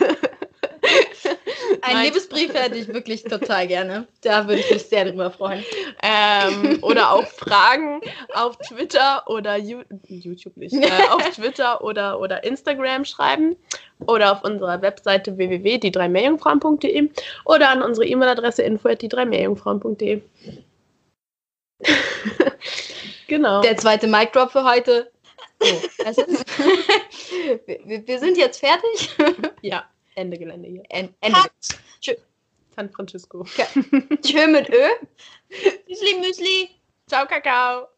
Ein 1.87 2.05
Liebesbrief 2.05 2.53
hätte 2.53 2.76
ich 2.76 2.89
wirklich 2.89 3.22
total 3.24 3.66
gerne. 3.66 4.07
Da 4.22 4.49
würde 4.49 4.61
ich 4.61 4.70
mich 4.70 4.82
sehr 4.84 5.05
drüber 5.05 5.30
freuen. 5.30 5.64
Ähm, 6.03 6.78
oder 6.82 7.12
auch 7.12 7.26
Fragen 7.26 8.01
auf 8.34 8.57
Twitter 8.59 9.22
oder 9.26 9.57
You 9.57 9.82
YouTube 10.09 10.57
nicht, 10.57 10.74
äh, 10.74 10.91
auf 11.11 11.22
Twitter 11.34 11.82
oder, 11.82 12.20
oder 12.20 12.45
Instagram 12.45 13.05
schreiben 13.05 13.57
oder 14.07 14.32
auf 14.32 14.43
unserer 14.45 14.82
Webseite 14.82 15.37
www.die3mehrjungfrauen.de 15.37 17.11
oder 17.45 17.70
an 17.70 17.82
unsere 17.82 18.07
E-Mail-Adresse 18.07 18.62
info@die3mehrjungfrauen.de. 18.62 20.22
genau. 23.28 23.61
Der 23.62 23.76
zweite 23.76 24.07
Mic 24.07 24.32
Drop 24.32 24.51
für 24.51 24.64
heute. 24.64 25.11
So, 25.61 26.05
also, 26.05 26.22
wir, 27.66 28.07
wir 28.07 28.18
sind 28.18 28.37
jetzt 28.37 28.61
fertig. 28.61 29.11
ja. 29.62 29.84
Ende 30.17 30.39
Gelände 30.39 30.69
hier. 30.69 30.83
En 30.89 31.14
Ende. 31.21 31.39
Tschö. 32.01 32.14
San 32.75 32.91
Francisco. 32.91 33.45
Tschö 34.23 34.47
mit 34.49 34.69
Ö. 34.69 34.89
Müsli, 35.89 36.14
Müsli. 36.21 36.71
Ciao, 37.09 37.27
Kakao. 37.27 37.95